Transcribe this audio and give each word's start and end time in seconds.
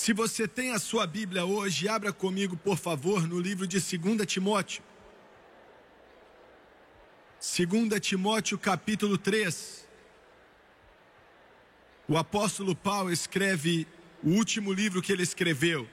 Se 0.00 0.14
você 0.14 0.48
tem 0.48 0.70
a 0.70 0.78
sua 0.78 1.06
Bíblia 1.06 1.44
hoje, 1.44 1.86
abra 1.86 2.10
comigo, 2.10 2.56
por 2.56 2.78
favor, 2.78 3.28
no 3.28 3.38
livro 3.38 3.66
de 3.66 3.78
2 3.78 4.26
Timóteo. 4.26 4.82
2 7.38 8.00
Timóteo, 8.00 8.56
capítulo 8.56 9.18
3. 9.18 9.86
O 12.08 12.16
apóstolo 12.16 12.74
Paulo 12.74 13.12
escreve 13.12 13.86
o 14.22 14.30
último 14.30 14.72
livro 14.72 15.02
que 15.02 15.12
ele 15.12 15.22
escreveu. 15.22 15.86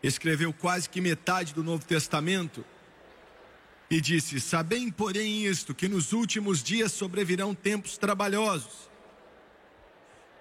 Escreveu 0.00 0.52
quase 0.52 0.88
que 0.88 1.00
metade 1.00 1.52
do 1.52 1.64
Novo 1.64 1.84
Testamento. 1.84 2.64
E 3.90 4.00
disse: 4.00 4.40
Sabem, 4.40 4.88
porém, 4.88 5.46
isto, 5.46 5.74
que 5.74 5.88
nos 5.88 6.12
últimos 6.12 6.62
dias 6.62 6.92
sobrevirão 6.92 7.56
tempos 7.56 7.98
trabalhosos 7.98 8.91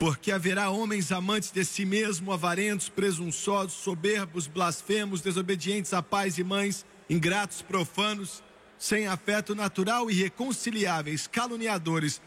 porque 0.02 0.32
haverá 0.32 0.72
homens 0.72 1.12
amantes 1.12 1.52
de 1.52 1.64
si 1.64 1.86
mesmo, 1.86 2.32
avarentos, 2.32 2.90
presunçosos, 2.90 3.74
soberbos, 3.74 4.48
blasfemos, 4.48 5.22
desobedientes 5.22 5.94
a 5.94 6.02
pais 6.02 6.40
e 6.40 6.44
mães, 6.44 6.84
ingratos, 7.08 7.62
profanos, 7.62 8.42
sem 8.80 9.06
afeto 9.06 9.54
natural, 9.54 10.10
irreconciliáveis, 10.10 11.28
caluniadores, 11.28 12.20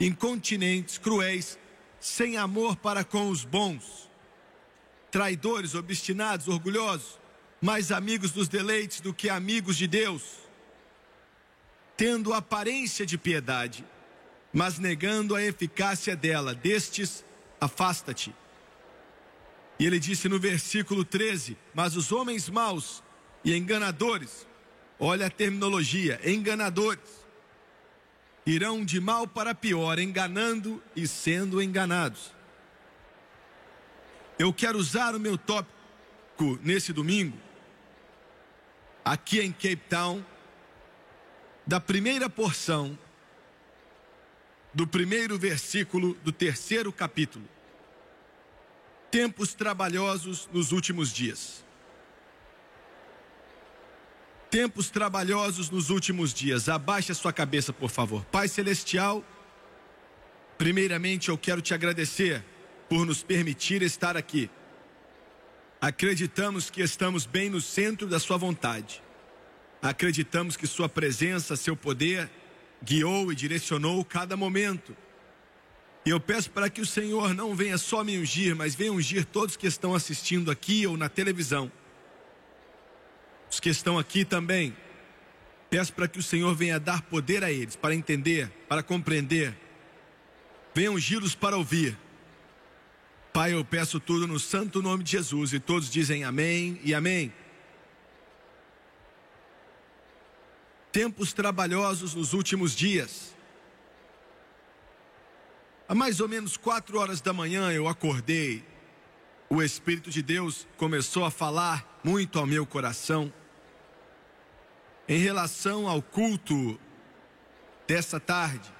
incontinentes, 0.00 0.96
cruéis, 0.96 1.58
sem 2.00 2.38
amor 2.38 2.74
para 2.74 3.04
com 3.04 3.28
os 3.28 3.44
bons, 3.44 4.08
traidores, 5.10 5.74
obstinados, 5.74 6.48
orgulhosos, 6.48 7.18
mais 7.60 7.92
amigos 7.92 8.30
dos 8.30 8.48
deleites 8.48 9.02
do 9.02 9.12
que 9.12 9.28
amigos 9.28 9.76
de 9.76 9.86
Deus, 9.86 10.22
tendo 11.98 12.32
aparência 12.32 13.04
de 13.04 13.18
piedade 13.18 13.84
mas 14.54 14.78
negando 14.78 15.34
a 15.34 15.42
eficácia 15.42 16.14
dela. 16.14 16.54
Destes, 16.54 17.24
afasta-te. 17.60 18.32
E 19.80 19.84
ele 19.84 19.98
disse 19.98 20.28
no 20.28 20.38
versículo 20.38 21.04
13: 21.04 21.58
Mas 21.74 21.96
os 21.96 22.12
homens 22.12 22.48
maus 22.48 23.02
e 23.44 23.52
enganadores, 23.54 24.46
olha 24.98 25.26
a 25.26 25.30
terminologia, 25.30 26.20
enganadores, 26.24 27.26
irão 28.46 28.84
de 28.84 29.00
mal 29.00 29.26
para 29.26 29.56
pior, 29.56 29.98
enganando 29.98 30.80
e 30.94 31.08
sendo 31.08 31.60
enganados. 31.60 32.32
Eu 34.38 34.52
quero 34.52 34.78
usar 34.78 35.16
o 35.16 35.20
meu 35.20 35.36
tópico 35.36 36.60
nesse 36.62 36.92
domingo, 36.92 37.36
aqui 39.04 39.40
em 39.40 39.50
Cape 39.50 39.82
Town, 39.88 40.24
da 41.66 41.80
primeira 41.80 42.30
porção 42.30 42.96
do 44.74 44.86
primeiro 44.86 45.38
versículo 45.38 46.14
do 46.24 46.32
terceiro 46.32 46.92
capítulo. 46.92 47.48
Tempos 49.10 49.54
trabalhosos 49.54 50.48
nos 50.52 50.72
últimos 50.72 51.12
dias. 51.12 51.64
Tempos 54.50 54.90
trabalhosos 54.90 55.70
nos 55.70 55.90
últimos 55.90 56.34
dias. 56.34 56.68
Abaixe 56.68 57.12
a 57.12 57.14
sua 57.14 57.32
cabeça, 57.32 57.72
por 57.72 57.90
favor. 57.90 58.24
Pai 58.26 58.48
Celestial, 58.48 59.24
primeiramente 60.58 61.28
eu 61.28 61.38
quero 61.38 61.62
te 61.62 61.72
agradecer 61.72 62.44
por 62.88 63.06
nos 63.06 63.22
permitir 63.22 63.82
estar 63.82 64.16
aqui. 64.16 64.50
Acreditamos 65.80 66.70
que 66.70 66.82
estamos 66.82 67.26
bem 67.26 67.50
no 67.50 67.60
centro 67.60 68.08
da 68.08 68.18
Sua 68.18 68.36
vontade. 68.36 69.02
Acreditamos 69.82 70.56
que 70.56 70.66
Sua 70.66 70.88
presença, 70.88 71.56
seu 71.56 71.76
poder, 71.76 72.30
guiou 72.82 73.32
e 73.32 73.34
direcionou 73.34 74.04
cada 74.04 74.36
momento. 74.36 74.96
E 76.06 76.10
eu 76.10 76.20
peço 76.20 76.50
para 76.50 76.68
que 76.68 76.80
o 76.80 76.86
Senhor 76.86 77.34
não 77.34 77.54
venha 77.54 77.78
só 77.78 78.04
me 78.04 78.18
ungir, 78.18 78.54
mas 78.54 78.74
venha 78.74 78.92
ungir 78.92 79.24
todos 79.24 79.56
que 79.56 79.66
estão 79.66 79.94
assistindo 79.94 80.50
aqui 80.50 80.86
ou 80.86 80.96
na 80.96 81.08
televisão. 81.08 81.72
Os 83.50 83.58
que 83.58 83.70
estão 83.70 83.98
aqui 83.98 84.24
também. 84.24 84.76
Peço 85.70 85.92
para 85.92 86.06
que 86.06 86.18
o 86.18 86.22
Senhor 86.22 86.54
venha 86.54 86.78
dar 86.78 87.02
poder 87.02 87.42
a 87.42 87.50
eles, 87.50 87.74
para 87.74 87.94
entender, 87.94 88.50
para 88.68 88.82
compreender. 88.82 89.56
Venha 90.74 90.92
ungí-los 90.92 91.34
para 91.34 91.56
ouvir. 91.56 91.96
Pai, 93.32 93.54
eu 93.54 93.64
peço 93.64 93.98
tudo 93.98 94.28
no 94.28 94.38
santo 94.38 94.82
nome 94.82 95.02
de 95.02 95.12
Jesus 95.12 95.52
e 95.52 95.58
todos 95.58 95.90
dizem 95.90 96.22
amém 96.22 96.78
e 96.84 96.94
amém. 96.94 97.32
Tempos 100.94 101.32
trabalhosos 101.32 102.14
nos 102.14 102.32
últimos 102.32 102.72
dias. 102.72 103.34
Há 105.88 105.94
mais 105.94 106.20
ou 106.20 106.28
menos 106.28 106.56
quatro 106.56 107.00
horas 107.00 107.20
da 107.20 107.32
manhã 107.32 107.72
eu 107.72 107.88
acordei. 107.88 108.64
O 109.50 109.60
Espírito 109.60 110.08
de 110.08 110.22
Deus 110.22 110.68
começou 110.76 111.24
a 111.24 111.32
falar 111.32 112.00
muito 112.04 112.38
ao 112.38 112.46
meu 112.46 112.64
coração 112.64 113.32
em 115.08 115.18
relação 115.18 115.88
ao 115.88 116.00
culto 116.00 116.78
dessa 117.88 118.20
tarde. 118.20 118.72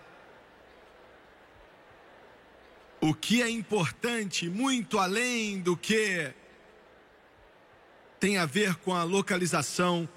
O 3.01 3.13
que 3.13 3.43
é 3.43 3.51
importante, 3.51 4.49
muito 4.49 5.01
além 5.01 5.61
do 5.61 5.77
que 5.77 6.33
tem 8.21 8.39
a 8.39 8.47
ver 8.47 8.77
com 8.77 8.95
a 8.95 9.03
localização 9.03 10.09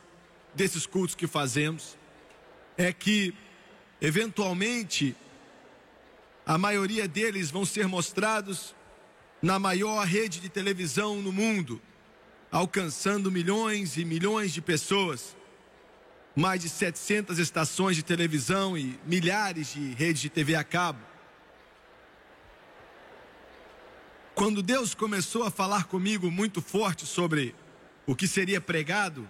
desses 0.58 0.88
cultos 0.88 1.16
que 1.16 1.28
fazemos 1.28 1.96
é 2.76 2.92
que, 2.92 3.34
eventualmente, 4.02 5.16
a 6.46 6.58
maioria 6.58 7.08
deles 7.08 7.52
vão 7.52 7.64
ser 7.64 7.88
mostrados 7.88 8.76
na 9.42 9.60
maior 9.60 10.06
rede 10.06 10.40
de 10.40 10.50
televisão 10.50 11.22
no 11.22 11.32
mundo, 11.32 11.80
alcançando 12.52 13.32
milhões 13.32 13.98
e 13.98 14.04
milhões 14.04 14.52
de 14.52 14.62
pessoas, 14.62 15.36
mais 16.36 16.62
de 16.62 16.70
700 16.70 17.38
estações 17.38 17.96
de 17.96 18.04
televisão 18.04 18.78
e 18.78 19.00
milhares 19.06 19.74
de 19.74 19.94
redes 19.94 20.22
de 20.22 20.30
TV 20.30 20.56
a 20.56 20.64
cabo. 20.64 21.00
Quando 24.34 24.64
Deus 24.64 24.96
começou 24.96 25.44
a 25.44 25.52
falar 25.52 25.86
comigo 25.86 26.30
muito 26.32 26.62
forte 26.62 27.06
sobre 27.06 27.56
o 28.06 28.16
que 28.16 28.28
seria 28.28 28.62
pregado, 28.62 29.28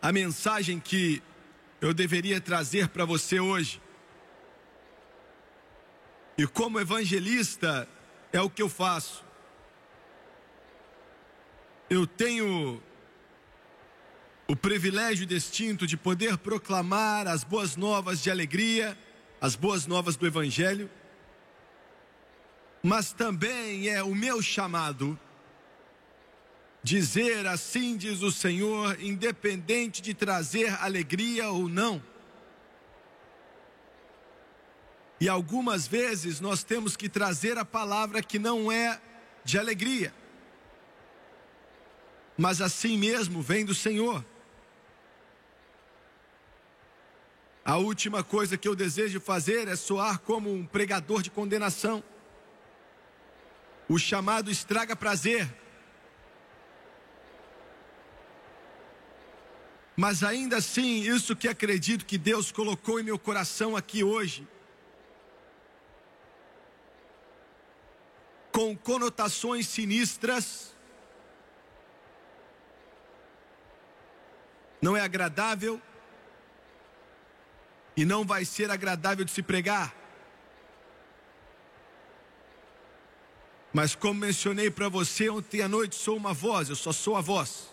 a 0.00 0.12
mensagem 0.12 0.80
que 0.80 1.22
eu 1.80 1.92
deveria 1.92 2.40
trazer 2.40 2.88
para 2.88 3.04
você 3.04 3.40
hoje. 3.40 3.80
E 6.36 6.46
como 6.46 6.80
evangelista, 6.80 7.88
é 8.32 8.40
o 8.40 8.48
que 8.48 8.62
eu 8.62 8.68
faço. 8.68 9.24
Eu 11.88 12.06
tenho 12.06 12.82
o 14.46 14.56
privilégio 14.56 15.26
distinto 15.26 15.86
de 15.86 15.96
poder 15.96 16.36
proclamar 16.38 17.28
as 17.28 17.44
boas 17.44 17.76
novas 17.76 18.22
de 18.22 18.30
alegria, 18.30 18.98
as 19.40 19.54
boas 19.54 19.86
novas 19.86 20.16
do 20.16 20.26
Evangelho, 20.26 20.90
mas 22.82 23.12
também 23.12 23.88
é 23.88 24.02
o 24.02 24.14
meu 24.14 24.42
chamado 24.42 25.18
dizer 26.82 27.46
assim 27.46 27.96
diz 27.96 28.22
o 28.22 28.32
Senhor, 28.32 29.00
independente 29.00 30.00
de 30.00 30.14
trazer 30.14 30.74
alegria 30.82 31.50
ou 31.50 31.68
não. 31.68 32.02
E 35.20 35.28
algumas 35.28 35.86
vezes 35.86 36.40
nós 36.40 36.64
temos 36.64 36.96
que 36.96 37.08
trazer 37.08 37.58
a 37.58 37.64
palavra 37.64 38.22
que 38.22 38.38
não 38.38 38.72
é 38.72 39.00
de 39.44 39.58
alegria, 39.58 40.14
mas 42.38 42.62
assim 42.62 42.96
mesmo 42.96 43.42
vem 43.42 43.64
do 43.64 43.74
Senhor. 43.74 44.24
A 47.62 47.76
última 47.76 48.24
coisa 48.24 48.56
que 48.56 48.66
eu 48.66 48.74
desejo 48.74 49.20
fazer 49.20 49.68
é 49.68 49.76
soar 49.76 50.18
como 50.20 50.50
um 50.50 50.64
pregador 50.64 51.20
de 51.20 51.30
condenação. 51.30 52.02
O 53.86 53.98
chamado 53.98 54.50
estraga 54.50 54.96
prazer. 54.96 55.59
Mas 60.00 60.22
ainda 60.22 60.56
assim, 60.56 61.02
isso 61.02 61.36
que 61.36 61.46
acredito 61.46 62.06
que 62.06 62.16
Deus 62.16 62.50
colocou 62.50 62.98
em 62.98 63.02
meu 63.02 63.18
coração 63.18 63.76
aqui 63.76 64.02
hoje, 64.02 64.48
com 68.50 68.74
conotações 68.74 69.68
sinistras, 69.68 70.74
não 74.80 74.96
é 74.96 75.02
agradável 75.02 75.78
e 77.94 78.06
não 78.06 78.24
vai 78.24 78.46
ser 78.46 78.70
agradável 78.70 79.26
de 79.26 79.30
se 79.30 79.42
pregar. 79.42 79.94
Mas 83.70 83.94
como 83.94 84.18
mencionei 84.20 84.70
para 84.70 84.88
você 84.88 85.28
ontem 85.28 85.60
à 85.60 85.68
noite, 85.68 85.94
sou 85.94 86.16
uma 86.16 86.32
voz, 86.32 86.70
eu 86.70 86.76
só 86.76 86.90
sou 86.90 87.16
a 87.16 87.20
voz. 87.20 87.69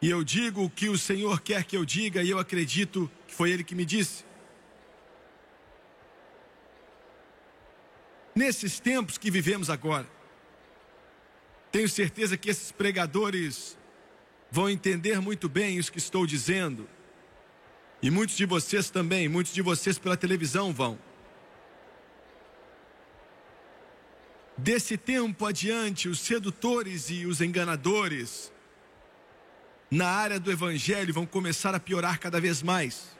E 0.00 0.10
eu 0.10 0.22
digo 0.22 0.64
o 0.64 0.70
que 0.70 0.88
o 0.88 0.98
Senhor 0.98 1.40
quer 1.40 1.64
que 1.64 1.76
eu 1.76 1.84
diga, 1.84 2.22
e 2.22 2.30
eu 2.30 2.38
acredito 2.38 3.10
que 3.26 3.34
foi 3.34 3.50
Ele 3.50 3.64
que 3.64 3.74
me 3.74 3.84
disse. 3.84 4.26
nesses 8.36 8.78
tempos 8.78 9.16
que 9.16 9.30
vivemos 9.30 9.70
agora. 9.70 10.06
Tenho 11.72 11.88
certeza 11.88 12.36
que 12.36 12.50
esses 12.50 12.70
pregadores 12.70 13.76
vão 14.50 14.68
entender 14.68 15.20
muito 15.20 15.48
bem 15.48 15.78
isso 15.78 15.90
que 15.90 15.98
estou 15.98 16.26
dizendo. 16.26 16.86
E 18.02 18.10
muitos 18.10 18.36
de 18.36 18.44
vocês 18.44 18.90
também, 18.90 19.26
muitos 19.26 19.54
de 19.54 19.62
vocês 19.62 19.98
pela 19.98 20.16
televisão 20.16 20.72
vão. 20.72 20.98
Desse 24.56 24.96
tempo 24.96 25.46
adiante, 25.46 26.08
os 26.08 26.20
sedutores 26.20 27.08
e 27.10 27.26
os 27.26 27.40
enganadores 27.40 28.52
na 29.90 30.08
área 30.08 30.40
do 30.40 30.50
evangelho 30.50 31.14
vão 31.14 31.26
começar 31.26 31.74
a 31.74 31.80
piorar 31.80 32.18
cada 32.18 32.40
vez 32.40 32.62
mais. 32.62 33.16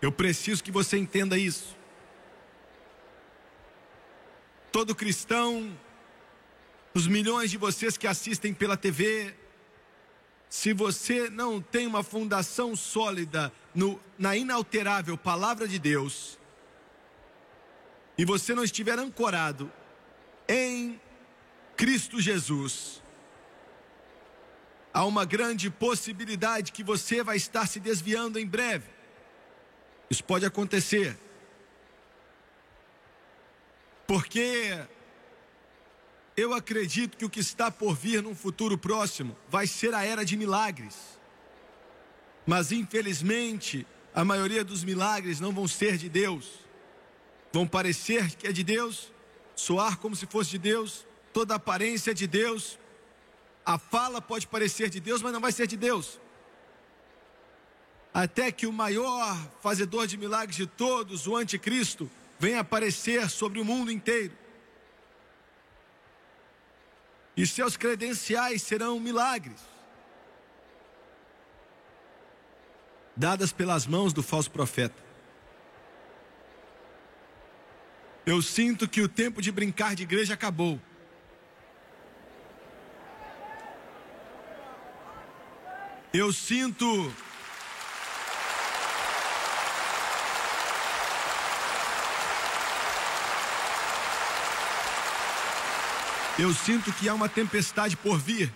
Eu 0.00 0.12
preciso 0.12 0.62
que 0.62 0.70
você 0.70 0.96
entenda 0.96 1.36
isso. 1.36 1.76
Todo 4.70 4.94
cristão, 4.94 5.76
os 6.94 7.06
milhões 7.06 7.50
de 7.50 7.56
vocês 7.56 7.96
que 7.96 8.06
assistem 8.06 8.54
pela 8.54 8.76
TV, 8.76 9.34
se 10.48 10.72
você 10.72 11.28
não 11.28 11.60
tem 11.60 11.86
uma 11.86 12.02
fundação 12.02 12.76
sólida 12.76 13.52
no, 13.74 14.00
na 14.18 14.36
inalterável 14.36 15.16
palavra 15.18 15.66
de 15.66 15.78
Deus, 15.78 16.38
e 18.16 18.24
você 18.24 18.54
não 18.54 18.64
estiver 18.64 18.98
ancorado 18.98 19.70
em 20.48 21.00
Cristo 21.76 22.20
Jesus, 22.20 23.02
há 24.92 25.04
uma 25.04 25.24
grande 25.24 25.70
possibilidade 25.70 26.72
que 26.72 26.82
você 26.82 27.22
vai 27.22 27.36
estar 27.36 27.66
se 27.66 27.78
desviando 27.80 28.38
em 28.38 28.46
breve. 28.46 28.90
Isso 30.10 30.24
pode 30.24 30.46
acontecer. 30.46 31.18
Porque 34.06 34.86
eu 36.36 36.54
acredito 36.54 37.16
que 37.16 37.24
o 37.24 37.30
que 37.30 37.40
está 37.40 37.70
por 37.70 37.94
vir 37.94 38.22
num 38.22 38.34
futuro 38.34 38.78
próximo 38.78 39.36
vai 39.48 39.66
ser 39.66 39.92
a 39.92 40.04
era 40.04 40.24
de 40.24 40.36
milagres. 40.36 41.18
Mas 42.46 42.72
infelizmente, 42.72 43.86
a 44.14 44.24
maioria 44.24 44.64
dos 44.64 44.82
milagres 44.82 45.40
não 45.40 45.52
vão 45.52 45.68
ser 45.68 45.96
de 45.98 46.08
Deus. 46.08 46.60
Vão 47.52 47.66
parecer 47.66 48.34
que 48.36 48.46
é 48.46 48.52
de 48.52 48.64
Deus, 48.64 49.12
soar 49.54 49.98
como 49.98 50.16
se 50.16 50.26
fosse 50.26 50.50
de 50.50 50.58
Deus, 50.58 51.06
toda 51.32 51.54
aparência 51.54 52.12
é 52.12 52.14
de 52.14 52.26
Deus. 52.26 52.78
A 53.68 53.76
fala 53.76 54.22
pode 54.22 54.46
parecer 54.46 54.88
de 54.88 54.98
Deus, 54.98 55.20
mas 55.20 55.30
não 55.30 55.42
vai 55.42 55.52
ser 55.52 55.66
de 55.66 55.76
Deus. 55.76 56.18
Até 58.14 58.50
que 58.50 58.66
o 58.66 58.72
maior 58.72 59.36
fazedor 59.60 60.06
de 60.06 60.16
milagres 60.16 60.56
de 60.56 60.66
todos, 60.66 61.26
o 61.26 61.36
anticristo, 61.36 62.10
venha 62.38 62.60
aparecer 62.60 63.28
sobre 63.28 63.60
o 63.60 63.66
mundo 63.66 63.92
inteiro. 63.92 64.32
E 67.36 67.46
seus 67.46 67.76
credenciais 67.76 68.62
serão 68.62 68.98
milagres. 68.98 69.60
Dadas 73.14 73.52
pelas 73.52 73.86
mãos 73.86 74.14
do 74.14 74.22
falso 74.22 74.50
profeta. 74.50 75.04
Eu 78.24 78.40
sinto 78.40 78.88
que 78.88 79.02
o 79.02 79.08
tempo 79.10 79.42
de 79.42 79.52
brincar 79.52 79.94
de 79.94 80.04
igreja 80.04 80.32
acabou. 80.32 80.80
Eu 86.18 86.32
sinto 86.32 86.84
Eu 96.36 96.52
sinto 96.52 96.92
que 96.92 97.08
há 97.08 97.14
uma 97.14 97.28
tempestade 97.28 97.96
por 97.96 98.18
vir. 98.18 98.52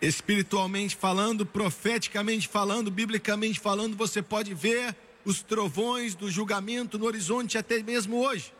Espiritualmente 0.00 0.94
falando, 0.94 1.44
profeticamente 1.44 2.46
falando, 2.46 2.88
biblicamente 2.88 3.58
falando, 3.58 3.96
você 3.96 4.22
pode 4.22 4.54
ver 4.54 4.94
os 5.24 5.42
trovões 5.42 6.14
do 6.14 6.30
julgamento 6.30 6.96
no 6.96 7.06
horizonte 7.06 7.58
até 7.58 7.82
mesmo 7.82 8.16
hoje. 8.24 8.54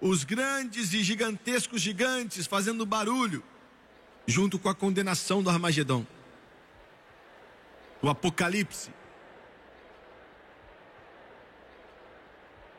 Os 0.00 0.24
grandes 0.24 0.94
e 0.94 1.02
gigantescos 1.02 1.82
gigantes 1.82 2.46
fazendo 2.46 2.86
barulho, 2.86 3.44
junto 4.30 4.58
com 4.58 4.68
a 4.68 4.74
condenação 4.74 5.42
do 5.42 5.50
Armagedon. 5.50 6.06
O 8.00 8.08
Apocalipse. 8.08 8.90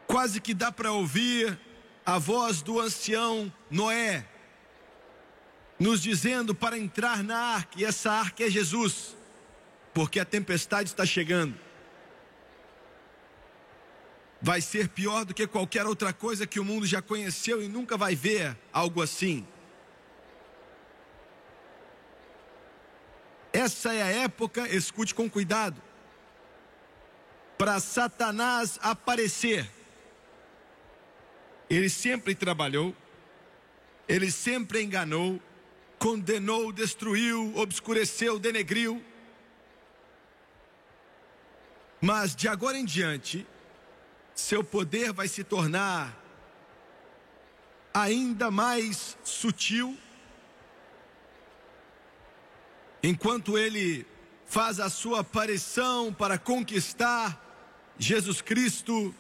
Quase 0.08 0.42
que 0.42 0.54
dá 0.54 0.72
para 0.72 0.92
ouvir 0.92 1.60
a 2.06 2.18
voz 2.18 2.62
do 2.62 2.80
ancião 2.80 3.52
Noé, 3.70 4.26
nos 5.80 6.02
dizendo 6.02 6.56
para 6.56 6.78
entrar 6.78 7.24
na 7.24 7.38
arca, 7.38 7.80
e 7.80 7.86
essa 7.86 8.12
arca 8.12 8.44
é 8.44 8.50
Jesus, 8.50 9.16
porque 9.94 10.20
a 10.20 10.26
tempestade 10.26 10.90
está 10.90 11.06
chegando. 11.06 11.56
Vai 14.42 14.60
ser 14.60 14.90
pior 14.90 15.24
do 15.24 15.34
que 15.34 15.46
qualquer 15.46 15.86
outra 15.86 16.12
coisa 16.12 16.48
que 16.48 16.60
o 16.60 16.66
mundo 16.66 16.86
já 16.86 17.02
conheceu 17.02 17.62
e 17.62 17.68
nunca 17.68 17.96
vai 17.96 18.16
ver 18.16 18.58
algo 18.74 19.02
assim. 19.02 19.46
Essa 23.54 23.94
é 23.94 24.02
a 24.02 24.08
época, 24.08 24.68
escute 24.70 25.14
com 25.14 25.30
cuidado, 25.30 25.82
para 27.58 27.80
Satanás 27.80 28.80
aparecer 28.82 29.70
ele 31.72 31.88
sempre 31.88 32.36
trabalhou, 32.36 32.94
ele 34.06 34.30
sempre 34.30 34.84
enganou, 34.84 35.42
condenou, 35.98 36.70
destruiu, 36.70 37.54
obscureceu, 37.56 38.38
denegriu. 38.38 39.02
Mas 42.02 42.36
de 42.36 42.50
agora 42.50 42.78
em 42.78 42.84
diante, 42.84 43.48
seu 44.36 44.66
poder 44.66 45.14
vai 45.14 45.30
se 45.30 45.46
tornar 45.46 46.22
ainda 47.94 48.52
mais 48.52 49.18
sutil, 49.24 49.98
enquanto 53.04 53.58
ele 53.58 54.06
faz 54.46 54.80
a 54.80 54.90
sua 54.90 55.22
aparição 55.22 56.14
para 56.14 56.38
conquistar 56.38 57.40
Jesus 57.98 58.42
Cristo 58.42 59.14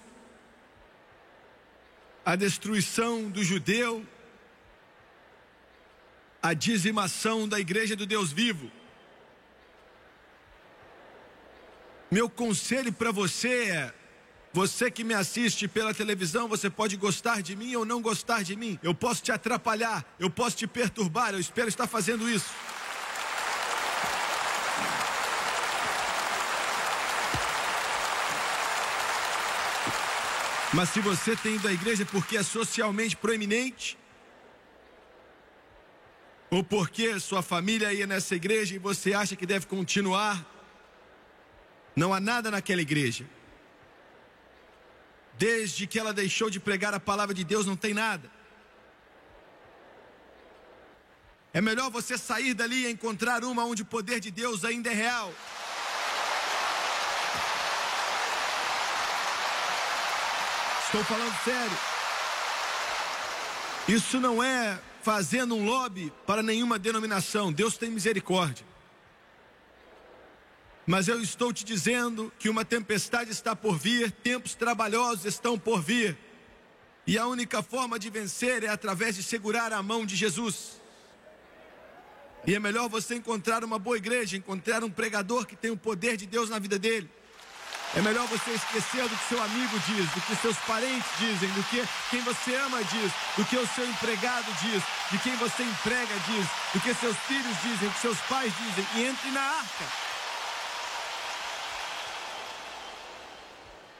a 2.25 2.35
destruição 2.35 3.29
do 3.29 3.43
judeu, 3.43 4.05
a 6.41 6.53
dizimação 6.53 7.47
da 7.47 7.59
igreja 7.59 7.95
do 7.95 8.05
Deus 8.05 8.31
vivo. 8.31 8.71
Meu 12.09 12.29
conselho 12.29 12.91
para 12.91 13.11
você 13.11 13.69
é: 13.69 13.93
você 14.53 14.91
que 14.91 15.03
me 15.03 15.13
assiste 15.13 15.67
pela 15.67 15.93
televisão, 15.93 16.47
você 16.47 16.69
pode 16.69 16.97
gostar 16.97 17.41
de 17.41 17.55
mim 17.55 17.75
ou 17.75 17.85
não 17.85 18.01
gostar 18.01 18.43
de 18.43 18.55
mim. 18.55 18.77
Eu 18.83 18.93
posso 18.93 19.23
te 19.23 19.31
atrapalhar, 19.31 20.05
eu 20.19 20.29
posso 20.29 20.57
te 20.57 20.67
perturbar, 20.67 21.33
eu 21.33 21.39
espero 21.39 21.69
estar 21.69 21.87
fazendo 21.87 22.29
isso. 22.29 22.49
Mas 30.73 30.89
se 30.89 31.01
você 31.01 31.35
tem 31.35 31.55
ido 31.55 31.67
à 31.67 31.73
igreja 31.73 32.05
porque 32.05 32.37
é 32.37 32.43
socialmente 32.43 33.15
proeminente, 33.17 33.97
ou 36.49 36.63
porque 36.63 37.19
sua 37.19 37.41
família 37.41 37.93
ia 37.93 38.07
nessa 38.07 38.35
igreja 38.35 38.75
e 38.75 38.77
você 38.77 39.13
acha 39.13 39.35
que 39.35 39.45
deve 39.45 39.65
continuar, 39.65 40.45
não 41.95 42.13
há 42.13 42.19
nada 42.19 42.49
naquela 42.49 42.81
igreja. 42.81 43.25
Desde 45.37 45.87
que 45.87 45.99
ela 45.99 46.13
deixou 46.13 46.49
de 46.49 46.59
pregar 46.59 46.93
a 46.93 46.99
palavra 46.99 47.33
de 47.33 47.43
Deus, 47.43 47.65
não 47.65 47.75
tem 47.75 47.93
nada. 47.93 48.29
É 51.53 51.59
melhor 51.59 51.89
você 51.89 52.17
sair 52.17 52.53
dali 52.53 52.85
e 52.85 52.91
encontrar 52.91 53.43
uma 53.43 53.65
onde 53.65 53.81
o 53.81 53.85
poder 53.85 54.21
de 54.21 54.31
Deus 54.31 54.63
ainda 54.63 54.89
é 54.89 54.93
real. 54.93 55.33
Estou 60.93 61.05
falando 61.05 61.33
sério. 61.45 61.77
Isso 63.87 64.19
não 64.19 64.43
é 64.43 64.77
fazendo 65.01 65.55
um 65.55 65.63
lobby 65.63 66.11
para 66.27 66.43
nenhuma 66.43 66.77
denominação. 66.77 67.49
Deus 67.49 67.77
tem 67.77 67.89
misericórdia. 67.89 68.65
Mas 70.85 71.07
eu 71.07 71.21
estou 71.21 71.53
te 71.53 71.63
dizendo 71.63 72.29
que 72.37 72.49
uma 72.49 72.65
tempestade 72.65 73.31
está 73.31 73.55
por 73.55 73.77
vir, 73.77 74.11
tempos 74.11 74.53
trabalhosos 74.53 75.23
estão 75.23 75.57
por 75.57 75.81
vir. 75.81 76.17
E 77.07 77.17
a 77.17 77.25
única 77.25 77.63
forma 77.63 77.97
de 77.97 78.09
vencer 78.09 78.65
é 78.65 78.67
através 78.67 79.15
de 79.15 79.23
segurar 79.23 79.71
a 79.71 79.81
mão 79.81 80.05
de 80.05 80.17
Jesus. 80.17 80.81
E 82.45 82.53
é 82.53 82.59
melhor 82.59 82.89
você 82.89 83.15
encontrar 83.15 83.63
uma 83.63 83.79
boa 83.79 83.95
igreja, 83.95 84.35
encontrar 84.35 84.83
um 84.83 84.91
pregador 84.91 85.45
que 85.45 85.55
tem 85.55 85.71
o 85.71 85.77
poder 85.77 86.17
de 86.17 86.25
Deus 86.27 86.49
na 86.49 86.59
vida 86.59 86.77
dele. 86.77 87.09
É 87.93 88.01
melhor 88.01 88.25
você 88.27 88.51
esquecer 88.51 89.03
do 89.03 89.17
que 89.17 89.27
seu 89.27 89.43
amigo 89.43 89.77
diz, 89.85 90.09
do 90.11 90.21
que 90.21 90.35
seus 90.37 90.57
parentes 90.59 91.09
dizem, 91.19 91.49
do 91.49 91.63
que 91.63 91.83
quem 92.09 92.21
você 92.21 92.55
ama 92.55 92.81
diz, 92.85 93.11
do 93.35 93.43
que 93.43 93.57
o 93.57 93.67
seu 93.67 93.85
empregado 93.85 94.45
diz, 94.61 94.81
de 95.11 95.17
quem 95.17 95.35
você 95.35 95.63
emprega 95.63 96.13
diz, 96.25 96.47
do 96.73 96.79
que 96.79 96.93
seus 96.93 97.17
filhos 97.27 97.57
dizem, 97.61 97.89
do 97.89 97.93
que 97.93 97.99
seus 97.99 98.17
pais 98.21 98.53
dizem, 98.57 98.87
e 98.95 99.03
entre 99.03 99.31
na 99.31 99.41
arca. 99.41 99.85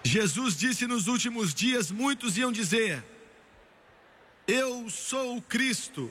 Jesus 0.04 0.56
disse 0.56 0.88
nos 0.88 1.08
últimos 1.08 1.54
dias: 1.54 1.92
muitos 1.92 2.38
iam 2.38 2.52
dizer, 2.52 3.04
Eu 4.48 4.90
sou 4.90 5.36
o 5.36 5.42
Cristo, 5.42 6.10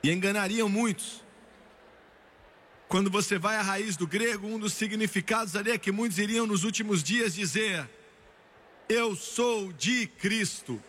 e 0.00 0.12
enganariam 0.12 0.68
muitos. 0.68 1.23
Quando 2.94 3.10
você 3.10 3.40
vai 3.40 3.56
à 3.56 3.60
raiz 3.60 3.96
do 3.96 4.06
grego, 4.06 4.46
um 4.46 4.56
dos 4.56 4.72
significados 4.72 5.56
ali 5.56 5.72
é 5.72 5.76
que 5.76 5.90
muitos 5.90 6.16
iriam 6.16 6.46
nos 6.46 6.62
últimos 6.62 7.02
dias 7.02 7.34
dizer: 7.34 7.90
Eu 8.88 9.16
sou 9.16 9.72
de 9.72 10.06
Cristo. 10.06 10.80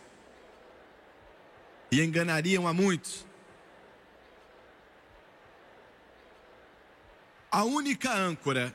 E 1.90 2.00
enganariam 2.00 2.68
a 2.68 2.72
muitos. 2.72 3.26
A 7.50 7.64
única 7.64 8.14
âncora, 8.14 8.72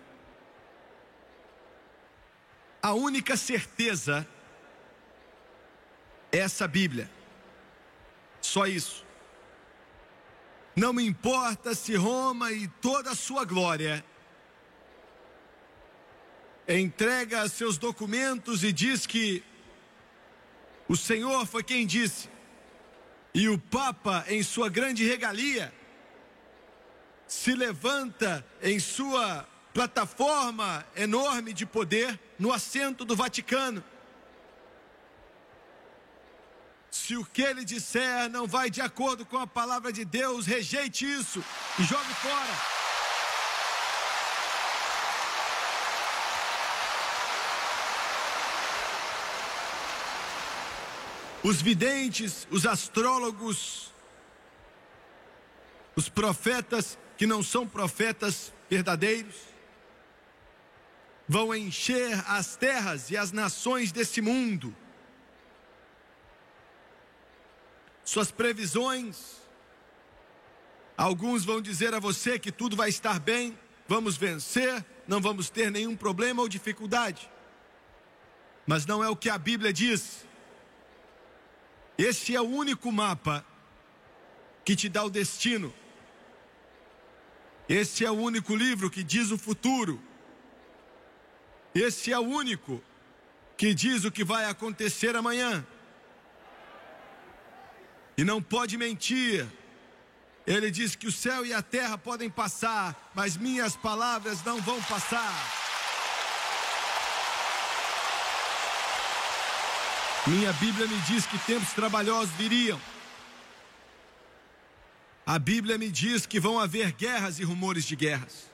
a 2.83 2.93
única 2.93 3.37
certeza 3.37 4.27
é 6.33 6.39
essa 6.39 6.67
Bíblia. 6.67 7.09
Só 8.41 8.67
isso. 8.67 9.05
Não 10.75 10.99
importa 10.99 11.75
se 11.75 11.95
Roma 11.95 12.51
e 12.51 12.67
toda 12.67 13.11
a 13.11 13.15
sua 13.15 13.43
glória 13.43 14.03
entrega 16.67 17.47
seus 17.49 17.77
documentos 17.77 18.63
e 18.63 18.71
diz 18.71 19.05
que 19.05 19.43
o 20.87 20.95
Senhor 20.95 21.45
foi 21.45 21.63
quem 21.63 21.85
disse, 21.85 22.29
e 23.33 23.49
o 23.49 23.57
Papa, 23.57 24.25
em 24.27 24.43
sua 24.43 24.69
grande 24.69 25.07
regalia, 25.07 25.73
se 27.27 27.53
levanta 27.53 28.45
em 28.61 28.79
sua 28.79 29.47
plataforma 29.73 30.85
enorme 30.95 31.53
de 31.53 31.65
poder 31.65 32.19
no 32.37 32.51
assento 32.51 33.05
do 33.05 33.15
Vaticano 33.15 33.83
Se 36.91 37.15
o 37.15 37.23
que 37.23 37.41
ele 37.41 37.63
disser 37.63 38.29
não 38.29 38.45
vai 38.45 38.69
de 38.69 38.81
acordo 38.81 39.25
com 39.25 39.37
a 39.37 39.47
palavra 39.47 39.93
de 39.93 40.03
Deus, 40.03 40.45
rejeite 40.45 41.05
isso 41.05 41.41
e 41.79 41.83
jogue 41.83 42.13
fora. 42.15 42.51
Os 51.41 51.61
videntes, 51.61 52.45
os 52.51 52.65
astrólogos, 52.65 53.89
os 55.95 56.09
profetas 56.09 56.99
que 57.17 57.25
não 57.25 57.41
são 57.41 57.65
profetas 57.65 58.53
verdadeiros, 58.69 59.35
vão 61.25 61.55
encher 61.55 62.21
as 62.27 62.57
terras 62.57 63.09
e 63.09 63.15
as 63.15 63.31
nações 63.31 63.93
desse 63.93 64.19
mundo 64.21 64.75
suas 68.11 68.29
previsões. 68.29 69.37
Alguns 70.97 71.45
vão 71.45 71.61
dizer 71.61 71.93
a 71.93 71.99
você 71.99 72.37
que 72.37 72.51
tudo 72.51 72.75
vai 72.75 72.89
estar 72.89 73.21
bem, 73.21 73.57
vamos 73.87 74.17
vencer, 74.17 74.85
não 75.07 75.21
vamos 75.21 75.49
ter 75.49 75.71
nenhum 75.71 75.95
problema 75.95 76.41
ou 76.41 76.49
dificuldade. 76.49 77.31
Mas 78.67 78.85
não 78.85 79.01
é 79.01 79.07
o 79.07 79.15
que 79.15 79.29
a 79.29 79.37
Bíblia 79.37 79.71
diz. 79.71 80.25
Esse 81.97 82.35
é 82.35 82.41
o 82.41 82.49
único 82.49 82.91
mapa 82.91 83.45
que 84.65 84.75
te 84.75 84.89
dá 84.89 85.05
o 85.05 85.09
destino. 85.09 85.73
Esse 87.69 88.03
é 88.03 88.11
o 88.11 88.15
único 88.15 88.53
livro 88.53 88.91
que 88.91 89.03
diz 89.03 89.31
o 89.31 89.37
futuro. 89.37 90.01
Esse 91.73 92.11
é 92.11 92.19
o 92.19 92.23
único 92.23 92.83
que 93.55 93.73
diz 93.73 94.03
o 94.03 94.11
que 94.11 94.25
vai 94.25 94.43
acontecer 94.43 95.15
amanhã 95.15 95.65
e 98.17 98.23
não 98.23 98.41
pode 98.41 98.77
mentir. 98.77 99.47
Ele 100.45 100.71
diz 100.71 100.95
que 100.95 101.07
o 101.07 101.11
céu 101.11 101.45
e 101.45 101.53
a 101.53 101.61
terra 101.61 101.97
podem 101.97 102.29
passar, 102.29 103.11
mas 103.13 103.37
minhas 103.37 103.75
palavras 103.75 104.43
não 104.43 104.59
vão 104.61 104.81
passar. 104.83 105.61
Minha 110.27 110.53
Bíblia 110.53 110.87
me 110.87 110.97
diz 111.01 111.25
que 111.25 111.37
tempos 111.39 111.73
trabalhosos 111.73 112.33
viriam. 112.35 112.79
A 115.25 115.37
Bíblia 115.37 115.77
me 115.77 115.89
diz 115.89 116.25
que 116.25 116.39
vão 116.39 116.59
haver 116.59 116.91
guerras 116.91 117.39
e 117.39 117.43
rumores 117.43 117.85
de 117.85 117.95
guerras. 117.95 118.49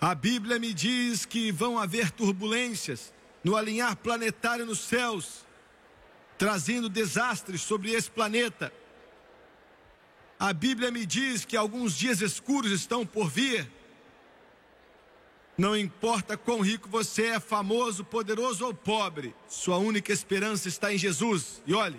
A 0.00 0.14
Bíblia 0.14 0.58
me 0.58 0.72
diz 0.74 1.24
que 1.24 1.50
vão 1.50 1.78
haver 1.78 2.10
turbulências 2.10 3.12
no 3.42 3.56
alinhar 3.56 3.96
planetário 3.96 4.66
nos 4.66 4.80
céus 4.80 5.45
trazendo 6.38 6.88
desastres 6.88 7.62
sobre 7.62 7.92
esse 7.92 8.10
planeta. 8.10 8.72
A 10.38 10.52
Bíblia 10.52 10.90
me 10.90 11.06
diz 11.06 11.44
que 11.44 11.56
alguns 11.56 11.96
dias 11.96 12.20
escuros 12.20 12.70
estão 12.70 13.06
por 13.06 13.30
vir. 13.30 13.70
Não 15.56 15.74
importa 15.74 16.36
quão 16.36 16.60
rico 16.60 16.88
você 16.88 17.28
é, 17.28 17.40
famoso, 17.40 18.04
poderoso 18.04 18.66
ou 18.66 18.74
pobre, 18.74 19.34
sua 19.48 19.78
única 19.78 20.12
esperança 20.12 20.68
está 20.68 20.92
em 20.92 20.98
Jesus. 20.98 21.62
E 21.66 21.72
olhe, 21.72 21.98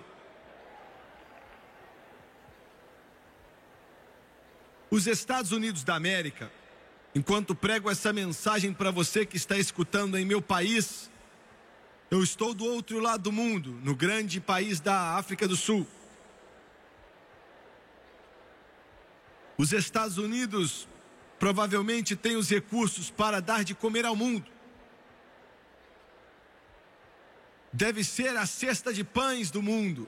os 4.91 5.08
Estados 5.08 5.51
Unidos 5.51 5.84
da 5.84 5.96
América, 5.96 6.51
enquanto 7.15 7.56
prego 7.56 7.89
essa 7.89 8.13
mensagem 8.13 8.72
para 8.72 8.91
você 8.91 9.25
que 9.25 9.38
está 9.38 9.58
escutando 9.58 10.20
em 10.20 10.25
meu 10.25 10.41
país, 10.41 11.10
eu 12.10 12.24
estou 12.24 12.54
do 12.54 12.66
outro 12.66 13.00
lado 13.00 13.24
do 13.24 13.32
mundo, 13.32 13.72
no 13.84 13.94
grande 13.94 14.40
país 14.40 14.80
da 14.80 15.18
África 15.18 15.48
do 15.48 15.58
Sul. 15.58 15.86
Os 19.58 19.74
Estados 19.74 20.18
Unidos 20.18 20.88
provavelmente 21.38 22.16
têm 22.16 22.38
os 22.38 22.50
recursos 22.50 23.10
para 23.10 23.42
dar 23.42 23.64
de 23.64 23.76
comer 23.76 24.06
ao 24.06 24.16
mundo. 24.16 24.50
Deve 27.74 28.04
ser 28.04 28.38
a 28.38 28.46
cesta 28.46 28.94
de 28.94 29.04
pães 29.04 29.52
do 29.52 29.62
mundo. 29.62 30.08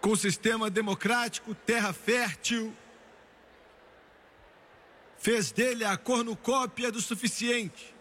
Com 0.00 0.14
sistema 0.14 0.70
democrático, 0.70 1.54
terra 1.54 1.92
fértil, 1.92 2.72
fez 5.18 5.50
dele 5.50 5.84
a 5.84 5.96
cornucópia 5.96 6.92
do 6.92 7.00
suficiente 7.00 7.95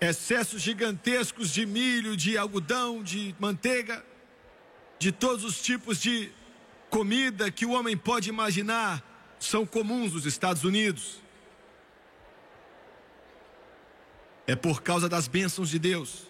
excessos 0.00 0.62
gigantescos 0.62 1.50
de 1.50 1.66
milho, 1.66 2.16
de 2.16 2.38
algodão, 2.38 3.02
de 3.02 3.34
manteiga, 3.38 4.04
de 4.98 5.12
todos 5.12 5.44
os 5.44 5.60
tipos 5.60 6.00
de 6.00 6.32
comida 6.88 7.50
que 7.50 7.66
o 7.66 7.70
homem 7.70 7.96
pode 7.96 8.28
imaginar 8.28 9.04
são 9.38 9.64
comuns 9.64 10.12
nos 10.12 10.26
Estados 10.26 10.64
Unidos. 10.64 11.20
É 14.46 14.56
por 14.56 14.82
causa 14.82 15.08
das 15.08 15.28
bênçãos 15.28 15.70
de 15.70 15.78
Deus. 15.78 16.26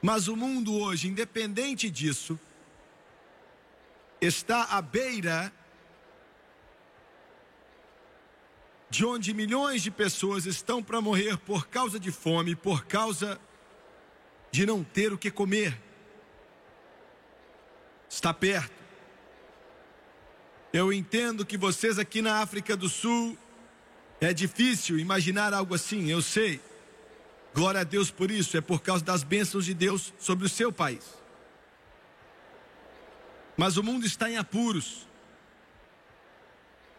Mas 0.00 0.28
o 0.28 0.36
mundo 0.36 0.74
hoje, 0.74 1.08
independente 1.08 1.90
disso, 1.90 2.38
está 4.20 4.64
à 4.64 4.80
beira 4.80 5.52
de 8.94 9.04
onde 9.04 9.34
milhões 9.34 9.82
de 9.82 9.90
pessoas 9.90 10.46
estão 10.46 10.80
para 10.80 11.00
morrer 11.00 11.36
por 11.38 11.66
causa 11.66 11.98
de 11.98 12.12
fome, 12.12 12.54
por 12.54 12.84
causa 12.84 13.40
de 14.52 14.64
não 14.64 14.84
ter 14.84 15.12
o 15.12 15.18
que 15.18 15.32
comer. 15.32 15.76
Está 18.08 18.32
perto. 18.32 18.72
Eu 20.72 20.92
entendo 20.92 21.44
que 21.44 21.58
vocês 21.58 21.98
aqui 21.98 22.22
na 22.22 22.36
África 22.36 22.76
do 22.76 22.88
Sul 22.88 23.36
é 24.20 24.32
difícil 24.32 24.96
imaginar 24.96 25.52
algo 25.52 25.74
assim, 25.74 26.08
eu 26.08 26.22
sei. 26.22 26.60
Glória 27.52 27.80
a 27.80 27.84
Deus 27.84 28.12
por 28.12 28.30
isso, 28.30 28.56
é 28.56 28.60
por 28.60 28.80
causa 28.80 29.04
das 29.04 29.24
bênçãos 29.24 29.64
de 29.64 29.74
Deus 29.74 30.14
sobre 30.20 30.46
o 30.46 30.48
seu 30.48 30.72
país. 30.72 31.04
Mas 33.56 33.76
o 33.76 33.82
mundo 33.82 34.06
está 34.06 34.30
em 34.30 34.36
apuros. 34.36 35.04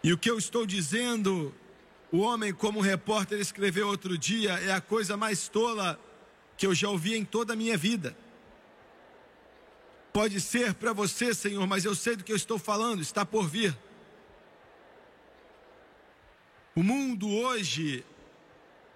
E 0.04 0.12
o 0.12 0.18
que 0.18 0.30
eu 0.30 0.38
estou 0.38 0.66
dizendo 0.66 1.56
o 2.16 2.20
homem, 2.20 2.54
como 2.54 2.80
o 2.80 2.82
repórter 2.82 3.40
escreveu 3.42 3.90
outro 3.90 4.18
dia, 4.18 4.54
é 4.54 4.72
a 4.72 4.80
coisa 4.80 5.18
mais 5.18 5.50
tola 5.50 6.00
que 6.56 6.66
eu 6.66 6.74
já 6.74 6.88
ouvi 6.88 7.14
em 7.14 7.26
toda 7.26 7.52
a 7.52 7.56
minha 7.58 7.78
vida. 7.78 8.16
Pode 10.14 10.40
ser 10.40 10.74
para 10.76 10.94
você, 10.94 11.34
Senhor, 11.34 11.68
mas 11.68 11.84
eu 11.84 11.94
sei 11.94 12.16
do 12.16 12.24
que 12.24 12.32
eu 12.32 12.38
estou 12.38 12.58
falando, 12.58 13.02
está 13.02 13.26
por 13.26 13.50
vir. 13.50 13.78
O 16.74 16.82
mundo 16.82 17.30
hoje, 17.30 18.06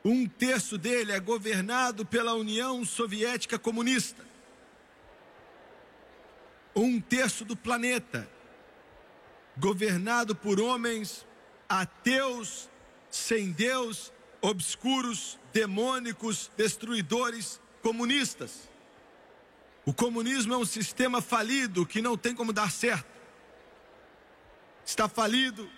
um 0.04 0.26
terço 0.26 0.78
dele 0.78 1.12
é 1.12 1.20
governado 1.20 2.06
pela 2.06 2.34
União 2.36 2.86
Soviética 2.86 3.60
Comunista. 3.60 4.26
Um 6.74 7.02
terço 7.02 7.44
do 7.44 7.58
planeta, 7.58 8.30
governado 9.58 10.34
por 10.34 10.62
homens 10.62 11.28
ateus, 11.68 12.70
sem 13.10 13.52
Deus, 13.52 14.12
obscuros, 14.42 15.38
demônicos, 15.54 16.52
destruidores, 16.56 17.60
comunistas. 17.82 18.70
O 19.86 19.94
comunismo 19.94 20.54
é 20.54 20.58
um 20.58 20.66
sistema 20.66 21.22
falido 21.22 21.86
que 21.86 22.02
não 22.02 22.18
tem 22.18 22.36
como 22.36 22.54
dar 22.54 22.72
certo. 22.72 23.08
Está 24.86 25.08
falido 25.08 25.70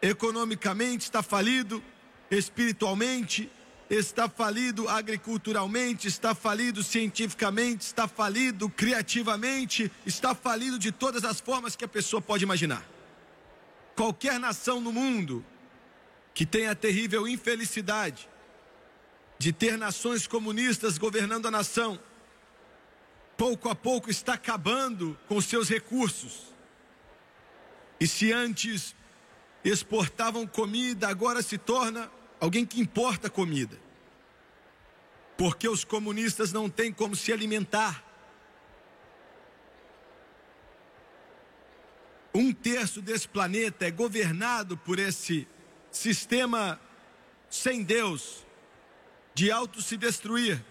economicamente, 0.00 1.04
está 1.04 1.22
falido 1.22 1.82
espiritualmente, 2.30 3.50
está 3.88 4.28
falido 4.28 4.88
agriculturalmente, 4.88 6.08
está 6.08 6.34
falido 6.34 6.82
cientificamente, 6.82 7.82
está 7.86 8.08
falido 8.08 8.68
criativamente, 8.68 9.90
está 10.04 10.34
falido 10.34 10.78
de 10.78 10.90
todas 10.90 11.24
as 11.24 11.40
formas 11.40 11.76
que 11.76 11.84
a 11.84 11.88
pessoa 11.88 12.20
pode 12.20 12.44
imaginar. 12.44 12.84
Qualquer 13.94 14.38
nação 14.38 14.80
no 14.80 14.92
mundo 14.92 15.44
que 16.36 16.44
tenha 16.44 16.72
a 16.72 16.74
terrível 16.74 17.26
infelicidade 17.26 18.28
de 19.38 19.54
ter 19.54 19.78
nações 19.78 20.26
comunistas 20.26 20.98
governando 20.98 21.46
a 21.46 21.50
nação, 21.50 21.98
pouco 23.38 23.70
a 23.70 23.74
pouco 23.74 24.10
está 24.10 24.34
acabando 24.34 25.18
com 25.28 25.40
seus 25.40 25.66
recursos. 25.66 26.52
E 27.98 28.06
se 28.06 28.34
antes 28.34 28.94
exportavam 29.64 30.46
comida, 30.46 31.08
agora 31.08 31.40
se 31.40 31.56
torna 31.56 32.12
alguém 32.38 32.66
que 32.66 32.82
importa 32.82 33.30
comida. 33.30 33.80
Porque 35.38 35.66
os 35.66 35.84
comunistas 35.84 36.52
não 36.52 36.68
têm 36.68 36.92
como 36.92 37.16
se 37.16 37.32
alimentar. 37.32 38.04
Um 42.34 42.52
terço 42.52 43.00
desse 43.00 43.26
planeta 43.26 43.86
é 43.86 43.90
governado 43.90 44.76
por 44.76 44.98
esse 44.98 45.48
sistema 45.96 46.80
sem 47.48 47.82
Deus, 47.82 48.44
de 49.34 49.50
auto 49.50 49.80
se 49.80 49.96
destruir, 49.96 50.62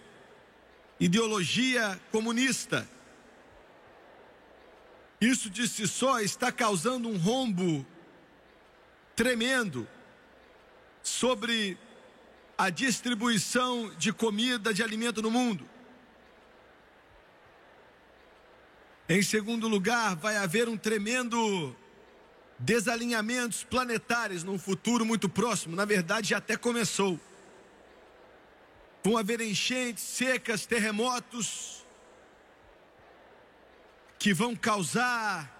ideologia 0.98 2.00
comunista. 2.10 2.88
Isso 5.20 5.50
de 5.50 5.66
si 5.66 5.86
só 5.88 6.20
está 6.20 6.52
causando 6.52 7.08
um 7.08 7.16
rombo 7.16 7.84
tremendo 9.14 9.88
sobre 11.02 11.78
a 12.56 12.70
distribuição 12.70 13.92
de 13.96 14.12
comida, 14.12 14.72
de 14.72 14.82
alimento 14.82 15.20
no 15.22 15.30
mundo. 15.30 15.68
Em 19.08 19.22
segundo 19.22 19.68
lugar, 19.68 20.16
vai 20.16 20.36
haver 20.36 20.68
um 20.68 20.76
tremendo 20.76 21.74
desalinhamentos 22.58 23.64
planetários 23.64 24.42
num 24.42 24.58
futuro 24.58 25.04
muito 25.04 25.28
próximo. 25.28 25.76
Na 25.76 25.84
verdade, 25.84 26.30
já 26.30 26.38
até 26.38 26.56
começou. 26.56 27.20
Vão 29.04 29.16
haver 29.16 29.40
enchentes, 29.40 30.02
secas, 30.02 30.66
terremotos 30.66 31.84
que 34.18 34.32
vão 34.32 34.56
causar 34.56 35.54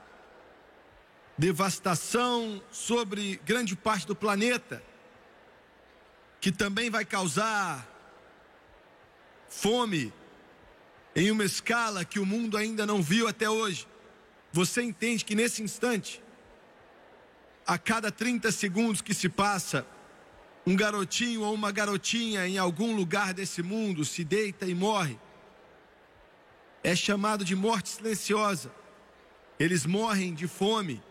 devastação 1.38 2.62
sobre 2.72 3.40
grande 3.44 3.76
parte 3.76 4.06
do 4.06 4.16
planeta, 4.16 4.82
que 6.40 6.50
também 6.50 6.88
vai 6.90 7.04
causar 7.04 7.86
fome 9.48 10.12
em 11.14 11.30
uma 11.30 11.44
escala 11.44 12.04
que 12.04 12.18
o 12.18 12.26
mundo 12.26 12.56
ainda 12.56 12.86
não 12.86 13.02
viu 13.02 13.28
até 13.28 13.48
hoje. 13.48 13.86
Você 14.52 14.82
entende 14.82 15.24
que 15.24 15.34
nesse 15.34 15.62
instante, 15.62 16.22
a 17.66 17.76
cada 17.76 18.12
30 18.12 18.52
segundos 18.52 19.00
que 19.00 19.12
se 19.12 19.28
passa, 19.28 19.86
um 20.66 20.76
garotinho 20.76 21.42
ou 21.42 21.54
uma 21.54 21.72
garotinha 21.72 22.46
em 22.46 22.58
algum 22.58 22.94
lugar 22.94 23.34
desse 23.34 23.62
mundo 23.62 24.04
se 24.04 24.24
deita 24.24 24.66
e 24.66 24.74
morre. 24.74 25.18
É 26.82 26.94
chamado 26.94 27.44
de 27.44 27.56
morte 27.56 27.88
silenciosa. 27.88 28.72
Eles 29.58 29.86
morrem 29.86 30.34
de 30.34 30.46
fome. 30.46 31.02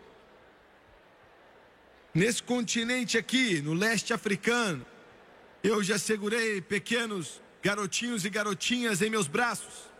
Nesse 2.14 2.42
continente 2.42 3.18
aqui, 3.18 3.60
no 3.60 3.74
leste 3.74 4.12
africano, 4.12 4.86
eu 5.62 5.82
já 5.82 5.98
segurei 5.98 6.60
pequenos 6.62 7.42
garotinhos 7.62 8.24
e 8.24 8.30
garotinhas 8.30 9.02
em 9.02 9.10
meus 9.10 9.26
braços. 9.26 9.90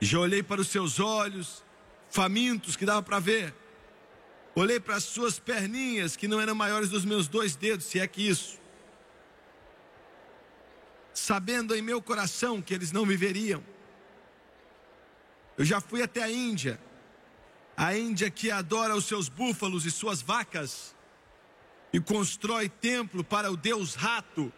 Já 0.00 0.18
olhei 0.18 0.42
para 0.42 0.60
os 0.60 0.68
seus 0.68 1.00
olhos, 1.00 1.62
famintos 2.10 2.76
que 2.76 2.84
dava 2.84 3.02
para 3.02 3.18
ver. 3.18 3.54
Olhei 4.58 4.80
para 4.80 4.96
as 4.96 5.04
suas 5.04 5.38
perninhas, 5.38 6.16
que 6.16 6.26
não 6.26 6.40
eram 6.40 6.52
maiores 6.52 6.90
dos 6.90 7.04
meus 7.04 7.28
dois 7.28 7.54
dedos, 7.54 7.86
se 7.86 8.00
é 8.00 8.06
que 8.08 8.28
isso 8.28 8.58
sabendo 11.14 11.76
em 11.76 11.82
meu 11.82 12.02
coração 12.02 12.60
que 12.60 12.74
eles 12.74 12.90
não 12.90 13.06
viveriam. 13.06 13.62
Eu 15.56 15.64
já 15.64 15.80
fui 15.80 16.02
até 16.02 16.24
a 16.24 16.30
Índia, 16.30 16.80
a 17.76 17.96
Índia 17.96 18.30
que 18.30 18.50
adora 18.50 18.96
os 18.96 19.04
seus 19.04 19.28
búfalos 19.28 19.86
e 19.86 19.92
suas 19.92 20.22
vacas, 20.22 20.92
e 21.92 22.00
constrói 22.00 22.68
templo 22.68 23.22
para 23.22 23.52
o 23.52 23.56
deus 23.56 23.94
rato, 23.94 24.52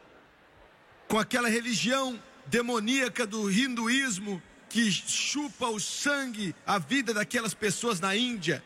com 1.09 1.19
aquela 1.19 1.49
religião 1.49 2.19
demoníaca 2.47 3.27
do 3.27 3.51
hinduísmo 3.51 4.43
que 4.71 4.91
chupa 4.91 5.69
o 5.69 5.79
sangue, 5.79 6.55
a 6.67 6.79
vida 6.79 7.13
daquelas 7.13 7.53
pessoas 7.53 8.01
na 8.01 8.17
Índia. 8.17 8.65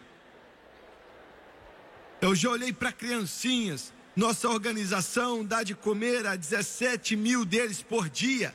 Eu 2.24 2.34
já 2.34 2.48
olhei 2.48 2.72
para 2.72 2.90
criancinhas 2.90 3.92
nossa 4.16 4.48
organização 4.48 5.44
dá 5.44 5.62
de 5.62 5.74
comer 5.74 6.26
a 6.26 6.34
17 6.34 7.16
mil 7.16 7.44
deles 7.44 7.82
por 7.82 8.08
dia, 8.08 8.54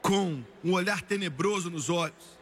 com 0.00 0.40
um 0.62 0.72
olhar 0.72 1.02
tenebroso 1.02 1.68
nos 1.68 1.90
olhos. 1.90 2.38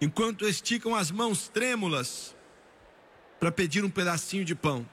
Enquanto 0.00 0.46
esticam 0.46 0.94
as 0.94 1.10
mãos 1.10 1.48
trêmulas 1.48 2.32
para 3.40 3.50
pedir 3.50 3.84
um 3.84 3.90
pedacinho 3.90 4.44
de 4.44 4.54
pão. 4.54 4.88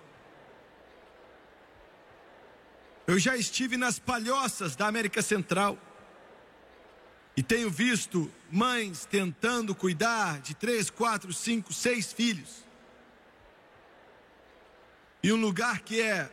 Eu 3.06 3.20
já 3.20 3.38
estive 3.38 3.78
nas 3.78 4.00
palhoças 4.00 4.76
da 4.76 4.88
América 4.88 5.22
Central 5.22 5.78
e 7.36 7.44
tenho 7.44 7.70
visto 7.70 8.32
mães 8.52 9.06
tentando 9.06 9.76
cuidar 9.76 10.42
de 10.42 10.56
três, 10.56 10.90
quatro, 10.90 11.32
cinco, 11.32 11.72
seis 11.72 12.12
filhos 12.12 12.66
e 15.28 15.34
um 15.34 15.36
lugar 15.36 15.82
que 15.82 16.00
é 16.00 16.32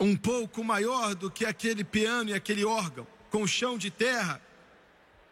um 0.00 0.16
pouco 0.16 0.64
maior 0.64 1.14
do 1.14 1.30
que 1.30 1.46
aquele 1.46 1.84
piano 1.84 2.30
e 2.30 2.34
aquele 2.34 2.64
órgão, 2.64 3.06
com 3.30 3.46
chão 3.46 3.78
de 3.78 3.88
terra, 3.88 4.42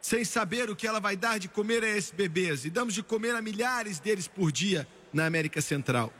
sem 0.00 0.24
saber 0.24 0.70
o 0.70 0.76
que 0.76 0.87
ela 0.87 1.00
vai 1.00 1.16
dar 1.16 1.38
de 1.40 1.48
comer 1.48 1.82
a 1.82 1.88
esses 1.88 2.12
bebês. 2.12 2.64
E 2.64 2.70
damos 2.70 2.94
de 2.94 3.02
comer 3.02 3.34
a 3.34 3.42
milhares 3.42 3.98
deles 3.98 4.28
por 4.28 4.52
dia 4.52 4.87
na 5.12 5.26
América 5.26 5.61
Central. 5.61 6.12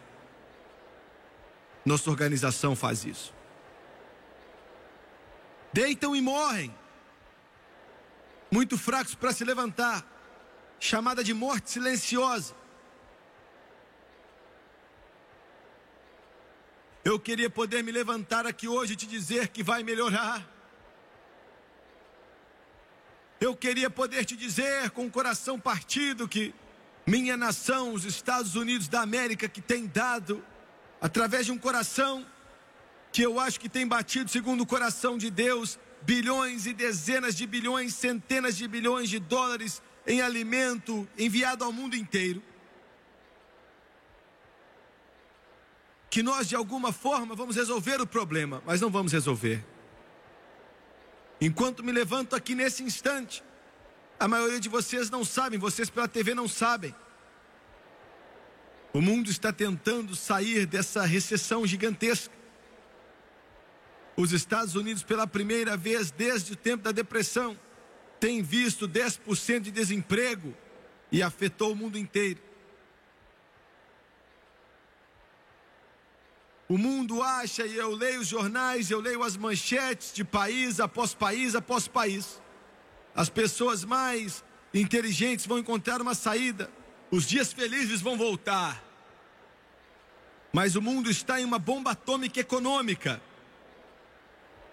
Nossa 1.85 2.11
organização 2.11 2.75
faz 2.75 3.05
isso. 3.05 3.33
Deitam 5.73 6.17
e 6.17 6.21
morrem, 6.21 6.75
muito 8.51 8.77
fracos 8.77 9.15
para 9.15 9.33
se 9.33 9.45
levantar, 9.45 10.05
chamada 10.81 11.23
de 11.23 11.33
morte 11.33 11.71
silenciosa. 11.71 12.53
Eu 17.09 17.19
queria 17.19 17.49
poder 17.49 17.83
me 17.83 17.91
levantar 17.91 18.47
aqui 18.47 18.69
hoje 18.69 18.93
e 18.93 18.97
te 18.97 19.07
dizer 19.07 19.49
que 19.49 19.63
vai 19.63 19.83
melhorar. 19.83 20.47
Eu 23.41 23.57
queria 23.57 23.89
poder 23.89 24.27
te 24.27 24.37
dizer 24.37 24.91
com 24.91 25.07
o 25.07 25.11
coração 25.11 25.59
partido 25.59 26.29
que 26.29 26.55
minha 27.07 27.35
nação, 27.35 27.95
os 27.95 28.05
Estados 28.05 28.57
Unidos 28.57 28.89
da 28.89 29.01
América, 29.01 29.49
que 29.49 29.63
tem 29.63 29.87
dado 29.87 30.45
através 31.01 31.47
de 31.47 31.53
um 31.53 31.57
coração 31.57 32.27
que 33.11 33.23
eu 33.23 33.41
acho 33.41 33.59
que 33.59 33.71
tem 33.71 33.87
batido 33.87 34.29
segundo 34.31 34.61
o 34.61 34.67
coração 34.67 35.17
de 35.17 35.31
Deus, 35.31 35.79
bilhões 36.03 36.67
e 36.67 36.75
dezenas 36.75 37.35
de 37.35 37.47
bilhões, 37.47 37.95
centenas 37.95 38.55
de 38.55 38.69
bilhões 38.69 39.09
de 39.09 39.19
dólares 39.19 39.81
em 40.07 40.21
alimento 40.21 41.09
enviado 41.17 41.65
ao 41.65 41.73
mundo 41.73 41.97
inteiro. 41.97 42.43
Que 46.11 46.23
nós 46.23 46.49
de 46.49 46.57
alguma 46.57 46.93
forma 46.93 47.35
vamos 47.35 47.57
resolver 47.57 48.01
o 48.01 48.07
problema, 48.07 48.63
mas 48.65 48.81
não 48.81 48.91
vamos 48.91 49.13
resolver. 49.13 49.65
Enquanto 51.41 51.85
me 51.85 51.93
levanto 51.93 52.35
aqui 52.35 52.55
nesse 52.55 52.83
instante, 52.83 53.43
a 54.19 54.27
maioria 54.27 54.59
de 54.59 54.69
vocês 54.69 55.11
não 55.11 55.25
sabem, 55.25 55.59
vocês 55.59 55.89
pela 55.89 56.09
TV 56.09 56.35
não 56.35 56.49
sabem. 56.49 56.95
O 58.93 59.01
mundo 59.01 59.31
está 59.31 59.53
tentando 59.53 60.17
sair 60.17 60.67
dessa 60.67 61.05
recessão 61.05 61.67
gigantesca. 61.67 62.35
Os 64.17 64.33
Estados 64.33 64.75
Unidos, 64.75 65.05
pela 65.05 65.27
primeira 65.27 65.77
vez 65.77 66.11
desde 66.11 66.55
o 66.55 66.57
tempo 66.57 66.83
da 66.83 66.91
depressão, 66.91 67.57
tem 68.19 68.43
visto 68.43 68.89
10% 68.89 69.61
de 69.61 69.71
desemprego 69.71 70.53
e 71.13 71.23
afetou 71.23 71.73
o 71.73 71.77
mundo 71.77 71.97
inteiro. 71.97 72.41
O 76.69 76.77
mundo 76.77 77.23
acha, 77.23 77.65
e 77.67 77.77
eu 77.77 77.91
leio 77.95 78.21
os 78.21 78.29
jornais, 78.29 78.91
eu 78.91 79.01
leio 79.01 79.23
as 79.23 79.37
manchetes 79.37 80.13
de 80.13 80.23
país 80.23 80.81
após 80.81 81.15
país 81.15 81.55
após 81.55 81.89
país. 81.89 82.43
As 83.15 83.31
pessoas 83.31 83.85
mais 83.85 84.45
inteligentes 84.75 85.47
vão 85.47 85.59
encontrar 85.59 86.03
uma 86.03 86.15
saída, 86.15 86.71
os 87.11 87.27
dias 87.27 87.55
felizes 87.55 88.03
vão 88.03 88.19
voltar. 88.19 88.85
Mas 90.53 90.77
o 90.77 90.83
mundo 90.83 91.11
está 91.11 91.41
em 91.41 91.45
uma 91.45 91.59
bomba 91.59 91.93
atômica 91.93 92.41
econômica. 92.41 93.21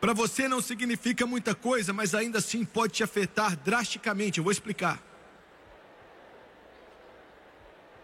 Para 0.01 0.13
você 0.13 0.47
não 0.47 0.61
significa 0.61 1.25
muita 1.25 1.55
coisa, 1.55 1.93
mas 1.93 2.13
ainda 2.13 2.39
assim 2.39 2.65
pode 2.65 2.93
te 2.93 3.03
afetar 3.03 3.55
drasticamente. 3.57 4.37
Eu 4.37 4.43
vou 4.43 4.51
explicar. 4.51 5.01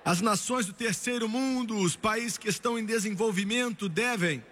As 0.03 0.19
nações 0.19 0.65
do 0.65 0.73
terceiro 0.73 1.29
mundo, 1.29 1.77
os 1.77 1.95
países 1.95 2.37
que 2.37 2.49
estão 2.49 2.77
em 2.77 2.85
desenvolvimento, 2.85 3.87
devem 3.87 4.43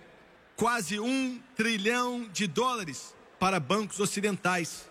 quase 0.56 1.00
um 1.00 1.42
trilhão 1.56 2.28
de 2.32 2.46
dólares 2.46 3.16
para 3.40 3.60
bancos 3.60 4.00
ocidentais. 4.00 4.88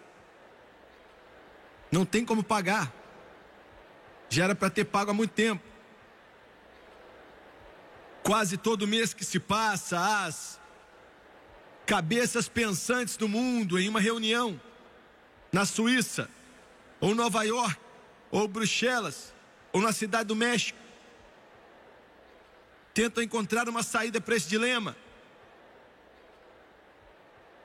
Não 1.92 2.04
tem 2.04 2.24
como 2.24 2.42
pagar. 2.42 2.92
Já 4.28 4.44
era 4.44 4.54
para 4.54 4.68
ter 4.68 4.84
pago 4.84 5.12
há 5.12 5.14
muito 5.14 5.30
tempo. 5.30 5.62
Quase 8.22 8.56
todo 8.56 8.86
mês 8.86 9.14
que 9.14 9.24
se 9.24 9.38
passa, 9.38 10.26
as 10.26 10.60
cabeças 11.86 12.48
pensantes 12.48 13.16
do 13.16 13.28
mundo 13.28 13.78
em 13.78 13.88
uma 13.88 14.00
reunião 14.00 14.60
na 15.50 15.64
Suíça, 15.64 16.28
ou 17.00 17.14
Nova 17.14 17.42
York, 17.44 17.78
ou 18.30 18.46
Bruxelas, 18.46 19.32
ou 19.72 19.80
na 19.80 19.92
cidade 19.92 20.28
do 20.28 20.36
México, 20.36 20.78
tentam 22.94 23.22
encontrar 23.22 23.68
uma 23.68 23.82
saída 23.82 24.20
para 24.20 24.36
esse 24.36 24.48
dilema. 24.48 24.96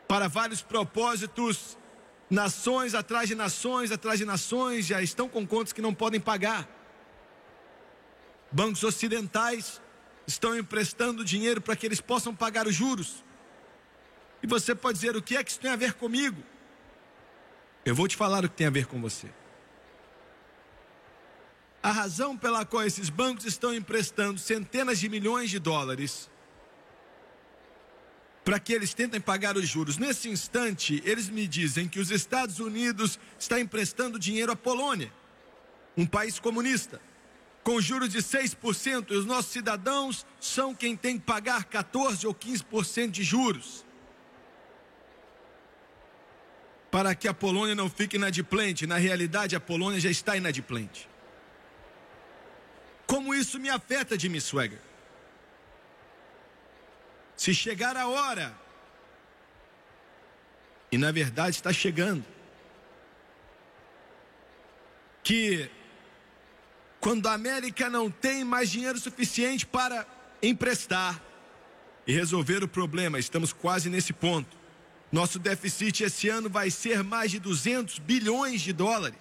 Para 0.08 0.28
vários 0.28 0.62
propósitos 0.62 1.78
Nações 2.34 2.96
atrás 2.96 3.30
de 3.30 3.36
nações, 3.36 3.92
atrás 3.92 4.18
de 4.18 4.26
nações 4.26 4.88
já 4.88 5.00
estão 5.04 5.30
com 5.30 5.46
contas 5.46 5.72
que 5.72 5.84
não 5.84 5.94
podem 5.94 6.20
pagar. 6.20 6.68
Bancos 8.52 8.84
ocidentais 8.84 9.80
estão 10.26 10.58
emprestando 10.58 11.24
dinheiro 11.24 11.62
para 11.62 11.76
que 11.76 11.86
eles 11.86 12.02
possam 12.02 12.34
pagar 12.36 12.66
os 12.66 12.74
juros. 12.74 13.24
E 14.42 14.48
você 14.48 14.74
pode 14.74 14.98
dizer: 14.98 15.16
o 15.16 15.22
que 15.22 15.38
é 15.38 15.44
que 15.44 15.52
isso 15.52 15.60
tem 15.60 15.70
a 15.70 15.76
ver 15.76 15.94
comigo? 15.94 16.42
Eu 17.86 17.94
vou 17.94 18.08
te 18.08 18.16
falar 18.16 18.44
o 18.44 18.50
que 18.50 18.56
tem 18.56 18.66
a 18.66 18.72
ver 18.72 18.88
com 18.88 19.00
você. 19.00 19.30
A 21.84 21.91
razão 21.91 22.38
pela 22.38 22.65
qual 22.65 22.84
esses 22.84 23.10
bancos 23.10 23.46
estão 23.46 23.76
emprestando 23.76 24.39
centenas 24.39 24.98
de 25.00 25.10
milhões 25.10 25.50
de 25.50 25.60
dólares 25.60 26.32
para 28.43 28.60
que 28.60 28.74
eles 28.74 28.93
tentem 28.93 29.22
pagar 29.22 29.56
os 29.56 29.67
juros. 29.67 29.98
Nesse 29.98 30.30
instante, 30.30 31.02
eles 31.06 31.30
me 31.30 31.48
dizem 31.48 31.88
que 31.88 32.00
os 32.00 32.12
Estados 32.12 32.60
Unidos 32.60 33.19
está 33.39 33.60
emprestando 33.60 34.19
dinheiro 34.19 34.52
à 34.52 34.56
Polônia, 34.56 35.12
um 35.96 36.06
país 36.06 36.39
comunista, 36.39 37.02
com 37.63 37.80
juros 37.80 38.10
de 38.10 38.19
6%, 38.19 39.12
e 39.12 39.15
os 39.15 39.26
nossos 39.26 39.52
cidadãos 39.52 40.26
são 40.39 40.76
quem 40.76 40.96
tem 40.98 41.17
que 41.17 41.26
pagar 41.26 41.63
14 41.65 42.28
ou 42.28 42.34
15% 42.34 43.12
de 43.12 43.24
juros. 43.24 43.86
Para 46.91 47.15
que 47.15 47.28
a 47.28 47.34
Polônia 47.34 47.74
não 47.74 47.89
fique 47.89 48.17
inadimplente, 48.17 48.86
na 48.86 48.98
realidade 48.98 49.56
a 49.56 49.60
Polônia 49.60 50.00
já 50.00 50.12
está 50.12 50.36
inadimplente. 50.36 51.12
Como 53.06 53.34
isso 53.34 53.60
me 53.60 53.70
afeta, 53.70 54.18
Jimmy 54.18 54.39
Swagger? 54.39 54.80
Se 57.36 57.54
chegar 57.54 57.98
a 57.98 58.08
hora, 58.08 58.56
e 60.92 60.98
na 60.98 61.12
verdade 61.12 61.56
está 61.56 61.74
chegando, 61.74 62.24
que 65.24 65.70
quando 67.00 67.28
a 67.28 67.34
América 67.34 67.89
não 67.89 68.10
tem 68.10 68.44
mais 68.44 68.70
dinheiro 68.70 69.00
suficiente 69.00 69.66
para 69.66 70.06
emprestar 70.42 71.22
e 72.06 72.13
resolver 72.13 72.63
o 72.63 72.68
problema, 72.68 73.20
estamos 73.20 73.52
quase 73.52 73.89
nesse 73.89 74.13
ponto. 74.13 74.56
Nosso 75.12 75.39
déficit 75.39 76.04
esse 76.04 76.30
ano 76.30 76.50
vai 76.50 76.70
ser 76.70 77.04
mais 77.04 77.32
de 77.32 77.39
200 77.39 78.00
bilhões 78.00 78.62
de 78.62 78.74
dólares. 78.74 79.20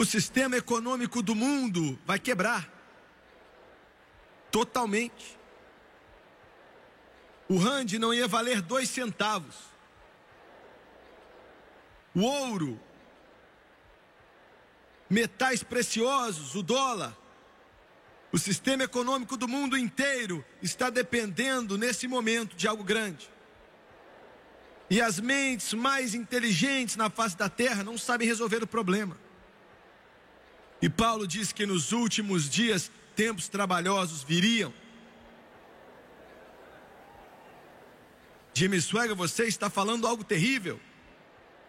O 0.00 0.04
sistema 0.06 0.56
econômico 0.56 1.22
do 1.22 1.34
mundo 1.34 1.98
vai 2.06 2.18
quebrar. 2.18 2.66
Totalmente. 4.50 5.38
O 7.46 7.58
rand 7.58 7.98
não 7.98 8.14
ia 8.14 8.26
valer 8.26 8.62
dois 8.62 8.88
centavos. 8.88 9.56
O 12.14 12.22
ouro, 12.22 12.80
metais 15.10 15.62
preciosos, 15.62 16.54
o 16.54 16.62
dólar, 16.62 17.14
o 18.32 18.38
sistema 18.38 18.84
econômico 18.84 19.36
do 19.36 19.46
mundo 19.46 19.76
inteiro 19.76 20.42
está 20.62 20.88
dependendo 20.88 21.76
nesse 21.76 22.08
momento 22.08 22.56
de 22.56 22.66
algo 22.66 22.82
grande. 22.82 23.30
E 24.88 24.98
as 24.98 25.20
mentes 25.20 25.74
mais 25.74 26.14
inteligentes 26.14 26.96
na 26.96 27.10
face 27.10 27.36
da 27.36 27.50
terra 27.50 27.84
não 27.84 27.98
sabem 27.98 28.26
resolver 28.26 28.62
o 28.62 28.66
problema. 28.66 29.28
E 30.82 30.88
Paulo 30.88 31.26
diz 31.26 31.52
que 31.52 31.66
nos 31.66 31.92
últimos 31.92 32.48
dias 32.48 32.90
tempos 33.14 33.48
trabalhosos 33.48 34.22
viriam. 34.22 34.72
Jimmy 38.54 38.80
Swagger, 38.80 39.14
você 39.14 39.44
está 39.44 39.68
falando 39.70 40.06
algo 40.06 40.24
terrível. 40.24 40.80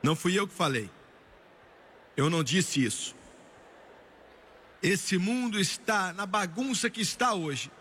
Não 0.01 0.15
fui 0.15 0.37
eu 0.37 0.47
que 0.47 0.53
falei. 0.53 0.89
Eu 2.15 2.29
não 2.29 2.43
disse 2.43 2.83
isso. 2.83 3.15
Esse 4.81 5.17
mundo 5.17 5.59
está 5.59 6.11
na 6.13 6.25
bagunça 6.25 6.89
que 6.89 7.01
está 7.01 7.33
hoje. 7.33 7.71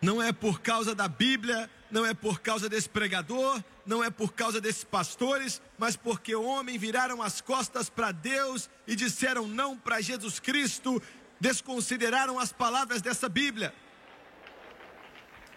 Não 0.00 0.22
é 0.22 0.32
por 0.32 0.60
causa 0.60 0.94
da 0.94 1.06
Bíblia, 1.06 1.68
não 1.90 2.06
é 2.06 2.14
por 2.14 2.40
causa 2.40 2.68
desse 2.68 2.88
pregador, 2.88 3.62
não 3.84 4.02
é 4.02 4.10
por 4.10 4.32
causa 4.32 4.60
desses 4.60 4.84
pastores, 4.84 5.60
mas 5.78 5.96
porque 5.96 6.34
o 6.34 6.44
homem 6.44 6.78
viraram 6.78 7.22
as 7.22 7.40
costas 7.40 7.90
para 7.90 8.12
Deus 8.12 8.70
e 8.86 8.94
disseram 8.94 9.46
não 9.46 9.76
para 9.76 10.00
Jesus 10.00 10.38
Cristo 10.38 11.02
desconsideraram 11.40 12.38
as 12.38 12.52
palavras 12.52 13.00
dessa 13.00 13.28
Bíblia. 13.28 13.74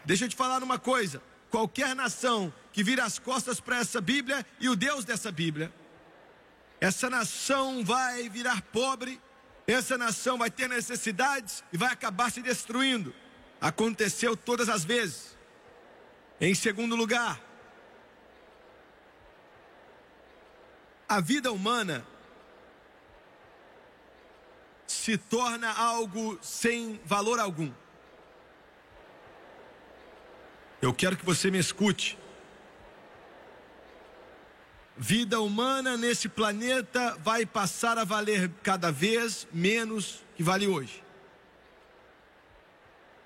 Deixa 0.06 0.26
eu 0.26 0.30
te 0.30 0.36
falar 0.36 0.64
uma 0.64 0.80
coisa: 0.80 1.22
qualquer 1.52 1.94
nação 1.96 2.52
que 2.72 2.84
vira 2.84 3.04
as 3.04 3.20
costas 3.20 3.60
para 3.60 3.78
essa 3.78 4.00
Bíblia 4.00 4.46
e 4.60 4.70
o 4.70 4.76
Deus 4.76 5.04
dessa 5.06 5.32
Bíblia, 5.32 5.72
essa 6.80 7.10
nação 7.10 7.84
vai 7.84 8.30
virar 8.30 8.62
pobre, 8.62 9.22
essa 9.68 9.98
nação 9.98 10.38
vai 10.38 10.50
ter 10.50 10.70
necessidades 10.70 11.64
e 11.72 11.78
vai 11.78 11.92
acabar 11.92 12.32
se 12.32 12.42
destruindo. 12.42 13.14
Aconteceu 13.62 14.36
todas 14.36 14.68
as 14.70 14.84
vezes. 14.84 15.33
Em 16.44 16.54
segundo 16.54 16.94
lugar, 16.94 17.42
a 21.08 21.22
vida 21.22 21.54
humana 21.54 22.06
se 24.86 25.18
torna 25.18 25.72
algo 25.72 26.38
sem 26.42 27.00
valor 27.06 27.40
algum. 27.40 27.72
Eu 30.82 30.94
quero 30.94 31.16
que 31.16 31.26
você 31.26 31.50
me 31.50 31.60
escute. 31.60 32.20
Vida 34.98 35.40
humana 35.40 35.96
nesse 35.96 36.28
planeta 36.28 37.16
vai 37.20 37.46
passar 37.46 37.98
a 37.98 38.04
valer 38.04 38.52
cada 38.62 38.92
vez 38.92 39.48
menos 39.50 40.22
que 40.36 40.44
vale 40.44 40.68
hoje. 40.68 41.02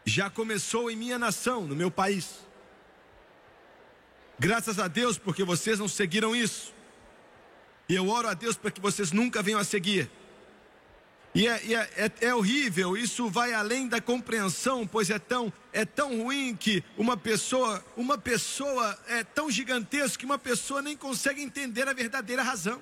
Já 0.06 0.30
começou 0.30 0.92
em 0.92 0.96
minha 0.96 1.18
nação, 1.18 1.62
no 1.62 1.76
meu 1.76 1.90
país. 1.90 2.46
Graças 4.40 4.78
a 4.78 4.88
Deus, 4.88 5.18
porque 5.18 5.44
vocês 5.44 5.80
não 5.80 5.88
seguiram 5.88 6.36
isso. 6.36 6.74
E 7.90 7.96
eu 7.96 8.08
oro 8.10 8.28
a 8.28 8.34
Deus 8.34 8.56
para 8.56 8.70
que 8.70 8.82
vocês 8.82 9.12
nunca 9.12 9.42
venham 9.42 9.60
a 9.60 9.64
seguir. 9.64 10.10
E, 11.34 11.48
é, 11.48 11.74
é, 11.74 11.92
é, 11.98 12.12
é, 12.28 12.36
horrível, 12.36 12.98
isso 12.98 13.30
vai 13.30 13.54
além 13.54 13.88
da 13.88 14.02
compreensão, 14.02 14.88
pois 14.88 15.10
é 15.10 15.20
tão, 15.20 15.54
é 15.72 15.86
tão 15.86 16.24
ruim 16.24 16.56
que 16.56 16.84
uma 16.98 17.16
pessoa, 17.16 17.84
uma 17.96 18.18
pessoa 18.18 18.98
é 19.08 19.24
tão 19.24 19.50
gigantesca 19.50 20.18
que 20.18 20.26
uma 20.26 20.40
pessoa 20.40 20.82
nem 20.82 20.98
consegue 20.98 21.42
entender 21.42 21.88
a 21.88 21.94
verdadeira 21.94 22.42
razão. 22.42 22.82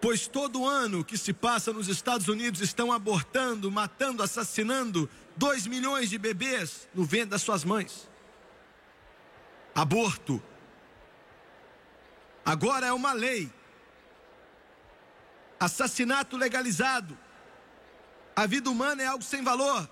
Pois 0.00 0.26
todo 0.26 0.66
ano 0.66 1.04
que 1.04 1.16
se 1.16 1.32
passa 1.32 1.72
nos 1.72 1.88
Estados 1.88 2.28
Unidos 2.28 2.60
estão 2.60 2.92
abortando, 2.92 3.70
matando, 3.70 4.22
assassinando 4.22 5.08
2 5.36 5.66
milhões 5.66 6.08
de 6.08 6.18
bebês 6.18 6.88
no 6.94 7.04
ventre 7.04 7.30
das 7.30 7.42
suas 7.42 7.64
mães. 7.64 8.08
Aborto. 9.74 10.42
Agora 12.44 12.86
é 12.86 12.92
uma 12.92 13.12
lei. 13.12 13.52
Assassinato 15.60 16.36
legalizado. 16.36 17.18
A 18.34 18.46
vida 18.46 18.70
humana 18.70 19.02
é 19.02 19.06
algo 19.06 19.24
sem 19.24 19.42
valor. 19.42 19.88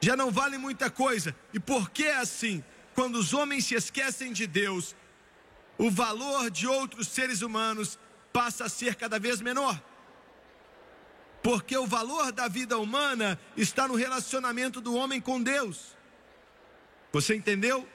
Já 0.00 0.14
não 0.14 0.30
vale 0.30 0.58
muita 0.58 0.90
coisa. 0.90 1.34
E 1.52 1.58
por 1.58 1.90
que 1.90 2.04
é 2.04 2.16
assim? 2.16 2.62
Quando 2.94 3.16
os 3.16 3.32
homens 3.32 3.64
se 3.64 3.74
esquecem 3.74 4.32
de 4.32 4.46
Deus, 4.46 4.94
o 5.78 5.90
valor 5.90 6.50
de 6.50 6.66
outros 6.66 7.08
seres 7.08 7.40
humanos 7.40 7.98
passa 8.32 8.64
a 8.64 8.68
ser 8.68 8.96
cada 8.96 9.18
vez 9.18 9.40
menor. 9.40 9.80
Porque 11.44 11.76
o 11.76 11.86
valor 11.86 12.32
da 12.32 12.48
vida 12.48 12.78
humana 12.78 13.38
está 13.54 13.86
no 13.86 13.94
relacionamento 13.94 14.80
do 14.80 14.94
homem 14.94 15.20
com 15.20 15.42
Deus. 15.42 15.94
Você 17.12 17.36
entendeu? 17.36 17.86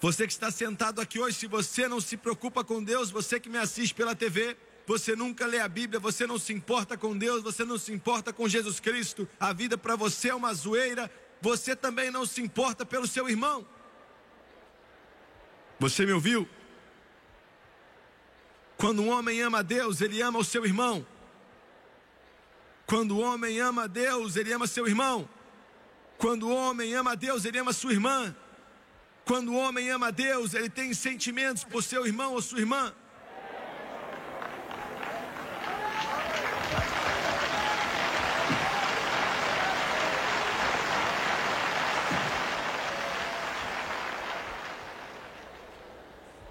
Você 0.00 0.26
que 0.26 0.32
está 0.32 0.50
sentado 0.50 0.98
aqui 1.02 1.20
hoje, 1.20 1.36
se 1.36 1.46
você 1.46 1.86
não 1.86 2.00
se 2.00 2.16
preocupa 2.16 2.64
com 2.64 2.82
Deus, 2.82 3.10
você 3.10 3.38
que 3.38 3.50
me 3.50 3.58
assiste 3.58 3.94
pela 3.94 4.14
TV, 4.14 4.56
você 4.86 5.14
nunca 5.14 5.44
lê 5.44 5.60
a 5.60 5.68
Bíblia, 5.68 6.00
você 6.00 6.26
não 6.26 6.38
se 6.38 6.54
importa 6.54 6.96
com 6.96 7.14
Deus, 7.14 7.42
você 7.42 7.66
não 7.66 7.76
se 7.76 7.92
importa 7.92 8.32
com 8.32 8.48
Jesus 8.48 8.80
Cristo, 8.80 9.28
a 9.38 9.52
vida 9.52 9.76
para 9.76 9.94
você 9.94 10.30
é 10.30 10.34
uma 10.34 10.54
zoeira, 10.54 11.10
você 11.42 11.76
também 11.76 12.10
não 12.10 12.24
se 12.24 12.40
importa 12.40 12.86
pelo 12.86 13.06
seu 13.06 13.28
irmão. 13.28 13.68
Você 15.78 16.06
me 16.06 16.12
ouviu? 16.12 16.48
Quando 18.78 19.02
um 19.02 19.10
homem 19.10 19.42
ama 19.42 19.58
a 19.58 19.62
Deus, 19.62 20.00
ele 20.00 20.22
ama 20.22 20.38
o 20.38 20.44
seu 20.44 20.64
irmão. 20.64 21.06
Quando 22.86 23.16
o 23.16 23.20
homem 23.20 23.58
ama 23.60 23.84
a 23.84 23.86
Deus, 23.88 24.36
ele 24.36 24.52
ama 24.52 24.66
seu 24.68 24.86
irmão. 24.86 25.28
Quando 26.16 26.48
o 26.48 26.54
homem 26.54 26.94
ama 26.94 27.12
a 27.12 27.14
Deus, 27.16 27.44
ele 27.44 27.58
ama 27.58 27.72
sua 27.72 27.92
irmã. 27.92 28.34
Quando 29.24 29.52
o 29.52 29.56
homem 29.56 29.90
ama 29.90 30.06
a 30.06 30.10
Deus, 30.12 30.54
ele 30.54 30.70
tem 30.70 30.94
sentimentos 30.94 31.64
por 31.64 31.82
seu 31.82 32.06
irmão 32.06 32.32
ou 32.34 32.40
sua 32.40 32.60
irmã. 32.60 32.94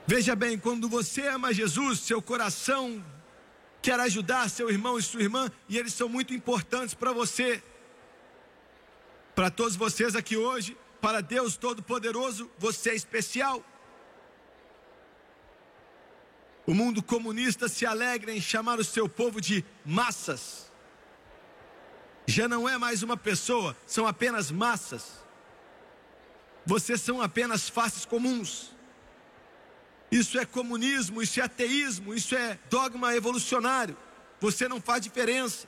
Veja 0.06 0.36
bem, 0.36 0.58
quando 0.58 0.88
você 0.90 1.28
ama 1.28 1.54
Jesus, 1.54 2.02
seu 2.02 2.22
coração 2.22 3.04
quer 3.86 4.00
ajudar 4.00 4.50
seu 4.50 4.68
irmão 4.72 4.98
e 4.98 5.04
sua 5.04 5.22
irmã, 5.22 5.52
e 5.70 5.78
eles 5.78 5.94
são 5.94 6.10
muito 6.10 6.34
importantes 6.34 6.96
para 6.96 7.14
você. 7.14 7.62
Para 9.36 9.52
todos 9.52 9.76
vocês 9.76 10.16
aqui 10.16 10.36
hoje, 10.36 10.76
para 11.00 11.22
Deus 11.22 11.56
Todo-Poderoso, 11.56 12.50
você 12.58 12.90
é 12.90 12.96
especial. 12.96 13.64
O 16.66 16.74
mundo 16.74 17.04
comunista 17.04 17.70
se 17.70 17.86
alegra 17.86 18.34
em 18.34 18.42
chamar 18.42 18.80
o 18.80 18.84
seu 18.84 19.08
povo 19.08 19.40
de 19.40 19.64
massas. 19.86 20.72
Já 22.26 22.48
não 22.48 22.68
é 22.68 22.80
mais 22.80 23.04
uma 23.04 23.16
pessoa, 23.16 23.78
são 23.86 24.08
apenas 24.08 24.50
massas. 24.50 25.24
Vocês 26.66 27.02
são 27.02 27.22
apenas 27.22 27.70
faces 27.70 28.04
comuns. 28.04 28.75
Isso 30.16 30.40
é 30.40 30.46
comunismo, 30.46 31.22
isso 31.22 31.42
é 31.42 31.44
ateísmo, 31.44 32.14
isso 32.14 32.34
é 32.36 32.58
dogma 32.70 33.14
evolucionário. 33.14 33.98
Você 34.40 34.66
não 34.66 34.80
faz 34.80 35.02
diferença. 35.02 35.68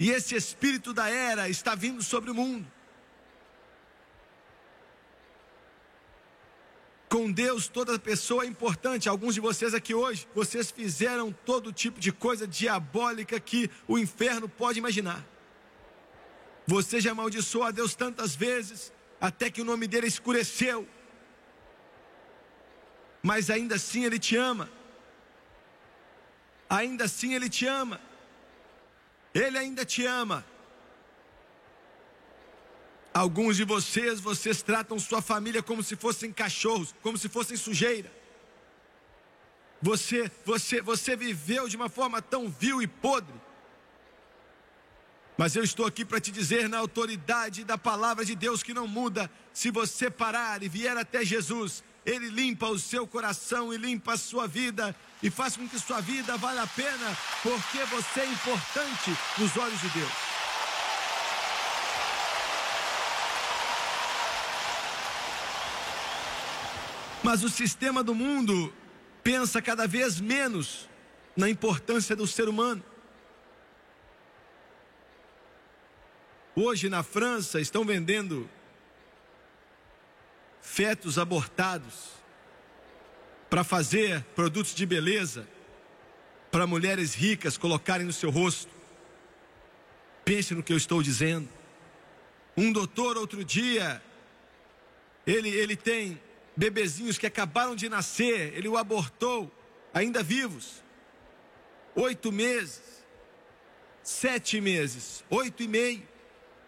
E 0.00 0.10
esse 0.10 0.34
espírito 0.34 0.94
da 0.94 1.10
era 1.10 1.46
está 1.46 1.74
vindo 1.74 2.02
sobre 2.02 2.30
o 2.30 2.34
mundo. 2.34 2.66
Com 7.06 7.30
Deus, 7.30 7.68
toda 7.68 7.98
pessoa 7.98 8.44
é 8.44 8.46
importante. 8.46 9.06
Alguns 9.06 9.34
de 9.34 9.40
vocês 9.40 9.74
aqui 9.74 9.92
hoje, 9.92 10.26
vocês 10.34 10.70
fizeram 10.70 11.30
todo 11.30 11.70
tipo 11.70 12.00
de 12.00 12.10
coisa 12.10 12.46
diabólica 12.48 13.38
que 13.38 13.70
o 13.86 13.98
inferno 13.98 14.48
pode 14.48 14.78
imaginar. 14.78 15.22
Você 16.66 16.98
já 16.98 17.10
amaldiçoou 17.10 17.64
a 17.64 17.70
Deus 17.70 17.94
tantas 17.94 18.34
vezes, 18.34 18.90
até 19.20 19.50
que 19.50 19.60
o 19.60 19.66
nome 19.66 19.86
dele 19.86 20.06
escureceu 20.06 20.88
mas 23.28 23.50
ainda 23.50 23.74
assim 23.74 24.06
Ele 24.06 24.18
te 24.18 24.36
ama. 24.36 24.70
Ainda 26.66 27.04
assim 27.04 27.34
Ele 27.34 27.46
te 27.46 27.66
ama. 27.66 28.00
Ele 29.34 29.58
ainda 29.58 29.84
te 29.84 30.06
ama. 30.06 30.42
Alguns 33.12 33.58
de 33.58 33.64
vocês, 33.64 34.18
vocês 34.18 34.62
tratam 34.62 34.98
sua 34.98 35.20
família 35.20 35.62
como 35.62 35.82
se 35.82 35.94
fossem 35.94 36.32
cachorros, 36.32 36.94
como 37.02 37.18
se 37.18 37.28
fossem 37.28 37.54
sujeira. 37.58 38.10
Você, 39.82 40.32
você, 40.46 40.80
você 40.80 41.14
viveu 41.14 41.68
de 41.68 41.76
uma 41.76 41.90
forma 41.90 42.22
tão 42.22 42.48
vil 42.48 42.80
e 42.80 42.86
podre. 42.86 43.38
Mas 45.36 45.54
eu 45.54 45.62
estou 45.62 45.84
aqui 45.84 46.02
para 46.02 46.18
te 46.18 46.30
dizer, 46.30 46.66
na 46.66 46.78
autoridade 46.78 47.62
da 47.62 47.76
palavra 47.76 48.24
de 48.24 48.34
Deus 48.34 48.62
que 48.62 48.72
não 48.72 48.88
muda, 48.88 49.30
se 49.52 49.70
você 49.70 50.08
parar 50.08 50.62
e 50.62 50.68
vier 50.68 50.96
até 50.96 51.22
Jesus, 51.22 51.84
ele 52.08 52.30
limpa 52.30 52.66
o 52.68 52.78
seu 52.78 53.06
coração 53.06 53.72
e 53.72 53.76
limpa 53.76 54.14
a 54.14 54.16
sua 54.16 54.48
vida 54.48 54.96
e 55.22 55.28
faz 55.28 55.58
com 55.58 55.68
que 55.68 55.78
sua 55.78 56.00
vida 56.00 56.38
valha 56.38 56.62
a 56.62 56.66
pena, 56.66 57.16
porque 57.42 57.84
você 57.84 58.20
é 58.20 58.26
importante 58.26 59.10
nos 59.36 59.54
olhos 59.58 59.78
de 59.78 59.88
Deus. 59.90 60.12
Mas 67.22 67.44
o 67.44 67.50
sistema 67.50 68.02
do 68.02 68.14
mundo 68.14 68.72
pensa 69.22 69.60
cada 69.60 69.86
vez 69.86 70.18
menos 70.18 70.88
na 71.36 71.50
importância 71.50 72.16
do 72.16 72.26
ser 72.26 72.48
humano. 72.48 72.82
Hoje 76.56 76.88
na 76.88 77.02
França 77.02 77.60
estão 77.60 77.84
vendendo 77.84 78.48
fetos 80.68 81.18
abortados 81.18 82.10
para 83.48 83.64
fazer 83.64 84.22
produtos 84.36 84.74
de 84.74 84.84
beleza 84.84 85.48
para 86.50 86.66
mulheres 86.66 87.14
ricas 87.14 87.56
colocarem 87.56 88.06
no 88.06 88.12
seu 88.12 88.30
rosto. 88.30 88.70
Pense 90.24 90.54
no 90.54 90.62
que 90.62 90.72
eu 90.72 90.76
estou 90.76 91.02
dizendo. 91.02 91.48
Um 92.56 92.70
doutor 92.70 93.16
outro 93.16 93.42
dia, 93.42 94.02
ele, 95.26 95.48
ele 95.48 95.74
tem 95.74 96.20
bebezinhos 96.54 97.16
que 97.16 97.26
acabaram 97.26 97.74
de 97.74 97.88
nascer, 97.88 98.52
ele 98.54 98.68
o 98.68 98.76
abortou, 98.76 99.50
ainda 99.92 100.22
vivos. 100.22 100.84
Oito 101.96 102.30
meses, 102.30 103.04
sete 104.02 104.60
meses, 104.60 105.24
oito 105.30 105.62
e 105.62 105.66
meio. 105.66 106.06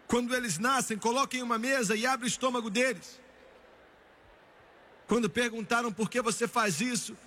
Quando 0.07 0.35
eles 0.35 0.57
nascem, 0.57 0.97
coloquem 0.97 1.43
uma 1.43 1.59
mesa 1.59 1.95
e 1.95 2.05
abre 2.05 2.25
o 2.25 2.27
estômago 2.27 2.69
deles. 2.69 3.20
Quando 5.11 5.29
perguntaram 5.29 5.91
por 5.91 6.09
que 6.09 6.21
você 6.21 6.47
faz 6.47 6.79
isso, 6.79 7.17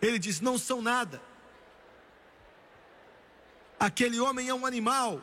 ele 0.00 0.18
diz: 0.18 0.40
não 0.40 0.56
são 0.56 0.80
nada. 0.80 1.20
Aquele 3.78 4.18
homem 4.18 4.48
é 4.48 4.54
um 4.54 4.64
animal. 4.64 5.20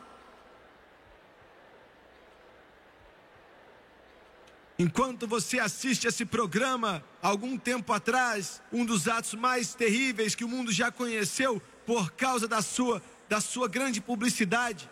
Enquanto 4.78 5.26
você 5.26 5.58
assiste 5.58 6.06
esse 6.06 6.24
programa, 6.24 7.02
algum 7.20 7.58
tempo 7.58 7.92
atrás, 7.92 8.62
um 8.72 8.86
dos 8.86 9.08
atos 9.08 9.34
mais 9.34 9.74
terríveis 9.74 10.36
que 10.36 10.44
o 10.44 10.48
mundo 10.48 10.70
já 10.70 10.92
conheceu 10.92 11.60
por 11.84 12.12
causa 12.12 12.46
da 12.46 12.62
sua, 12.62 13.02
da 13.28 13.40
sua 13.40 13.66
grande 13.66 14.00
publicidade. 14.00 14.88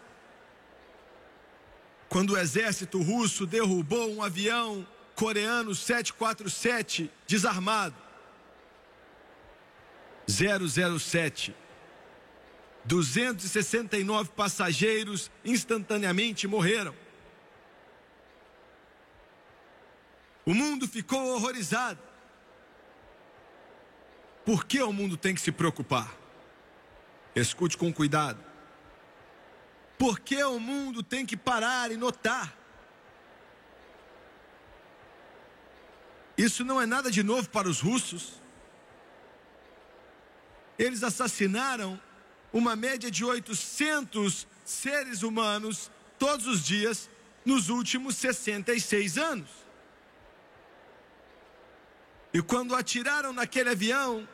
Quando 2.08 2.30
o 2.30 2.36
exército 2.36 3.00
russo 3.00 3.46
derrubou 3.46 4.10
um 4.10 4.20
avião 4.20 4.84
coreano 5.20 5.74
747 5.74 7.10
desarmado. 7.26 7.94
007. 10.26 11.54
269 12.86 14.30
passageiros 14.30 15.30
instantaneamente 15.44 16.46
morreram. 16.46 16.94
O 20.46 20.54
mundo 20.54 20.88
ficou 20.88 21.34
horrorizado. 21.34 22.00
Por 24.46 24.64
que 24.64 24.82
o 24.82 24.90
mundo 24.90 25.18
tem 25.18 25.34
que 25.34 25.40
se 25.42 25.52
preocupar? 25.52 26.10
Escute 27.36 27.76
com 27.76 27.92
cuidado. 27.92 28.42
Por 29.98 30.18
que 30.18 30.42
o 30.42 30.58
mundo 30.58 31.02
tem 31.02 31.26
que 31.26 31.36
parar 31.36 31.92
e 31.92 31.98
notar 31.98 32.59
Isso 36.40 36.64
não 36.64 36.80
é 36.80 36.86
nada 36.86 37.10
de 37.10 37.22
novo 37.22 37.50
para 37.50 37.68
os 37.68 37.80
russos. 37.82 38.40
Eles 40.78 41.02
assassinaram 41.02 42.00
uma 42.50 42.74
média 42.74 43.10
de 43.10 43.22
800 43.22 44.46
seres 44.64 45.22
humanos 45.22 45.90
todos 46.18 46.46
os 46.46 46.64
dias 46.64 47.10
nos 47.44 47.68
últimos 47.68 48.16
66 48.16 49.18
anos. 49.18 49.50
E 52.32 52.40
quando 52.40 52.74
atiraram 52.74 53.34
naquele 53.34 53.68
avião, 53.68 54.26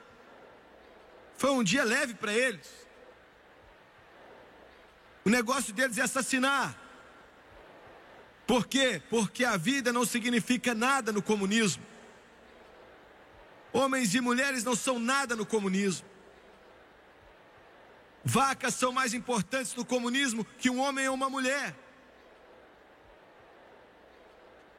foi 1.37 1.51
um 1.51 1.65
dia 1.65 1.83
leve 1.83 2.15
para 2.15 2.33
eles. 2.33 2.69
O 5.25 5.29
negócio 5.29 5.75
deles 5.75 5.99
é 5.99 6.03
assassinar. 6.03 6.81
Por 8.47 8.69
quê? 8.69 9.03
Porque 9.11 9.45
a 9.45 9.57
vida 9.57 9.93
não 9.93 10.07
significa 10.07 10.73
nada 10.73 11.11
no 11.11 11.21
comunismo. 11.21 11.96
Homens 13.73 14.15
e 14.15 14.21
mulheres 14.21 14.65
não 14.65 14.75
são 14.75 14.99
nada 14.99 15.37
no 15.37 15.45
comunismo. 15.45 16.07
Vacas 18.25 18.75
são 18.75 18.91
mais 18.91 19.15
importantes 19.15 19.75
no 19.75 19.85
comunismo 19.85 20.45
que 20.59 20.69
um 20.69 20.81
homem 20.81 21.09
ou 21.09 21.15
uma 21.15 21.31
mulher. 21.31 21.77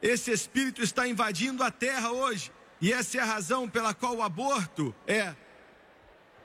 Esse 0.02 0.30
espírito 0.30 0.82
está 0.82 1.08
invadindo 1.08 1.62
a 1.62 1.70
terra 1.70 2.10
hoje. 2.10 2.52
E 2.80 2.92
essa 2.92 3.18
é 3.18 3.20
a 3.20 3.24
razão 3.24 3.68
pela 3.68 3.92
qual 3.92 4.16
o 4.16 4.22
aborto 4.22 4.94
é 5.06 5.34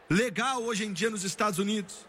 legal 0.09 0.63
hoje 0.63 0.85
em 0.85 0.93
dia 0.93 1.09
nos 1.09 1.23
Estados 1.23 1.59
Unidos. 1.59 2.07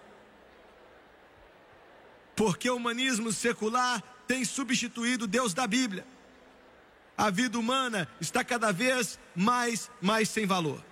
Porque 2.34 2.68
o 2.68 2.76
humanismo 2.76 3.32
secular 3.32 4.02
tem 4.26 4.44
substituído 4.44 5.26
Deus 5.26 5.52
da 5.52 5.66
Bíblia. 5.66 6.06
A 7.16 7.30
vida 7.30 7.58
humana 7.58 8.08
está 8.20 8.42
cada 8.42 8.72
vez 8.72 9.18
mais, 9.34 9.90
mais 10.00 10.28
sem 10.28 10.46
valor. 10.46 10.82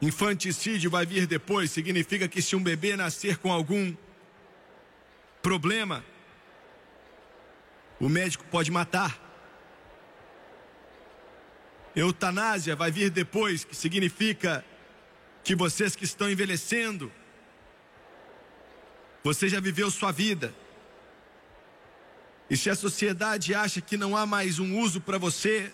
Infanticídio 0.00 0.90
vai 0.90 1.04
vir 1.04 1.26
depois, 1.26 1.72
significa 1.72 2.28
que 2.28 2.40
se 2.40 2.54
um 2.54 2.62
bebê 2.62 2.94
nascer 2.94 3.36
com 3.38 3.52
algum 3.52 3.96
problema, 5.42 6.04
o 7.98 8.08
médico 8.08 8.44
pode 8.44 8.70
matar. 8.70 9.18
Eutanásia 11.96 12.76
vai 12.76 12.92
vir 12.92 13.10
depois, 13.10 13.64
que 13.64 13.74
significa 13.74 14.64
que 15.42 15.56
vocês 15.56 15.96
que 15.96 16.04
estão 16.04 16.30
envelhecendo, 16.30 17.10
você 19.28 19.46
já 19.46 19.60
viveu 19.60 19.90
sua 19.90 20.10
vida. 20.10 20.54
E 22.48 22.56
se 22.56 22.70
a 22.70 22.74
sociedade 22.74 23.54
acha 23.54 23.78
que 23.78 23.94
não 23.94 24.16
há 24.16 24.24
mais 24.24 24.58
um 24.58 24.78
uso 24.78 25.02
para 25.02 25.18
você, 25.18 25.70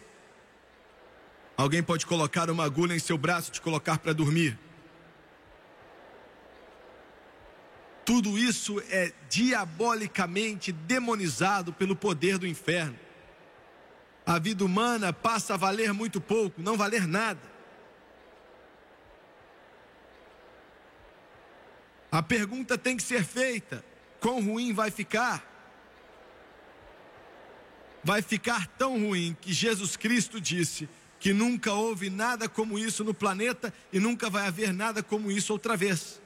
alguém 1.57 1.81
pode 1.81 2.05
colocar 2.05 2.51
uma 2.51 2.65
agulha 2.65 2.95
em 2.95 2.99
seu 2.99 3.17
braço 3.17 3.51
e 3.51 3.53
te 3.53 3.61
colocar 3.61 3.99
para 3.99 4.13
dormir. 4.13 4.59
Tudo 8.05 8.37
isso 8.37 8.83
é 8.91 9.13
diabolicamente 9.31 10.73
demonizado 10.73 11.73
pelo 11.73 11.95
poder 11.95 12.39
do 12.39 12.49
inferno. 12.49 12.99
A 14.27 14.37
vida 14.41 14.65
humana 14.65 15.13
passa 15.13 15.55
a 15.55 15.57
valer 15.57 15.93
muito 15.93 16.21
pouco, 16.21 16.61
não 16.61 16.77
valer 16.77 17.07
nada. 17.07 17.54
A 22.15 22.23
pergunta 22.23 22.79
tem 22.79 22.97
que 22.97 23.03
ser 23.03 23.25
feita: 23.25 23.85
quão 24.21 24.41
ruim 24.41 24.73
vai 24.73 24.91
ficar? 24.91 25.45
Vai 28.05 28.23
ficar 28.23 28.67
tão 28.79 28.99
ruim 29.07 29.37
que 29.41 29.53
Jesus 29.53 29.97
Cristo 29.97 30.41
disse 30.41 30.89
que 31.19 31.33
nunca 31.33 31.73
houve 31.73 32.11
nada 32.11 32.49
como 32.49 32.79
isso 32.79 33.03
no 33.03 33.13
planeta 33.13 33.73
e 33.93 33.99
nunca 33.99 34.31
vai 34.31 34.47
haver 34.47 34.73
nada 34.73 35.03
como 35.03 35.31
isso 35.31 35.53
outra 35.53 35.77
vez 35.77 36.23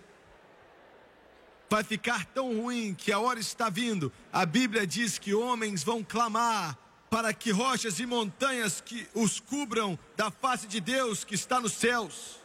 vai 1.71 1.85
ficar 1.85 2.25
tão 2.27 2.63
ruim 2.63 2.95
que 2.95 3.13
a 3.13 3.19
hora 3.19 3.39
está 3.39 3.69
vindo. 3.69 4.13
A 4.33 4.47
Bíblia 4.47 4.87
diz 4.87 5.19
que 5.19 5.35
homens 5.35 5.83
vão 5.83 6.03
clamar 6.03 6.79
para 7.11 7.33
que 7.33 7.51
rochas 7.51 7.99
e 8.01 8.07
montanhas 8.07 8.81
que 8.81 9.07
os 9.15 9.41
cubram 9.41 9.99
da 10.17 10.31
face 10.31 10.67
de 10.67 10.81
Deus 10.81 11.25
que 11.25 11.35
está 11.35 11.61
nos 11.61 11.73
céus. 11.73 12.39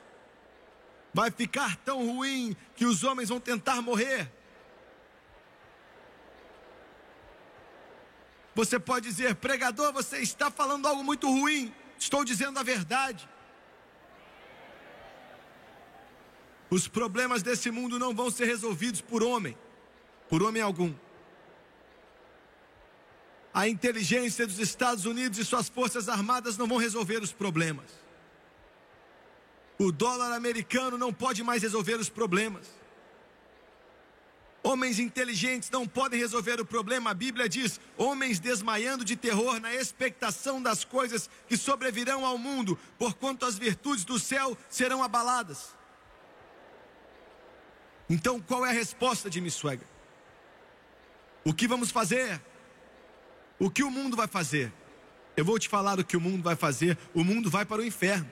Vai 1.13 1.29
ficar 1.29 1.75
tão 1.77 2.05
ruim 2.07 2.55
que 2.75 2.85
os 2.85 3.03
homens 3.03 3.29
vão 3.29 3.39
tentar 3.39 3.81
morrer. 3.81 4.31
Você 8.55 8.79
pode 8.79 9.07
dizer, 9.07 9.35
pregador, 9.35 9.91
você 9.93 10.19
está 10.19 10.49
falando 10.49 10.87
algo 10.87 11.03
muito 11.03 11.27
ruim. 11.27 11.73
Estou 11.97 12.23
dizendo 12.23 12.59
a 12.59 12.63
verdade. 12.63 13.27
Os 16.69 16.87
problemas 16.87 17.43
desse 17.43 17.69
mundo 17.69 17.99
não 17.99 18.15
vão 18.15 18.31
ser 18.31 18.45
resolvidos 18.45 18.99
por 18.99 19.23
homem, 19.23 19.55
por 20.27 20.41
homem 20.41 20.61
algum. 20.61 20.93
A 23.53 23.67
inteligência 23.67 24.47
dos 24.47 24.57
Estados 24.57 25.05
Unidos 25.05 25.37
e 25.37 25.45
suas 25.45 25.69
forças 25.69 26.09
armadas 26.09 26.57
não 26.57 26.67
vão 26.67 26.77
resolver 26.77 27.21
os 27.21 27.31
problemas. 27.31 28.02
O 29.83 29.91
dólar 29.91 30.31
americano 30.31 30.97
não 30.97 31.11
pode 31.11 31.43
mais 31.43 31.61
resolver 31.61 31.95
os 31.95 32.07
problemas. 32.07 32.69
Homens 34.63 34.97
inteligentes 34.97 35.69
não 35.69 35.85
podem 35.85 36.17
resolver 36.17 36.61
o 36.61 36.65
problema. 36.65 37.09
A 37.11 37.13
Bíblia 37.13 37.49
diz: 37.49 37.81
homens 37.97 38.39
desmaiando 38.39 39.03
de 39.03 39.17
terror 39.17 39.59
na 39.59 39.75
expectação 39.75 40.61
das 40.61 40.85
coisas 40.85 41.29
que 41.49 41.57
sobrevirão 41.57 42.25
ao 42.25 42.37
mundo, 42.37 42.79
porquanto 42.97 43.45
as 43.45 43.57
virtudes 43.57 44.05
do 44.05 44.17
céu 44.17 44.57
serão 44.69 45.03
abaladas. 45.03 45.75
Então, 48.09 48.39
qual 48.39 48.65
é 48.65 48.69
a 48.69 48.73
resposta 48.73 49.29
de 49.29 49.41
Missuega? 49.41 49.85
O 51.43 51.53
que 51.53 51.67
vamos 51.67 51.91
fazer? 51.91 52.41
O 53.59 53.69
que 53.69 53.83
o 53.83 53.91
mundo 53.91 54.15
vai 54.15 54.27
fazer? 54.27 54.71
Eu 55.35 55.43
vou 55.43 55.59
te 55.59 55.67
falar 55.67 55.99
o 55.99 56.05
que 56.05 56.15
o 56.15 56.21
mundo 56.21 56.41
vai 56.41 56.55
fazer. 56.55 56.97
O 57.13 57.21
mundo 57.21 57.49
vai 57.49 57.65
para 57.65 57.81
o 57.81 57.85
inferno. 57.85 58.31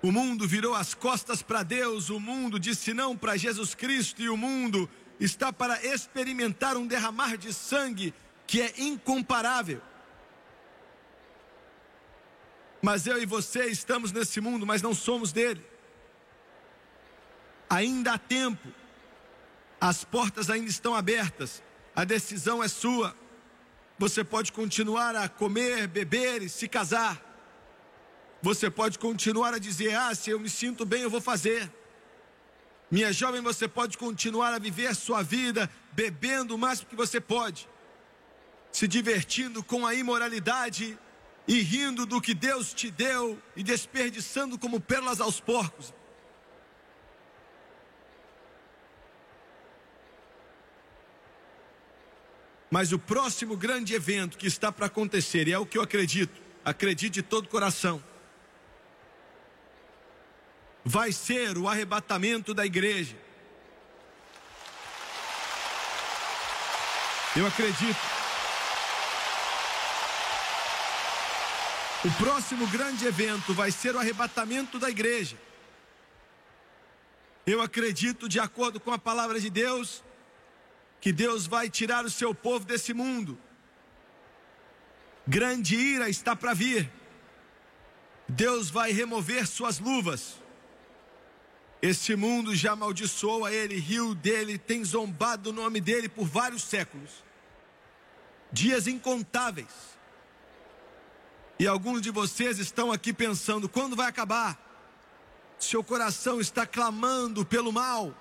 O 0.00 0.12
mundo 0.12 0.46
virou 0.46 0.74
as 0.74 0.94
costas 0.94 1.42
para 1.42 1.62
Deus, 1.62 2.08
o 2.08 2.20
mundo 2.20 2.58
disse 2.58 2.94
não 2.94 3.16
para 3.16 3.36
Jesus 3.36 3.74
Cristo 3.74 4.22
e 4.22 4.28
o 4.28 4.36
mundo 4.36 4.88
está 5.18 5.52
para 5.52 5.84
experimentar 5.84 6.76
um 6.76 6.86
derramar 6.86 7.36
de 7.36 7.52
sangue 7.52 8.14
que 8.46 8.62
é 8.62 8.72
incomparável. 8.78 9.82
Mas 12.80 13.06
eu 13.08 13.20
e 13.20 13.26
você 13.26 13.66
estamos 13.66 14.12
nesse 14.12 14.40
mundo, 14.40 14.64
mas 14.64 14.82
não 14.82 14.94
somos 14.94 15.32
dele. 15.32 15.64
Ainda 17.68 18.12
há 18.12 18.18
tempo, 18.18 18.68
as 19.80 20.04
portas 20.04 20.48
ainda 20.48 20.70
estão 20.70 20.94
abertas, 20.94 21.62
a 21.94 22.04
decisão 22.04 22.62
é 22.62 22.68
sua. 22.68 23.16
Você 23.98 24.22
pode 24.22 24.52
continuar 24.52 25.16
a 25.16 25.28
comer, 25.28 25.88
beber 25.88 26.42
e 26.42 26.48
se 26.48 26.68
casar. 26.68 27.27
Você 28.40 28.70
pode 28.70 28.98
continuar 28.98 29.54
a 29.54 29.58
dizer: 29.58 29.94
Ah, 29.94 30.14
se 30.14 30.30
eu 30.30 30.38
me 30.38 30.48
sinto 30.48 30.84
bem, 30.84 31.02
eu 31.02 31.10
vou 31.10 31.20
fazer. 31.20 31.70
Minha 32.90 33.12
jovem, 33.12 33.42
você 33.42 33.68
pode 33.68 33.98
continuar 33.98 34.54
a 34.54 34.58
viver 34.58 34.86
a 34.86 34.94
sua 34.94 35.22
vida 35.22 35.70
bebendo 35.92 36.54
o 36.54 36.58
máximo 36.58 36.88
que 36.88 36.96
você 36.96 37.20
pode, 37.20 37.68
se 38.72 38.88
divertindo 38.88 39.62
com 39.62 39.86
a 39.86 39.94
imoralidade 39.94 40.98
e 41.46 41.60
rindo 41.60 42.06
do 42.06 42.20
que 42.20 42.32
Deus 42.32 42.72
te 42.72 42.90
deu 42.90 43.40
e 43.56 43.62
desperdiçando 43.62 44.58
como 44.58 44.80
pérolas 44.80 45.20
aos 45.20 45.40
porcos. 45.40 45.92
Mas 52.70 52.92
o 52.92 52.98
próximo 52.98 53.56
grande 53.56 53.94
evento 53.94 54.36
que 54.36 54.46
está 54.46 54.70
para 54.70 54.86
acontecer, 54.86 55.48
e 55.48 55.52
é 55.52 55.58
o 55.58 55.66
que 55.66 55.78
eu 55.78 55.82
acredito, 55.82 56.40
acredito 56.64 57.14
de 57.14 57.22
todo 57.22 57.48
coração, 57.48 58.02
vai 60.84 61.12
ser 61.12 61.58
o 61.58 61.68
arrebatamento 61.68 62.54
da 62.54 62.64
igreja. 62.64 63.16
Eu 67.36 67.46
acredito. 67.46 67.98
O 72.04 72.10
próximo 72.12 72.66
grande 72.68 73.06
evento 73.06 73.52
vai 73.52 73.70
ser 73.70 73.94
o 73.94 73.98
arrebatamento 73.98 74.78
da 74.78 74.88
igreja. 74.88 75.36
Eu 77.46 77.60
acredito, 77.60 78.28
de 78.28 78.38
acordo 78.38 78.78
com 78.78 78.92
a 78.92 78.98
palavra 78.98 79.40
de 79.40 79.50
Deus, 79.50 80.02
que 81.00 81.12
Deus 81.12 81.46
vai 81.46 81.68
tirar 81.70 82.04
o 82.04 82.10
seu 82.10 82.34
povo 82.34 82.64
desse 82.64 82.92
mundo. 82.92 83.38
Grande 85.26 85.76
ira 85.76 86.08
está 86.08 86.34
para 86.34 86.54
vir. 86.54 86.90
Deus 88.28 88.70
vai 88.70 88.92
remover 88.92 89.46
suas 89.46 89.78
luvas. 89.78 90.36
Este 91.80 92.16
mundo 92.16 92.54
já 92.56 92.72
amaldiçoou 92.72 93.44
a 93.44 93.52
ele, 93.52 93.78
riu 93.78 94.14
dele, 94.14 94.58
tem 94.58 94.84
zombado 94.84 95.44
do 95.44 95.52
nome 95.52 95.80
dele 95.80 96.08
por 96.08 96.26
vários 96.26 96.64
séculos. 96.64 97.22
Dias 98.50 98.86
incontáveis. 98.88 99.68
E 101.58 101.66
alguns 101.66 102.00
de 102.00 102.10
vocês 102.10 102.58
estão 102.58 102.90
aqui 102.90 103.12
pensando: 103.12 103.68
quando 103.68 103.94
vai 103.94 104.08
acabar? 104.08 104.58
Seu 105.58 105.82
coração 105.82 106.40
está 106.40 106.66
clamando 106.66 107.44
pelo 107.44 107.72
mal. 107.72 108.14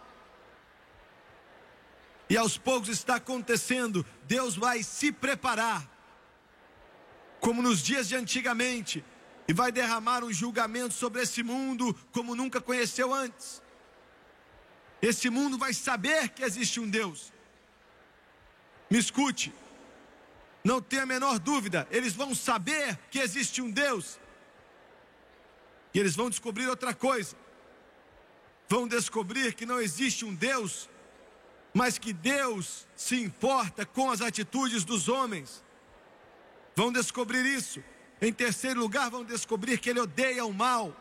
E 2.30 2.38
aos 2.38 2.58
poucos 2.58 2.90
está 2.90 3.16
acontecendo. 3.16 4.06
Deus 4.26 4.56
vai 4.56 4.84
se 4.84 5.12
preparar, 5.12 5.88
como 7.40 7.62
nos 7.62 7.82
dias 7.82 8.08
de 8.08 8.16
antigamente, 8.16 9.04
e 9.48 9.54
vai 9.54 9.72
derramar 9.72 10.24
um 10.24 10.32
julgamento 10.32 10.94
sobre 10.94 11.22
esse 11.22 11.42
mundo 11.42 11.94
como 12.12 12.36
nunca 12.36 12.60
conheceu 12.60 13.14
antes. 13.14 13.62
Esse 15.02 15.30
mundo 15.30 15.58
vai 15.58 15.74
saber 15.74 16.30
que 16.30 16.44
existe 16.44 16.80
um 16.80 16.90
Deus. 16.90 17.32
Me 18.90 18.98
escute, 18.98 19.54
não 20.64 20.82
tenha 20.82 21.04
a 21.04 21.06
menor 21.06 21.40
dúvida, 21.40 21.88
eles 21.92 22.14
vão 22.14 22.36
saber 22.36 22.98
que 23.10 23.20
existe 23.20 23.62
um 23.62 23.72
Deus. 23.72 24.20
E 25.94 26.00
eles 26.00 26.16
vão 26.16 26.30
descobrir 26.30 26.68
outra 26.68 26.94
coisa. 26.94 27.36
Vão 28.68 28.88
descobrir 28.88 29.54
que 29.54 29.66
não 29.66 29.80
existe 29.80 30.26
um 30.26 30.36
Deus, 30.36 30.90
mas 31.74 31.98
que 31.98 32.12
Deus 32.12 32.86
se 32.96 33.16
importa 33.16 33.86
com 33.86 34.12
as 34.12 34.20
atitudes 34.20 34.84
dos 34.84 35.08
homens. 35.08 35.64
Vão 36.76 36.92
descobrir 36.92 37.46
isso. 37.46 37.82
Em 38.22 38.34
terceiro 38.34 38.80
lugar, 38.80 39.10
vão 39.10 39.24
descobrir 39.24 39.78
que 39.78 39.90
ele 39.90 40.00
odeia 40.00 40.46
o 40.46 40.54
mal. 40.54 40.96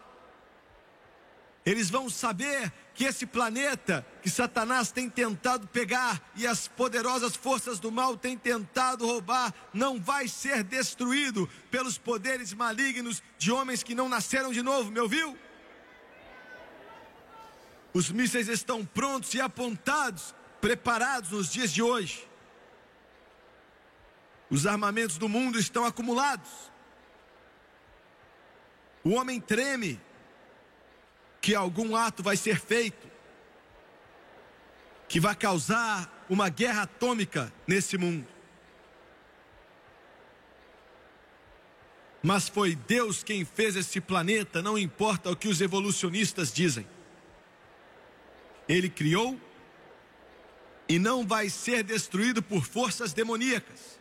Eles 1.65 1.91
vão 1.91 2.09
saber 2.09 2.73
que 2.95 3.05
esse 3.05 3.27
planeta 3.27 4.07
que 4.23 4.31
Satanás 4.31 4.93
tem 4.93 5.11
tentado 5.11 5.67
pegar 5.67 6.23
e 6.37 6.47
as 6.47 6.69
poderosas 6.69 7.35
forças 7.35 7.81
do 7.81 7.91
mal 7.91 8.17
têm 8.17 8.39
tentado 8.39 9.05
roubar, 9.05 9.53
não 9.75 10.01
vai 10.01 10.29
ser 10.29 10.63
destruído 10.63 11.49
pelos 11.71 11.99
poderes 11.99 12.53
malignos 12.53 13.23
de 13.37 13.51
homens 13.51 13.83
que 13.83 13.97
não 13.97 14.09
nasceram 14.09 14.53
de 14.53 14.63
novo, 14.63 14.93
me 14.93 15.01
ouviu? 15.01 15.37
Os 17.93 18.11
mísseis 18.11 18.47
estão 18.47 18.85
prontos 18.85 19.35
e 19.35 19.41
apontados, 19.41 20.35
preparados 20.61 21.31
nos 21.31 21.51
dias 21.51 21.73
de 21.73 21.83
hoje. 21.83 22.29
Os 24.49 24.67
armamentos 24.67 25.19
do 25.19 25.29
mundo 25.29 25.59
estão 25.59 25.85
acumulados. 25.85 26.76
O 29.07 29.11
homem 29.11 29.41
treme 29.41 30.01
que 31.41 31.55
algum 31.55 31.95
ato 31.95 32.25
vai 32.25 32.37
ser 32.37 32.59
feito 32.59 33.07
que 35.09 35.21
vai 35.21 35.33
causar 35.37 36.27
uma 36.29 36.49
guerra 36.49 36.83
atômica 36.83 37.53
nesse 37.69 37.97
mundo. 37.97 38.27
Mas 42.21 42.49
foi 42.49 42.75
Deus 42.75 43.23
quem 43.23 43.45
fez 43.45 43.77
esse 43.77 44.01
planeta, 44.01 44.61
não 44.61 44.77
importa 44.77 45.31
o 45.31 45.37
que 45.37 45.47
os 45.47 45.61
evolucionistas 45.61 46.53
dizem. 46.53 46.85
Ele 48.69 48.91
criou 48.91 49.41
e 50.89 50.99
não 50.99 51.25
vai 51.25 51.49
ser 51.49 51.85
destruído 51.85 52.43
por 52.43 52.67
forças 52.67 53.13
demoníacas. 53.13 54.01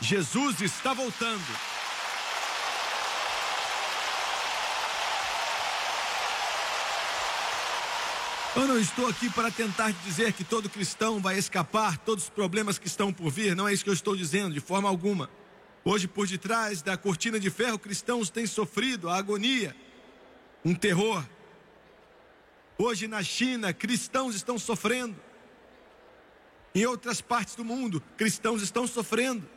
Jesus 0.00 0.60
está 0.60 0.94
voltando. 0.94 1.71
Eu 8.54 8.68
não 8.68 8.78
estou 8.78 9.08
aqui 9.08 9.30
para 9.30 9.50
tentar 9.50 9.92
dizer 10.04 10.34
que 10.34 10.44
todo 10.44 10.68
cristão 10.68 11.18
vai 11.20 11.38
escapar 11.38 11.96
todos 11.96 12.24
os 12.24 12.30
problemas 12.30 12.78
que 12.78 12.86
estão 12.86 13.10
por 13.10 13.30
vir, 13.30 13.56
não 13.56 13.66
é 13.66 13.72
isso 13.72 13.82
que 13.82 13.88
eu 13.88 13.94
estou 13.94 14.14
dizendo, 14.14 14.52
de 14.52 14.60
forma 14.60 14.90
alguma. 14.90 15.30
Hoje, 15.82 16.06
por 16.06 16.26
detrás 16.26 16.82
da 16.82 16.94
cortina 16.98 17.40
de 17.40 17.48
ferro, 17.48 17.78
cristãos 17.78 18.28
têm 18.28 18.46
sofrido 18.46 19.08
a 19.08 19.16
agonia, 19.16 19.74
um 20.62 20.74
terror. 20.74 21.24
Hoje, 22.76 23.08
na 23.08 23.22
China, 23.22 23.72
cristãos 23.72 24.34
estão 24.34 24.58
sofrendo. 24.58 25.16
Em 26.74 26.84
outras 26.84 27.22
partes 27.22 27.54
do 27.54 27.64
mundo, 27.64 28.02
cristãos 28.18 28.60
estão 28.60 28.86
sofrendo. 28.86 29.48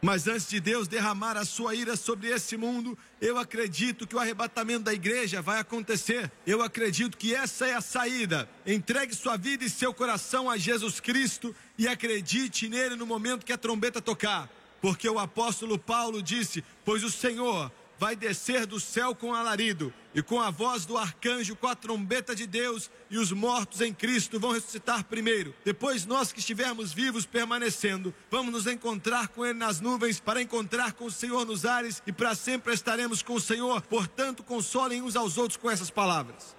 Mas 0.00 0.28
antes 0.28 0.48
de 0.48 0.60
Deus 0.60 0.86
derramar 0.86 1.36
a 1.36 1.44
sua 1.44 1.74
ira 1.74 1.96
sobre 1.96 2.28
esse 2.28 2.56
mundo, 2.56 2.96
eu 3.20 3.36
acredito 3.36 4.06
que 4.06 4.14
o 4.14 4.18
arrebatamento 4.18 4.84
da 4.84 4.94
igreja 4.94 5.42
vai 5.42 5.58
acontecer. 5.58 6.30
Eu 6.46 6.62
acredito 6.62 7.16
que 7.16 7.34
essa 7.34 7.66
é 7.66 7.74
a 7.74 7.80
saída. 7.80 8.48
Entregue 8.64 9.12
sua 9.12 9.36
vida 9.36 9.64
e 9.64 9.70
seu 9.70 9.92
coração 9.92 10.48
a 10.48 10.56
Jesus 10.56 11.00
Cristo 11.00 11.54
e 11.76 11.88
acredite 11.88 12.68
nele 12.68 12.94
no 12.94 13.06
momento 13.06 13.44
que 13.44 13.52
a 13.52 13.58
trombeta 13.58 14.00
tocar. 14.00 14.48
Porque 14.80 15.08
o 15.08 15.18
apóstolo 15.18 15.76
Paulo 15.76 16.22
disse: 16.22 16.64
Pois 16.84 17.02
o 17.02 17.10
Senhor 17.10 17.72
vai 17.98 18.14
descer 18.14 18.64
do 18.64 18.78
céu 18.78 19.14
com 19.14 19.34
alarido, 19.34 19.92
e 20.14 20.22
com 20.22 20.40
a 20.40 20.50
voz 20.50 20.86
do 20.86 20.96
arcanjo, 20.96 21.56
com 21.56 21.66
a 21.66 21.74
trombeta 21.74 22.34
de 22.34 22.46
Deus, 22.46 22.90
e 23.10 23.18
os 23.18 23.32
mortos 23.32 23.80
em 23.80 23.92
Cristo 23.92 24.38
vão 24.38 24.52
ressuscitar 24.52 25.04
primeiro. 25.04 25.54
Depois, 25.64 26.06
nós 26.06 26.32
que 26.32 26.38
estivermos 26.38 26.92
vivos 26.92 27.26
permanecendo, 27.26 28.14
vamos 28.30 28.52
nos 28.52 28.66
encontrar 28.66 29.28
com 29.28 29.44
Ele 29.44 29.58
nas 29.58 29.80
nuvens, 29.80 30.20
para 30.20 30.40
encontrar 30.40 30.92
com 30.92 31.06
o 31.06 31.10
Senhor 31.10 31.44
nos 31.44 31.66
ares, 31.66 32.02
e 32.06 32.12
para 32.12 32.34
sempre 32.34 32.72
estaremos 32.72 33.22
com 33.22 33.34
o 33.34 33.40
Senhor. 33.40 33.82
Portanto, 33.82 34.42
consolem 34.42 35.02
uns 35.02 35.16
aos 35.16 35.36
outros 35.36 35.56
com 35.56 35.70
essas 35.70 35.90
palavras. 35.90 36.56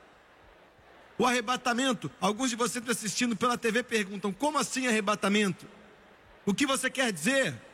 O 1.18 1.26
arrebatamento, 1.26 2.10
alguns 2.22 2.50
de 2.50 2.56
vocês 2.56 2.88
assistindo 2.88 3.36
pela 3.36 3.58
TV 3.58 3.84
perguntam: 3.84 4.32
como 4.32 4.58
assim 4.58 4.88
arrebatamento? 4.88 5.68
O 6.46 6.54
que 6.54 6.66
você 6.66 6.90
quer 6.90 7.12
dizer? 7.12 7.69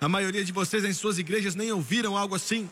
A 0.00 0.08
maioria 0.08 0.44
de 0.44 0.52
vocês 0.52 0.84
em 0.84 0.92
suas 0.92 1.18
igrejas 1.18 1.56
nem 1.56 1.72
ouviram 1.72 2.16
algo 2.16 2.34
assim. 2.34 2.70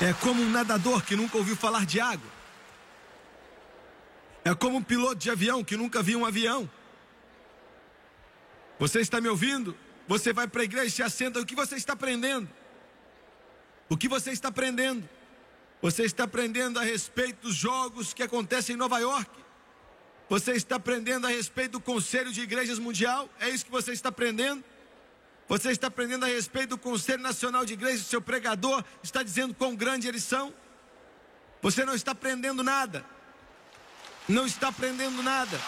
É 0.00 0.12
como 0.14 0.42
um 0.42 0.50
nadador 0.50 1.02
que 1.04 1.16
nunca 1.16 1.38
ouviu 1.38 1.56
falar 1.56 1.86
de 1.86 2.00
água. 2.00 2.28
É 4.44 4.52
como 4.54 4.78
um 4.78 4.82
piloto 4.82 5.14
de 5.14 5.30
avião 5.30 5.62
que 5.64 5.76
nunca 5.76 6.02
viu 6.02 6.18
um 6.18 6.26
avião. 6.26 6.68
Você 8.78 9.00
está 9.00 9.20
me 9.20 9.28
ouvindo? 9.28 9.76
Você 10.08 10.32
vai 10.32 10.48
para 10.48 10.62
a 10.62 10.64
igreja 10.64 10.86
e 10.86 10.90
se 10.90 11.02
assenta. 11.02 11.40
O 11.40 11.46
que 11.46 11.54
você 11.54 11.76
está 11.76 11.92
aprendendo? 11.92 12.48
O 13.88 13.96
que 13.96 14.08
você 14.08 14.32
está 14.32 14.48
aprendendo? 14.48 15.08
Você 15.82 16.04
está 16.04 16.22
aprendendo 16.24 16.78
a 16.78 16.84
respeito 16.84 17.48
dos 17.48 17.56
jogos 17.56 18.14
que 18.14 18.22
acontecem 18.22 18.74
em 18.74 18.78
Nova 18.78 19.00
York? 19.00 19.28
Você 20.28 20.52
está 20.52 20.76
aprendendo 20.76 21.26
a 21.26 21.30
respeito 21.30 21.72
do 21.72 21.80
Conselho 21.80 22.32
de 22.32 22.40
Igrejas 22.40 22.78
Mundial? 22.78 23.28
É 23.40 23.48
isso 23.50 23.64
que 23.64 23.70
você 23.70 23.90
está 23.90 24.08
aprendendo? 24.08 24.62
Você 25.48 25.72
está 25.72 25.88
aprendendo 25.88 26.24
a 26.24 26.28
respeito 26.28 26.70
do 26.70 26.78
Conselho 26.78 27.20
Nacional 27.20 27.64
de 27.64 27.72
Igrejas? 27.72 28.06
Seu 28.06 28.22
pregador 28.22 28.84
está 29.02 29.24
dizendo 29.24 29.52
quão 29.54 29.74
grande 29.74 30.06
eles 30.06 30.22
são? 30.22 30.54
Você 31.60 31.84
não 31.84 31.94
está 31.94 32.12
aprendendo 32.12 32.62
nada. 32.62 33.04
Não 34.28 34.46
está 34.46 34.68
aprendendo 34.68 35.20
nada. 35.20 35.60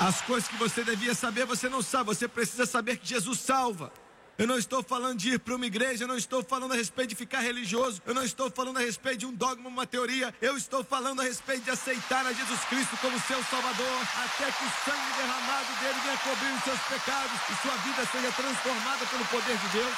As 0.00 0.22
coisas 0.22 0.48
que 0.48 0.56
você 0.56 0.82
devia 0.82 1.14
saber, 1.14 1.44
você 1.44 1.68
não 1.68 1.82
sabe. 1.82 2.06
Você 2.06 2.26
precisa 2.26 2.64
saber 2.64 2.96
que 2.96 3.06
Jesus 3.06 3.38
salva. 3.38 3.92
Eu 4.38 4.46
não 4.46 4.56
estou 4.56 4.82
falando 4.82 5.18
de 5.18 5.34
ir 5.34 5.38
para 5.38 5.54
uma 5.54 5.66
igreja, 5.66 6.04
eu 6.04 6.08
não 6.08 6.16
estou 6.16 6.42
falando 6.42 6.72
a 6.72 6.74
respeito 6.74 7.10
de 7.10 7.14
ficar 7.14 7.40
religioso, 7.40 8.00
eu 8.06 8.14
não 8.14 8.24
estou 8.24 8.50
falando 8.50 8.78
a 8.78 8.80
respeito 8.80 9.18
de 9.18 9.26
um 9.26 9.34
dogma, 9.34 9.68
uma 9.68 9.86
teoria, 9.86 10.34
eu 10.40 10.56
estou 10.56 10.82
falando 10.82 11.20
a 11.20 11.24
respeito 11.24 11.64
de 11.64 11.70
aceitar 11.70 12.24
a 12.24 12.32
Jesus 12.32 12.60
Cristo 12.70 12.96
como 13.02 13.20
seu 13.20 13.44
Salvador, 13.44 14.00
até 14.16 14.50
que 14.50 14.64
o 14.64 14.70
sangue 14.82 15.12
derramado 15.18 15.66
dele 15.82 16.00
venha 16.02 16.16
cobrir 16.16 16.52
os 16.56 16.64
seus 16.64 16.80
pecados 16.88 17.38
e 17.50 17.54
sua 17.60 17.76
vida 17.84 18.08
seja 18.10 18.32
transformada 18.32 19.04
pelo 19.04 19.24
poder 19.26 19.58
de 19.58 19.68
Deus. 19.68 19.94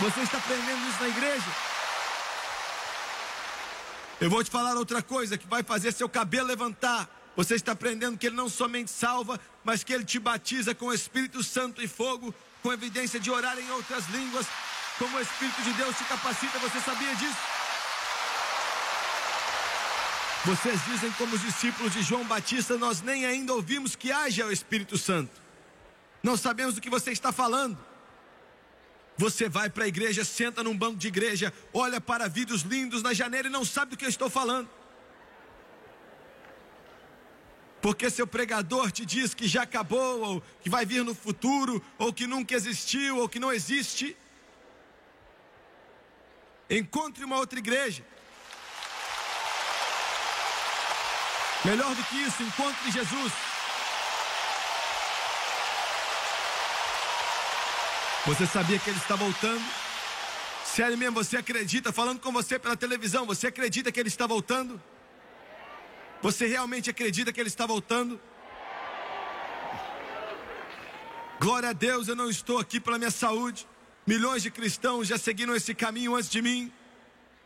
Você 0.00 0.20
está 0.20 0.36
aprendendo 0.36 0.88
isso 0.90 1.00
na 1.00 1.08
igreja? 1.08 1.56
Eu 4.20 4.28
vou 4.28 4.44
te 4.44 4.50
falar 4.50 4.76
outra 4.76 5.00
coisa 5.00 5.38
que 5.38 5.46
vai 5.46 5.62
fazer 5.62 5.92
seu 5.92 6.10
cabelo 6.10 6.46
levantar. 6.46 7.08
Você 7.36 7.54
está 7.54 7.72
aprendendo 7.72 8.16
que 8.16 8.26
Ele 8.26 8.34
não 8.34 8.48
somente 8.48 8.90
salva, 8.90 9.38
mas 9.62 9.84
que 9.84 9.92
Ele 9.92 10.04
te 10.04 10.18
batiza 10.18 10.74
com 10.74 10.86
o 10.86 10.94
Espírito 10.94 11.42
Santo 11.42 11.82
e 11.82 11.86
fogo, 11.86 12.34
com 12.62 12.72
evidência 12.72 13.20
de 13.20 13.30
orar 13.30 13.58
em 13.58 13.70
outras 13.72 14.08
línguas, 14.08 14.46
como 14.98 15.16
o 15.16 15.20
Espírito 15.20 15.62
de 15.62 15.72
Deus 15.74 15.96
te 15.96 16.04
capacita. 16.04 16.58
Você 16.58 16.80
sabia 16.80 17.14
disso? 17.14 17.36
Vocês 20.46 20.80
dizem, 20.86 21.10
como 21.12 21.34
os 21.34 21.42
discípulos 21.42 21.92
de 21.92 22.02
João 22.02 22.24
Batista, 22.24 22.78
nós 22.78 23.02
nem 23.02 23.26
ainda 23.26 23.52
ouvimos 23.52 23.94
que 23.94 24.10
haja 24.10 24.46
o 24.46 24.52
Espírito 24.52 24.96
Santo. 24.96 25.42
Não 26.22 26.36
sabemos 26.36 26.76
do 26.76 26.80
que 26.80 26.88
você 26.88 27.10
está 27.10 27.32
falando. 27.32 27.76
Você 29.18 29.48
vai 29.48 29.68
para 29.68 29.84
a 29.84 29.88
igreja, 29.88 30.24
senta 30.24 30.62
num 30.62 30.76
banco 30.76 30.96
de 30.96 31.08
igreja, 31.08 31.52
olha 31.72 32.00
para 32.00 32.28
vídeos 32.28 32.62
lindos 32.62 33.02
na 33.02 33.12
janela 33.12 33.48
e 33.48 33.50
não 33.50 33.64
sabe 33.64 33.90
do 33.90 33.96
que 33.96 34.04
eu 34.04 34.08
estou 34.08 34.30
falando. 34.30 34.68
Porque 37.80 38.10
seu 38.10 38.26
pregador 38.26 38.90
te 38.90 39.04
diz 39.04 39.34
que 39.34 39.46
já 39.46 39.62
acabou, 39.62 40.20
ou 40.20 40.42
que 40.62 40.70
vai 40.70 40.84
vir 40.84 41.04
no 41.04 41.14
futuro, 41.14 41.82
ou 41.98 42.12
que 42.12 42.26
nunca 42.26 42.54
existiu, 42.54 43.18
ou 43.18 43.28
que 43.28 43.38
não 43.38 43.52
existe. 43.52 44.16
Encontre 46.68 47.24
uma 47.24 47.36
outra 47.36 47.58
igreja. 47.58 48.04
Melhor 51.64 51.94
do 51.94 52.04
que 52.04 52.16
isso, 52.16 52.42
encontre 52.42 52.90
Jesus. 52.90 53.32
Você 58.26 58.46
sabia 58.46 58.78
que 58.78 58.90
ele 58.90 58.98
está 58.98 59.14
voltando? 59.14 59.64
Sério 60.64 60.98
mesmo, 60.98 61.14
você 61.14 61.36
acredita, 61.36 61.92
falando 61.92 62.20
com 62.20 62.32
você 62.32 62.58
pela 62.58 62.76
televisão, 62.76 63.24
você 63.24 63.46
acredita 63.46 63.92
que 63.92 64.00
ele 64.00 64.08
está 64.08 64.26
voltando? 64.26 64.82
Você 66.26 66.44
realmente 66.44 66.90
acredita 66.90 67.32
que 67.32 67.38
ele 67.38 67.48
está 67.48 67.66
voltando? 67.66 68.20
Glória 71.38 71.68
a 71.68 71.72
Deus, 71.72 72.08
eu 72.08 72.16
não 72.16 72.28
estou 72.28 72.58
aqui 72.58 72.80
pela 72.80 72.98
minha 72.98 73.12
saúde. 73.12 73.64
Milhões 74.04 74.42
de 74.42 74.50
cristãos 74.50 75.06
já 75.06 75.18
seguiram 75.18 75.54
esse 75.54 75.72
caminho 75.72 76.16
antes 76.16 76.28
de 76.28 76.42
mim. 76.42 76.72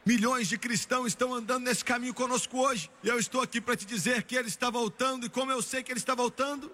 Milhões 0.06 0.48
de 0.48 0.56
cristãos 0.56 1.08
estão 1.08 1.34
andando 1.34 1.64
nesse 1.64 1.84
caminho 1.84 2.14
conosco 2.14 2.56
hoje. 2.56 2.90
E 3.02 3.08
eu 3.08 3.18
estou 3.18 3.42
aqui 3.42 3.60
para 3.60 3.76
te 3.76 3.84
dizer 3.84 4.22
que 4.22 4.34
ele 4.34 4.48
está 4.48 4.70
voltando. 4.70 5.26
E 5.26 5.28
como 5.28 5.52
eu 5.52 5.60
sei 5.60 5.82
que 5.82 5.92
ele 5.92 6.00
está 6.00 6.14
voltando, 6.14 6.72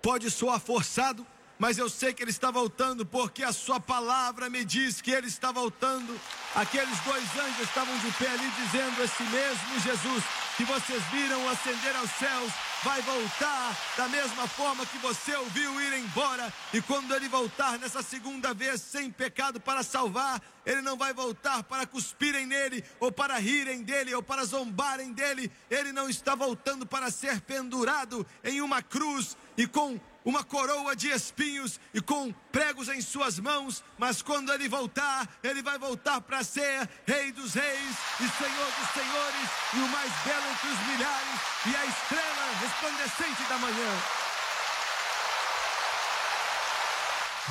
pode 0.00 0.30
soar 0.30 0.58
forçado, 0.58 1.26
mas 1.58 1.76
eu 1.76 1.90
sei 1.90 2.14
que 2.14 2.22
ele 2.22 2.30
está 2.30 2.50
voltando 2.50 3.04
porque 3.04 3.44
a 3.44 3.52
sua 3.52 3.78
palavra 3.78 4.48
me 4.48 4.64
diz 4.64 5.02
que 5.02 5.10
ele 5.10 5.26
está 5.26 5.52
voltando. 5.52 6.18
Aqueles 6.54 6.98
dois 7.00 7.24
anjos 7.36 7.60
estavam 7.60 7.94
de 7.98 8.10
pé 8.12 8.28
ali 8.30 8.50
dizendo: 8.56 9.02
Esse 9.02 9.22
mesmo 9.24 9.80
Jesus 9.80 10.24
que 10.60 10.66
vocês 10.66 11.02
viram 11.04 11.48
ascender 11.48 11.96
aos 11.96 12.10
céus 12.10 12.52
vai 12.82 13.00
voltar 13.00 13.74
da 13.96 14.06
mesma 14.08 14.46
forma 14.46 14.84
que 14.84 14.98
você 14.98 15.34
ouviu 15.36 15.80
ir 15.80 15.94
embora. 15.94 16.52
E 16.74 16.82
quando 16.82 17.14
ele 17.14 17.30
voltar 17.30 17.78
nessa 17.78 18.02
segunda 18.02 18.52
vez 18.52 18.82
sem 18.82 19.10
pecado 19.10 19.58
para 19.58 19.82
salvar, 19.82 20.38
ele 20.66 20.82
não 20.82 20.98
vai 20.98 21.14
voltar 21.14 21.62
para 21.62 21.86
cuspirem 21.86 22.44
nele, 22.44 22.84
ou 22.98 23.10
para 23.10 23.38
rirem 23.38 23.82
dele, 23.82 24.14
ou 24.14 24.22
para 24.22 24.44
zombarem 24.44 25.14
dele. 25.14 25.50
Ele 25.70 25.92
não 25.92 26.10
está 26.10 26.34
voltando 26.34 26.84
para 26.84 27.10
ser 27.10 27.40
pendurado 27.40 28.26
em 28.44 28.60
uma 28.60 28.82
cruz 28.82 29.38
e 29.56 29.66
com 29.66 29.98
uma 30.24 30.44
coroa 30.44 30.94
de 30.94 31.08
espinhos 31.08 31.80
e 31.94 32.00
com 32.00 32.32
pregos 32.52 32.88
em 32.88 33.00
suas 33.00 33.38
mãos, 33.38 33.82
mas 33.98 34.22
quando 34.22 34.52
ele 34.52 34.68
voltar, 34.68 35.28
ele 35.42 35.62
vai 35.62 35.78
voltar 35.78 36.20
para 36.20 36.44
ser 36.44 36.88
Rei 37.06 37.32
dos 37.32 37.54
Reis 37.54 37.96
e 38.20 38.28
Senhor 38.28 38.66
dos 38.78 38.90
Senhores, 38.92 39.50
e 39.74 39.78
o 39.78 39.88
mais 39.88 40.12
belo 40.24 40.50
entre 40.52 40.68
os 40.68 40.86
milhares, 40.88 41.40
e 41.66 41.76
a 41.76 41.86
estrela 41.86 42.40
resplandecente 42.60 43.42
da 43.48 43.58
manhã. 43.58 44.02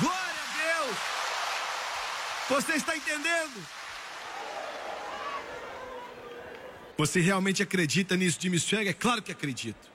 Glória 0.00 0.18
a 0.18 0.84
Deus! 0.84 0.96
Você 2.50 2.72
está 2.74 2.96
entendendo? 2.96 3.66
Você 6.96 7.20
realmente 7.20 7.62
acredita 7.62 8.16
nisso 8.16 8.38
de 8.38 8.50
me 8.50 8.58
É 8.86 8.92
claro 8.92 9.22
que 9.22 9.32
acredito. 9.32 9.89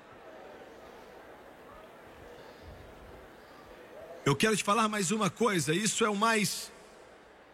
Eu 4.26 4.36
quero 4.36 4.58
te 4.58 4.64
falar 4.64 4.90
mais 4.90 5.12
uma 5.12 5.30
coisa, 5.30 5.72
isso 5.72 6.04
é 6.04 6.10
o 6.10 6.16
mais 6.16 6.74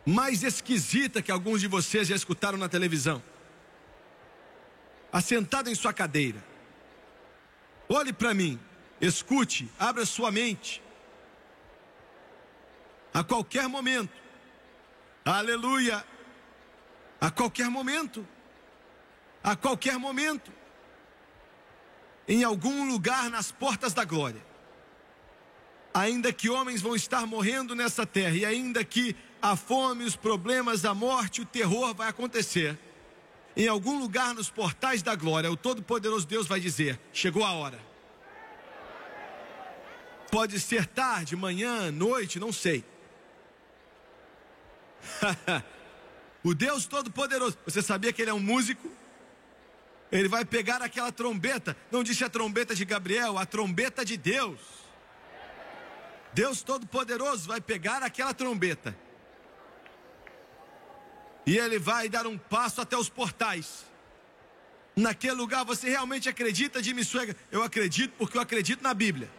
mais 0.06 0.42
esquisita 0.42 1.22
que 1.22 1.30
alguns 1.30 1.60
de 1.60 1.68
vocês 1.68 2.08
já 2.08 2.16
escutaram 2.16 2.58
na 2.58 2.70
televisão. 2.70 3.22
Assentado 5.12 5.70
em 5.70 5.76
sua 5.76 5.94
cadeira. 5.94 6.44
Olhe 7.90 8.14
para 8.14 8.34
mim, 8.34 8.58
escute, 9.02 9.70
abra 9.78 10.06
sua 10.06 10.32
mente. 10.32 10.82
A 13.14 13.22
qualquer 13.22 13.68
momento. 13.68 14.18
Aleluia. 15.26 16.04
A 17.20 17.30
qualquer 17.30 17.70
momento. 17.70 18.26
A 19.44 19.58
qualquer 19.58 20.00
momento. 20.00 20.52
Em 22.28 22.46
algum 22.46 22.90
lugar 22.90 23.30
nas 23.30 23.52
portas 23.52 23.94
da 23.94 24.06
glória 24.06 24.51
ainda 25.94 26.32
que 26.32 26.50
homens 26.50 26.82
vão 26.82 26.96
estar 26.96 27.26
morrendo 27.26 27.76
nessa 27.76 28.06
terra, 28.06 28.36
e 28.36 28.46
ainda 28.46 28.84
que 28.84 29.16
a 29.42 29.56
fome, 29.56 30.04
os 30.04 30.16
problemas, 30.16 30.86
a 30.86 30.94
morte, 30.94 31.42
o 31.42 31.46
terror 31.46 31.94
vai 31.94 32.08
acontecer, 32.08 32.78
em 33.56 33.68
algum 33.68 34.00
lugar 34.00 34.34
nos 34.34 34.50
portais 34.50 35.02
da 35.02 35.16
glória, 35.16 35.52
o 35.52 35.58
Todo-Poderoso 35.58 36.26
Deus 36.28 36.48
vai 36.48 36.60
dizer: 36.60 37.00
chegou 37.12 37.44
a 37.44 37.52
hora. 37.52 37.80
Pode 40.32 40.60
ser 40.60 40.86
tarde, 40.86 41.36
manhã, 41.36 41.92
noite, 41.92 42.40
não 42.40 42.54
sei. 42.54 42.86
o 46.42 46.54
Deus 46.54 46.86
Todo-Poderoso, 46.86 47.58
você 47.66 47.82
sabia 47.82 48.14
que 48.14 48.22
Ele 48.22 48.32
é 48.32 48.34
um 48.34 48.40
músico? 48.40 48.90
Ele 50.10 50.30
vai 50.30 50.46
pegar 50.46 50.82
aquela 50.82 51.12
trombeta, 51.12 51.76
não 51.90 52.04
disse 52.04 52.24
a 52.24 52.30
trombeta 52.30 52.74
de 52.76 52.86
Gabriel, 52.86 53.38
a 53.38 53.46
trombeta 53.46 54.06
de 54.06 54.16
Deus 54.16 54.81
Deus 56.34 56.62
Todo-Poderoso 56.62 57.48
vai 57.48 57.60
pegar 57.60 58.04
aquela 58.04 58.34
trombeta 58.34 58.96
e 61.46 61.58
ele 61.58 61.80
vai 61.80 62.08
dar 62.08 62.28
um 62.28 62.38
passo 62.38 62.82
até 62.82 62.96
os 62.96 63.10
portais. 63.10 63.86
Naquele 64.96 65.34
lugar 65.34 65.66
você 65.66 65.90
realmente 65.90 66.30
acredita, 66.30 66.84
Jimmy 66.84 67.04
Swagger? 67.04 67.36
Eu 67.52 67.64
acredito 67.64 68.14
porque 68.18 68.38
eu 68.38 68.42
acredito 68.42 68.84
na 68.84 68.94
Bíblia. 68.94 69.30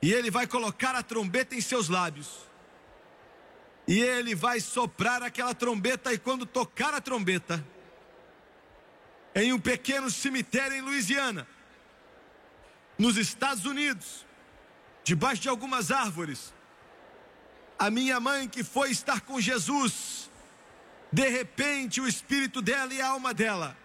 E 0.00 0.12
ele 0.12 0.30
vai 0.30 0.46
colocar 0.46 0.94
a 0.94 1.02
trombeta 1.02 1.54
em 1.54 1.60
seus 1.60 1.88
lábios. 1.88 2.46
E 3.86 4.00
ele 4.00 4.34
vai 4.34 4.60
soprar 4.60 5.22
aquela 5.22 5.54
trombeta 5.54 6.12
e 6.12 6.18
quando 6.18 6.44
tocar 6.44 6.94
a 6.94 7.00
trombeta, 7.00 7.64
em 9.34 9.52
um 9.52 9.58
pequeno 9.58 10.10
cemitério 10.10 10.76
em 10.76 10.80
Louisiana, 10.80 11.46
nos 12.98 13.16
Estados 13.16 13.64
Unidos, 13.64 14.26
debaixo 15.04 15.42
de 15.42 15.48
algumas 15.48 15.90
árvores. 15.90 16.52
A 17.78 17.90
minha 17.90 18.20
mãe 18.20 18.48
que 18.48 18.62
foi 18.62 18.90
estar 18.90 19.20
com 19.22 19.40
Jesus, 19.40 20.30
de 21.12 21.28
repente 21.28 22.00
o 22.00 22.06
espírito 22.06 22.62
dela 22.62 22.92
e 22.94 23.00
a 23.00 23.08
alma 23.08 23.34
dela 23.34 23.76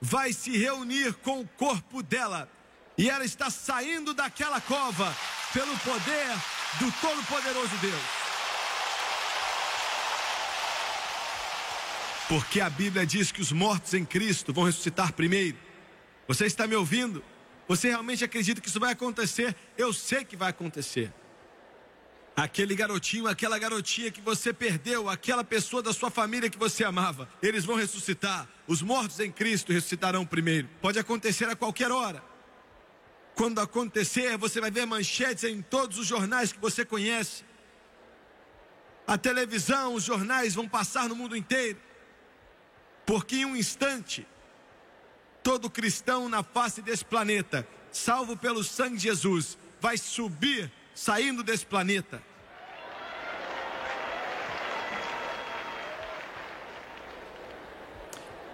vai 0.00 0.32
se 0.32 0.56
reunir 0.56 1.14
com 1.14 1.40
o 1.40 1.48
corpo 1.48 2.02
dela. 2.02 2.50
E 2.96 3.08
ela 3.08 3.24
está 3.24 3.50
saindo 3.50 4.12
daquela 4.12 4.60
cova 4.60 5.14
pelo 5.52 5.76
poder 5.78 6.28
do 6.78 6.92
Todo-Poderoso 7.00 7.76
Deus. 7.78 8.02
Porque 12.28 12.60
a 12.60 12.70
Bíblia 12.70 13.04
diz 13.04 13.32
que 13.32 13.40
os 13.40 13.50
mortos 13.50 13.92
em 13.94 14.04
Cristo 14.04 14.52
vão 14.52 14.64
ressuscitar 14.64 15.12
primeiro. 15.12 15.58
Você 16.28 16.46
está 16.46 16.66
me 16.66 16.76
ouvindo? 16.76 17.24
Você 17.70 17.86
realmente 17.86 18.24
acredita 18.24 18.60
que 18.60 18.66
isso 18.66 18.80
vai 18.80 18.90
acontecer? 18.90 19.54
Eu 19.78 19.92
sei 19.92 20.24
que 20.24 20.34
vai 20.34 20.50
acontecer. 20.50 21.14
Aquele 22.34 22.74
garotinho, 22.74 23.28
aquela 23.28 23.60
garotinha 23.60 24.10
que 24.10 24.20
você 24.20 24.52
perdeu, 24.52 25.08
aquela 25.08 25.44
pessoa 25.44 25.80
da 25.80 25.92
sua 25.92 26.10
família 26.10 26.50
que 26.50 26.58
você 26.58 26.82
amava, 26.82 27.28
eles 27.40 27.64
vão 27.64 27.76
ressuscitar. 27.76 28.48
Os 28.66 28.82
mortos 28.82 29.20
em 29.20 29.30
Cristo 29.30 29.72
ressuscitarão 29.72 30.26
primeiro. 30.26 30.68
Pode 30.82 30.98
acontecer 30.98 31.48
a 31.48 31.54
qualquer 31.54 31.92
hora. 31.92 32.20
Quando 33.36 33.60
acontecer, 33.60 34.36
você 34.36 34.60
vai 34.60 34.72
ver 34.72 34.84
manchetes 34.84 35.44
em 35.44 35.62
todos 35.62 35.96
os 35.96 36.08
jornais 36.08 36.52
que 36.52 36.58
você 36.58 36.84
conhece. 36.84 37.44
A 39.06 39.16
televisão, 39.16 39.94
os 39.94 40.02
jornais 40.02 40.56
vão 40.56 40.68
passar 40.68 41.08
no 41.08 41.14
mundo 41.14 41.36
inteiro. 41.36 41.78
Porque 43.06 43.36
em 43.36 43.44
um 43.44 43.54
instante, 43.54 44.26
todo 45.42 45.70
cristão 45.70 46.28
na 46.28 46.42
face 46.42 46.82
desse 46.82 47.04
planeta, 47.04 47.66
salvo 47.90 48.36
pelo 48.36 48.62
sangue 48.62 48.96
de 48.96 49.02
Jesus, 49.04 49.58
vai 49.80 49.96
subir 49.96 50.70
saindo 50.94 51.42
desse 51.42 51.64
planeta. 51.66 52.22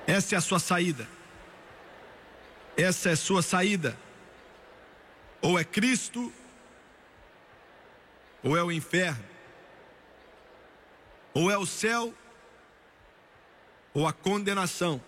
Essa 0.06 0.36
é 0.36 0.38
a 0.38 0.40
sua 0.40 0.60
saída. 0.60 1.08
Essa 2.76 3.08
é 3.08 3.12
a 3.12 3.16
sua 3.16 3.42
saída. 3.42 3.98
Ou 5.42 5.58
é 5.58 5.64
Cristo, 5.64 6.32
ou 8.42 8.56
é 8.56 8.62
o 8.62 8.70
inferno. 8.70 9.24
Ou 11.34 11.50
é 11.50 11.58
o 11.58 11.66
céu, 11.66 12.14
ou 13.92 14.06
a 14.06 14.12
condenação. 14.12 15.02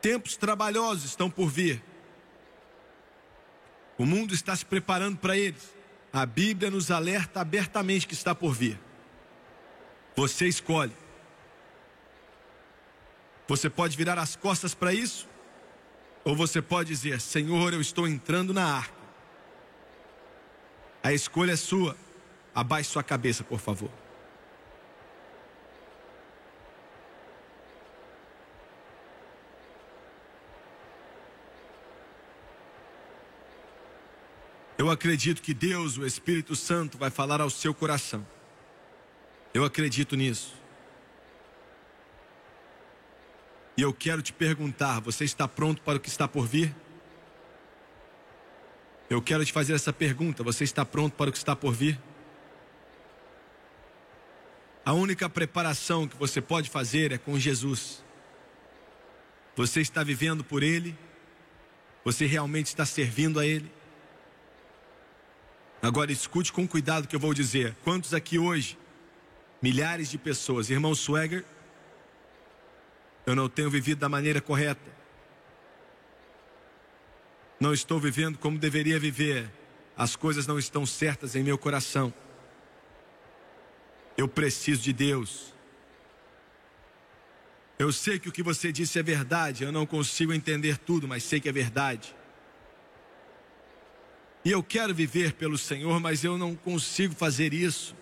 Tempos 0.00 0.36
trabalhosos 0.36 1.04
estão 1.04 1.30
por 1.30 1.48
vir. 1.48 1.82
O 3.98 4.06
mundo 4.06 4.32
está 4.32 4.56
se 4.56 4.64
preparando 4.64 5.18
para 5.18 5.36
eles. 5.36 5.74
A 6.12 6.24
Bíblia 6.24 6.70
nos 6.70 6.90
alerta 6.90 7.40
abertamente 7.40 8.06
que 8.06 8.14
está 8.14 8.34
por 8.34 8.52
vir. 8.52 8.80
Você 10.16 10.48
escolhe. 10.48 10.92
Você 13.46 13.68
pode 13.68 13.96
virar 13.96 14.18
as 14.18 14.36
costas 14.36 14.74
para 14.74 14.94
isso, 14.94 15.28
ou 16.24 16.36
você 16.36 16.62
pode 16.62 16.88
dizer: 16.88 17.20
Senhor, 17.20 17.72
eu 17.72 17.80
estou 17.80 18.06
entrando 18.06 18.54
na 18.54 18.64
arca. 18.64 18.94
A 21.02 21.12
escolha 21.12 21.52
é 21.52 21.56
sua. 21.56 21.96
Abaixe 22.54 22.90
sua 22.90 23.02
cabeça, 23.02 23.42
por 23.42 23.58
favor. 23.58 23.90
Eu 34.90 34.94
acredito 34.94 35.40
que 35.40 35.54
Deus, 35.54 35.96
o 35.98 36.04
Espírito 36.04 36.56
Santo, 36.56 36.98
vai 36.98 37.10
falar 37.10 37.40
ao 37.40 37.48
seu 37.48 37.72
coração. 37.72 38.26
Eu 39.54 39.64
acredito 39.64 40.16
nisso. 40.16 40.52
E 43.76 43.82
eu 43.82 43.94
quero 43.94 44.20
te 44.20 44.32
perguntar: 44.32 44.98
você 44.98 45.22
está 45.22 45.46
pronto 45.46 45.80
para 45.82 45.96
o 45.96 46.00
que 46.00 46.08
está 46.08 46.26
por 46.26 46.44
vir? 46.44 46.74
Eu 49.08 49.22
quero 49.22 49.44
te 49.44 49.52
fazer 49.52 49.74
essa 49.74 49.92
pergunta: 49.92 50.42
você 50.42 50.64
está 50.64 50.84
pronto 50.84 51.14
para 51.14 51.30
o 51.30 51.32
que 51.32 51.38
está 51.38 51.54
por 51.54 51.72
vir? 51.72 51.96
A 54.84 54.92
única 54.92 55.30
preparação 55.30 56.08
que 56.08 56.16
você 56.16 56.40
pode 56.40 56.68
fazer 56.68 57.12
é 57.12 57.18
com 57.18 57.38
Jesus. 57.38 58.02
Você 59.54 59.80
está 59.82 60.02
vivendo 60.02 60.42
por 60.42 60.64
Ele? 60.64 60.98
Você 62.04 62.26
realmente 62.26 62.66
está 62.66 62.84
servindo 62.84 63.38
a 63.38 63.46
Ele? 63.46 63.70
Agora 65.82 66.12
escute 66.12 66.52
com 66.52 66.68
cuidado 66.68 67.04
o 67.04 67.08
que 67.08 67.16
eu 67.16 67.20
vou 67.20 67.32
dizer. 67.32 67.74
Quantos 67.82 68.12
aqui 68.12 68.38
hoje, 68.38 68.78
milhares 69.62 70.10
de 70.10 70.18
pessoas, 70.18 70.68
irmão 70.68 70.94
Swagger, 70.94 71.44
eu 73.24 73.34
não 73.34 73.48
tenho 73.48 73.70
vivido 73.70 73.98
da 73.98 74.08
maneira 74.08 74.40
correta. 74.40 74.90
Não 77.58 77.72
estou 77.72 77.98
vivendo 77.98 78.38
como 78.38 78.58
deveria 78.58 78.98
viver. 78.98 79.50
As 79.96 80.16
coisas 80.16 80.46
não 80.46 80.58
estão 80.58 80.84
certas 80.84 81.34
em 81.34 81.42
meu 81.42 81.56
coração. 81.56 82.12
Eu 84.16 84.28
preciso 84.28 84.82
de 84.82 84.92
Deus. 84.92 85.54
Eu 87.78 87.90
sei 87.92 88.18
que 88.18 88.28
o 88.28 88.32
que 88.32 88.42
você 88.42 88.70
disse 88.70 88.98
é 88.98 89.02
verdade. 89.02 89.64
Eu 89.64 89.72
não 89.72 89.86
consigo 89.86 90.32
entender 90.34 90.76
tudo, 90.76 91.08
mas 91.08 91.22
sei 91.22 91.40
que 91.40 91.48
é 91.48 91.52
verdade. 91.52 92.14
E 94.44 94.50
eu 94.50 94.62
quero 94.62 94.94
viver 94.94 95.34
pelo 95.34 95.58
Senhor, 95.58 96.00
mas 96.00 96.24
eu 96.24 96.38
não 96.38 96.54
consigo 96.54 97.14
fazer 97.14 97.52
isso. 97.52 97.94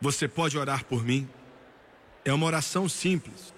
Você 0.00 0.28
pode 0.28 0.56
orar 0.56 0.84
por 0.84 1.04
mim. 1.04 1.28
É 2.24 2.32
uma 2.32 2.46
oração 2.46 2.88
simples. 2.88 3.52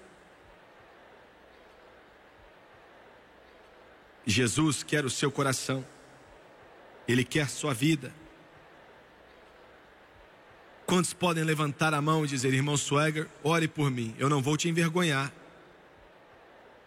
Jesus 4.25 4.81
quer 4.81 5.05
o 5.05 5.09
seu 5.09 5.31
coração. 5.31 5.85
Ele 7.07 7.23
quer 7.23 7.49
sua 7.49 7.73
vida. 7.73 8.11
Quantos 10.85 11.13
podem 11.13 11.43
levantar 11.43 11.93
a 11.93 12.01
mão 12.01 12.23
e 12.23 12.27
dizer, 12.27 12.53
irmão 12.53 12.77
Swagger, 12.77 13.27
ore 13.43 13.67
por 13.67 13.89
mim, 13.89 14.15
eu 14.19 14.29
não 14.29 14.41
vou 14.41 14.55
te 14.55 14.69
envergonhar. 14.69 15.31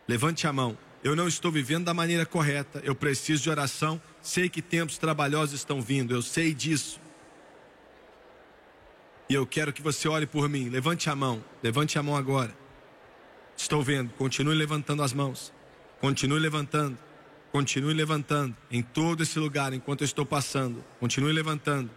Levante 0.07 0.47
a 0.47 0.53
mão. 0.53 0.79
Eu 1.03 1.15
não 1.15 1.29
estou 1.29 1.51
vivendo 1.51 1.85
da 1.85 1.95
maneira 1.95 2.27
correta. 2.27 2.81
Eu 2.85 2.95
preciso 2.95 3.43
de 3.43 3.51
oração. 3.51 4.01
Sei 4.21 4.49
que 4.49 4.61
tempos 4.61 4.99
trabalhosos 4.99 5.55
estão 5.55 5.81
vindo. 5.81 6.13
Eu 6.15 6.23
sei 6.23 6.53
disso. 6.53 7.01
E 9.29 9.35
eu 9.35 9.47
quero 9.47 9.73
que 9.73 9.83
você 9.83 10.09
ore 10.09 10.27
por 10.27 10.49
mim. 10.49 10.69
Levante 10.69 11.09
a 11.09 11.15
mão. 11.15 11.45
Levante 11.63 11.99
a 11.99 12.03
mão 12.03 12.17
agora. 12.17 12.57
Estou 13.57 13.83
vendo. 13.83 14.13
Continue 14.15 14.57
levantando 14.57 15.03
as 15.03 15.13
mãos. 15.13 15.53
Continue 16.01 16.41
levantando. 16.41 16.99
Continue 17.53 17.95
levantando 17.95 18.57
em 18.71 18.83
todo 18.83 19.23
esse 19.23 19.39
lugar 19.39 19.73
enquanto 19.73 20.03
eu 20.03 20.05
estou 20.05 20.27
passando. 20.27 20.85
Continue 21.01 21.33
levantando. 21.33 21.91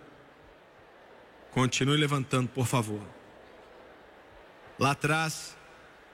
Continue 1.52 1.98
levantando, 1.98 2.48
por 2.50 2.66
favor. 2.66 3.02
Lá 4.80 4.92
atrás, 4.92 5.56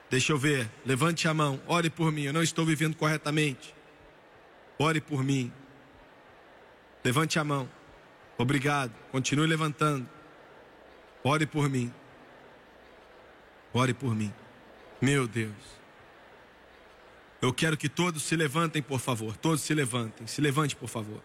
Deixa 0.09 0.31
eu 0.31 0.37
ver. 0.37 0.69
Levante 0.85 1.27
a 1.27 1.33
mão. 1.33 1.61
Ore 1.67 1.89
por 1.89 2.11
mim. 2.11 2.23
Eu 2.23 2.33
não 2.33 2.43
estou 2.43 2.65
vivendo 2.65 2.95
corretamente. 2.95 3.73
Ore 4.79 5.01
por 5.01 5.23
mim. 5.23 5.51
Levante 7.03 7.39
a 7.39 7.43
mão. 7.43 7.69
Obrigado. 8.37 8.93
Continue 9.11 9.47
levantando. 9.47 10.07
Ore 11.23 11.45
por 11.45 11.69
mim. 11.69 11.93
Ore 13.73 13.93
por 13.93 14.15
mim. 14.15 14.33
Meu 15.01 15.27
Deus. 15.27 15.77
Eu 17.41 17.53
quero 17.53 17.77
que 17.77 17.87
todos 17.87 18.23
se 18.23 18.35
levantem, 18.35 18.81
por 18.81 18.99
favor. 18.99 19.35
Todos 19.37 19.61
se 19.61 19.73
levantem. 19.73 20.25
Se 20.25 20.41
levante, 20.41 20.75
por 20.75 20.89
favor. 20.89 21.21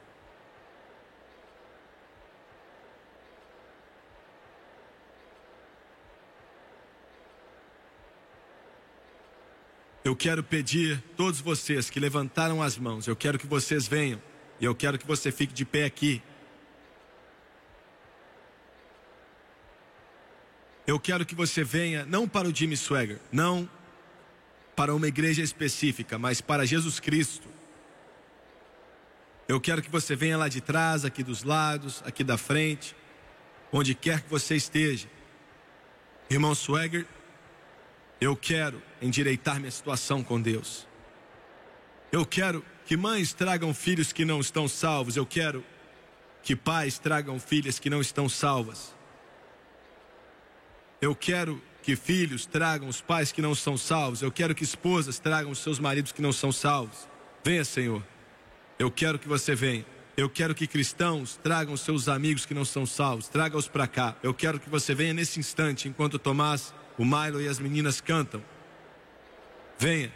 Eu 10.05 10.17
quero 10.17 10.43
pedir 10.43 11.01
todos 11.17 11.41
vocês 11.41 11.89
que 11.89 12.01
levantaram 12.01 12.61
as 12.61 12.77
mãos, 12.77 13.07
eu 13.07 13.15
quero 13.15 13.39
que 13.39 13.47
vocês 13.47 13.87
venham 13.87 14.21
e 14.61 14.65
eu 14.65 14.75
quero 14.75 14.99
que 14.99 15.07
você 15.07 15.31
fique 15.31 15.53
de 15.53 15.65
pé 15.65 15.85
aqui. 15.85 16.21
Eu 20.85 20.99
quero 20.99 21.25
que 21.25 21.35
você 21.35 21.63
venha 21.63 22.05
não 22.05 22.29
para 22.29 22.49
o 22.49 22.55
Jimmy 22.55 22.77
Swagger, 22.77 23.21
não 23.31 23.71
para 24.75 24.93
uma 24.93 25.07
igreja 25.07 25.41
específica, 25.41 26.19
mas 26.19 26.41
para 26.41 26.67
Jesus 26.67 26.99
Cristo. 26.99 27.49
Eu 29.47 29.61
quero 29.61 29.83
que 29.83 29.91
você 29.91 30.17
venha 30.17 30.37
lá 30.37 30.49
de 30.49 30.61
trás, 30.61 31.05
aqui 31.05 31.23
dos 31.23 31.45
lados, 31.45 32.03
aqui 32.05 32.25
da 32.25 32.37
frente, 32.37 32.97
onde 33.73 33.95
quer 33.95 34.23
que 34.23 34.31
você 34.31 34.57
esteja. 34.57 35.07
Irmão 36.29 36.55
Swagger, 36.55 37.07
eu 38.23 38.37
quero 38.37 38.81
endireitar 39.01 39.59
minha 39.59 39.71
situação 39.71 40.23
com 40.23 40.41
Deus. 40.41 40.87
Eu 42.13 42.25
quero 42.25 42.65
que 42.85 42.97
mães 42.97 43.33
tragam 43.33 43.75
filhos 43.75 44.13
que 44.13 44.25
não 44.25 44.39
estão 44.39 44.69
salvos. 44.69 45.17
Eu 45.17 45.27
quero 45.27 45.65
que 46.41 46.55
pais 46.55 47.01
tragam 47.01 47.41
filhas 47.41 47.81
que 47.81 47.91
não 47.91 48.01
estão 48.01 48.29
salvas. 48.29 48.95
Eu 51.01 51.17
quero 51.17 51.61
que 51.83 51.97
filhos 51.97 52.47
tragam 52.47 52.87
os 52.89 53.01
pais 53.01 53.33
que 53.33 53.43
não 53.43 53.57
são 53.57 53.77
salvos. 53.77 54.23
Eu 54.23 54.31
quero 54.31 54.55
que 54.55 54.63
esposas 54.63 55.19
tragam 55.19 55.51
os 55.51 55.59
seus 55.59 55.81
maridos 55.81 56.13
que 56.13 56.23
não 56.23 56.33
são 56.33 56.53
salvos. 56.53 57.09
Venha, 57.43 57.65
Senhor. 57.65 58.07
Eu 58.79 58.89
quero 58.89 59.19
que 59.19 59.27
você 59.27 59.53
venha. 59.53 59.85
Eu 60.17 60.31
quero 60.31 60.55
que 60.55 60.69
cristãos 60.69 61.41
tragam 61.43 61.77
seus 61.77 62.07
amigos 62.09 62.47
que 62.47 62.55
não 62.55 62.65
são 62.65 62.87
salvos. 62.87 63.27
Traga-os 63.27 63.67
para 63.67 63.89
cá. 63.89 64.15
Eu 64.23 64.33
quero 64.33 64.61
que 64.61 64.71
você 64.71 64.95
venha 64.95 65.13
nesse 65.13 65.41
instante, 65.41 65.89
enquanto 65.89 66.21
Tomás 66.21 66.73
o 66.99 67.05
Milo 67.05 67.41
e 67.41 67.49
as 67.49 67.59
meninas 67.59 68.01
cantam. 68.01 68.43
Venha. 69.79 70.13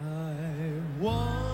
I 0.00 0.80
wonder 1.00 1.50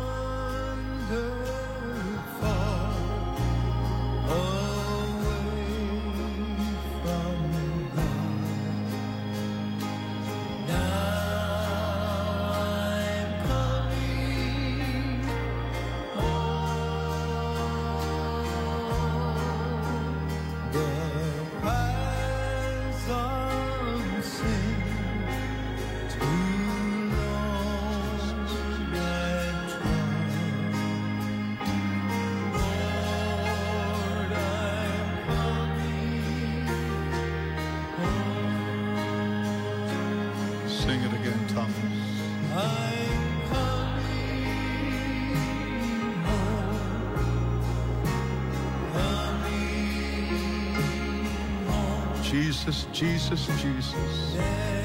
Jesus, 52.96 53.46
Jesus, 53.60 54.75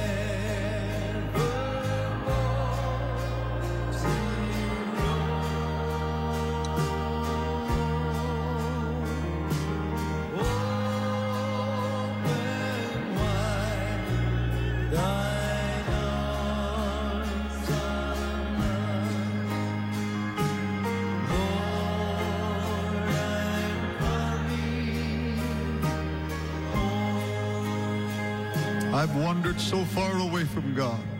I've 29.02 29.16
wandered 29.16 29.60
so 29.60 29.84
far 29.84 30.16
away 30.20 30.44
from 30.44 30.76
God. 30.76 31.11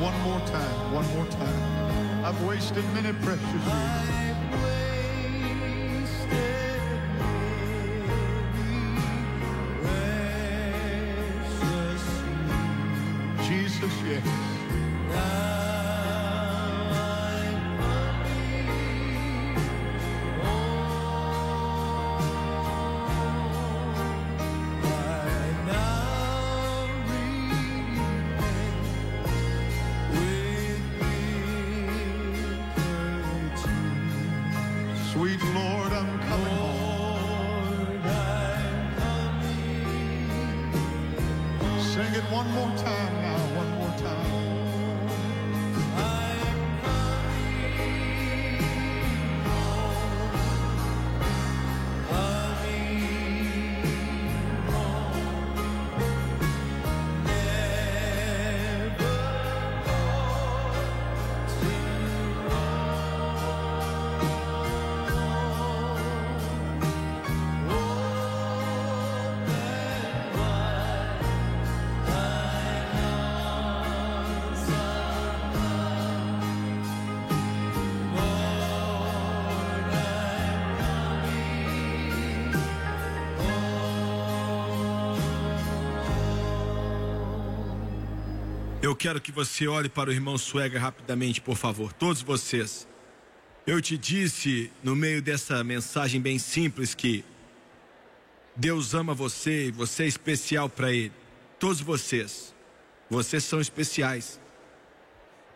One 0.00 0.18
more 0.22 0.40
time. 0.40 0.92
One 0.94 1.06
more 1.16 1.26
time. 1.26 2.24
I've 2.24 2.40
wasted 2.44 2.84
many 2.94 3.12
precious 3.24 3.42
years. 3.44 4.18
Yes. 14.08 14.57
One 42.54 42.68
more 42.70 42.78
time 42.78 42.97
Eu 88.80 88.94
quero 88.94 89.20
que 89.20 89.32
você 89.32 89.66
olhe 89.66 89.88
para 89.88 90.08
o 90.08 90.12
irmão 90.12 90.38
Suega 90.38 90.78
rapidamente, 90.78 91.40
por 91.40 91.56
favor, 91.56 91.92
todos 91.92 92.22
vocês. 92.22 92.86
Eu 93.66 93.82
te 93.82 93.98
disse 93.98 94.70
no 94.84 94.94
meio 94.94 95.20
dessa 95.20 95.64
mensagem 95.64 96.20
bem 96.20 96.38
simples 96.38 96.94
que 96.94 97.24
Deus 98.54 98.94
ama 98.94 99.12
você 99.12 99.72
você 99.72 100.04
é 100.04 100.06
especial 100.06 100.68
para 100.68 100.92
Ele. 100.92 101.12
Todos 101.58 101.80
vocês, 101.80 102.54
vocês 103.10 103.42
são 103.42 103.60
especiais. 103.60 104.40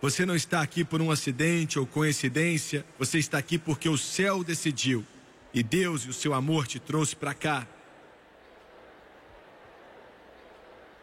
Você 0.00 0.26
não 0.26 0.34
está 0.34 0.60
aqui 0.60 0.82
por 0.82 1.00
um 1.00 1.12
acidente 1.12 1.78
ou 1.78 1.86
coincidência, 1.86 2.84
você 2.98 3.20
está 3.20 3.38
aqui 3.38 3.56
porque 3.56 3.88
o 3.88 3.96
céu 3.96 4.42
decidiu 4.42 5.06
e 5.54 5.62
Deus 5.62 6.02
e 6.02 6.08
o 6.08 6.12
seu 6.12 6.34
amor 6.34 6.66
te 6.66 6.80
trouxe 6.80 7.14
para 7.14 7.34
cá. 7.34 7.68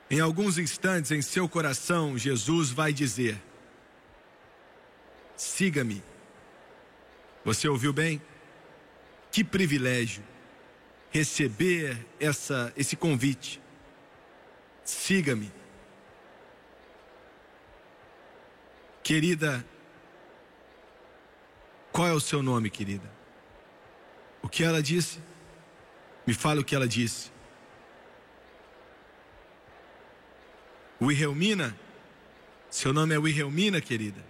Em 0.10 0.20
alguns 0.20 0.58
instantes 0.58 1.12
em 1.12 1.22
seu 1.22 1.48
coração, 1.48 2.18
Jesus 2.18 2.72
vai 2.72 2.92
dizer: 2.92 3.42
Siga-me. 5.36 6.04
Você 7.46 7.68
ouviu 7.68 7.94
bem? 7.94 8.22
Que 9.32 9.44
privilégio 9.44 10.24
receber 11.12 12.06
essa, 12.20 12.74
esse 12.76 12.96
convite. 12.96 13.62
Siga-me. 14.84 15.52
Querida, 19.04 19.66
qual 21.92 22.08
é 22.08 22.14
o 22.14 22.20
seu 22.20 22.44
nome, 22.44 22.70
querida? 22.70 23.10
O 24.42 24.48
que 24.48 24.64
ela 24.64 24.82
disse? 24.82 25.20
Me 26.26 26.34
fala 26.34 26.62
o 26.62 26.64
que 26.64 26.76
ela 26.76 26.88
disse. 26.88 27.32
Wilhelmina? 31.02 31.78
Seu 32.70 32.94
nome 32.94 33.16
é 33.16 33.18
Wilhelmina, 33.18 33.82
querida? 33.82 34.24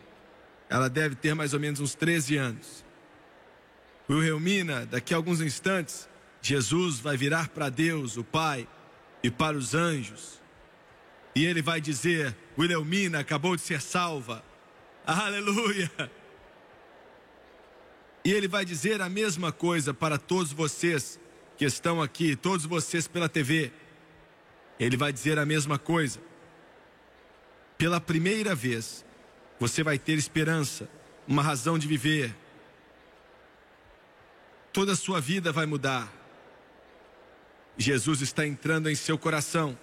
Ela 0.70 0.90
deve 0.90 1.16
ter 1.16 1.34
mais 1.34 1.54
ou 1.54 1.60
menos 1.60 1.80
uns 1.80 1.96
13 1.96 2.38
anos. 2.38 2.86
Wilhelmina, 4.10 4.86
daqui 4.86 5.14
a 5.14 5.18
alguns 5.18 5.42
instantes, 5.42 6.08
Jesus 6.42 7.00
vai 7.00 7.18
virar 7.18 7.50
para 7.50 7.70
Deus, 7.70 8.18
o 8.18 8.24
Pai, 8.24 8.68
e 9.24 9.30
para 9.30 9.58
os 9.58 9.74
anjos. 9.76 10.40
E 11.36 11.46
ele 11.46 11.62
vai 11.62 11.82
dizer: 11.82 12.36
Wilhelmina 12.58 13.20
acabou 13.20 13.56
de 13.56 13.62
ser 13.62 13.82
salva. 13.82 14.44
Aleluia! 15.06 15.92
E 18.24 18.32
ele 18.32 18.48
vai 18.48 18.66
dizer 18.66 19.02
a 19.02 19.10
mesma 19.10 19.52
coisa 19.52 19.94
para 19.94 20.18
todos 20.18 20.52
vocês 20.52 21.20
que 21.58 21.66
estão 21.66 22.02
aqui, 22.02 22.36
todos 22.36 22.66
vocês 22.66 23.08
pela 23.08 23.28
TV, 23.28 23.72
ele 24.80 24.96
vai 24.96 25.12
dizer 25.12 25.38
a 25.38 25.46
mesma 25.46 25.78
coisa. 25.78 26.29
Pela 27.80 28.02
primeira 28.02 28.54
vez, 28.54 29.06
você 29.58 29.82
vai 29.82 29.98
ter 29.98 30.18
esperança, 30.18 30.90
uma 31.26 31.42
razão 31.42 31.80
de 31.80 31.88
viver. 31.88 32.36
Toda 34.74 34.92
a 34.92 34.98
sua 34.98 35.22
vida 35.22 35.54
vai 35.54 35.66
mudar. 35.66 36.12
Jesus 37.78 38.20
está 38.20 38.46
entrando 38.46 38.90
em 38.90 38.96
seu 38.96 39.18
coração. 39.18 39.80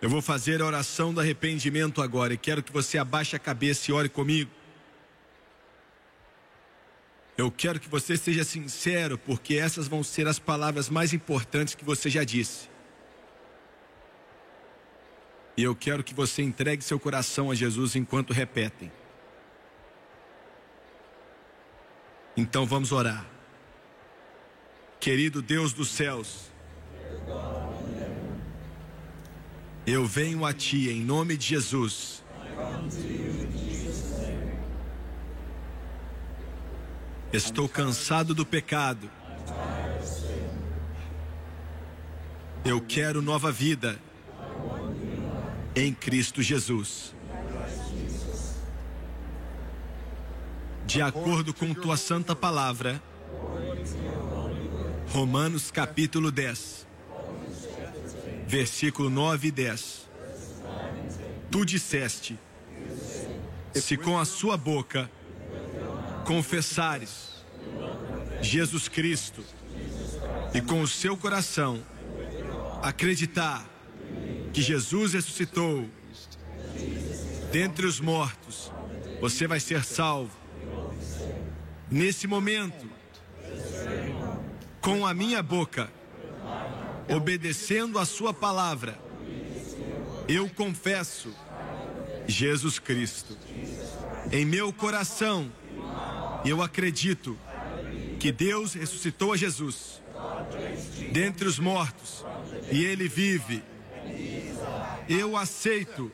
Eu 0.00 0.08
vou 0.08 0.22
fazer 0.22 0.62
a 0.62 0.66
oração 0.66 1.12
do 1.12 1.20
arrependimento 1.20 2.00
agora 2.00 2.32
e 2.32 2.38
quero 2.38 2.62
que 2.62 2.72
você 2.72 2.96
abaixe 2.96 3.34
a 3.34 3.40
cabeça 3.40 3.90
e 3.90 3.92
ore 3.92 4.08
comigo. 4.08 4.57
Eu 7.38 7.52
quero 7.52 7.78
que 7.78 7.88
você 7.88 8.16
seja 8.16 8.42
sincero, 8.42 9.16
porque 9.16 9.54
essas 9.54 9.86
vão 9.86 10.02
ser 10.02 10.26
as 10.26 10.40
palavras 10.40 10.88
mais 10.90 11.12
importantes 11.12 11.72
que 11.72 11.84
você 11.84 12.10
já 12.10 12.24
disse. 12.24 12.68
E 15.56 15.62
eu 15.62 15.72
quero 15.76 16.02
que 16.02 16.12
você 16.12 16.42
entregue 16.42 16.82
seu 16.82 16.98
coração 16.98 17.48
a 17.48 17.54
Jesus 17.54 17.94
enquanto 17.94 18.32
repetem. 18.32 18.90
Então 22.36 22.66
vamos 22.66 22.90
orar. 22.90 23.24
Querido 24.98 25.40
Deus 25.40 25.72
dos 25.72 25.90
céus, 25.90 26.50
eu 29.86 30.04
venho 30.04 30.44
a 30.44 30.52
Ti 30.52 30.90
em 30.90 31.04
nome 31.04 31.36
de 31.36 31.46
Jesus. 31.46 32.24
Estou 37.30 37.68
cansado 37.68 38.34
do 38.34 38.46
pecado. 38.46 39.10
Eu 42.64 42.80
quero 42.80 43.20
nova 43.20 43.52
vida 43.52 44.00
em 45.76 45.92
Cristo 45.92 46.40
Jesus. 46.40 47.14
De 50.86 51.02
acordo 51.02 51.52
com 51.52 51.74
tua 51.74 51.98
santa 51.98 52.34
palavra, 52.34 53.02
Romanos 55.10 55.70
capítulo 55.70 56.30
10, 56.32 56.86
versículo 58.46 59.10
9 59.10 59.48
e 59.48 59.50
10. 59.50 60.08
Tu 61.50 61.64
disseste: 61.66 62.38
Se 63.74 63.98
com 63.98 64.18
a 64.18 64.24
sua 64.24 64.56
boca 64.56 65.10
confessares 66.28 67.42
Jesus 68.42 68.86
Cristo 68.86 69.42
e 70.52 70.60
com 70.60 70.82
o 70.82 70.86
seu 70.86 71.16
coração 71.16 71.82
acreditar 72.82 73.66
que 74.52 74.60
Jesus 74.60 75.14
ressuscitou 75.14 75.88
dentre 77.50 77.86
os 77.86 77.98
mortos, 77.98 78.70
você 79.22 79.46
vai 79.46 79.58
ser 79.58 79.82
salvo. 79.82 80.36
Nesse 81.90 82.26
momento, 82.26 82.86
com 84.82 85.06
a 85.06 85.14
minha 85.14 85.42
boca, 85.42 85.90
obedecendo 87.08 87.98
a 87.98 88.04
sua 88.04 88.34
palavra, 88.34 89.00
eu 90.28 90.46
confesso 90.50 91.34
Jesus 92.26 92.78
Cristo. 92.78 93.34
Em 94.30 94.44
meu 94.44 94.70
coração, 94.74 95.50
eu 96.44 96.62
acredito 96.62 97.38
que 98.18 98.32
Deus 98.32 98.74
ressuscitou 98.74 99.32
a 99.32 99.36
Jesus 99.36 100.02
dentre 101.12 101.46
os 101.46 101.58
mortos 101.58 102.24
e 102.70 102.84
ele 102.84 103.08
vive. 103.08 103.62
Eu 105.08 105.36
aceito 105.36 106.10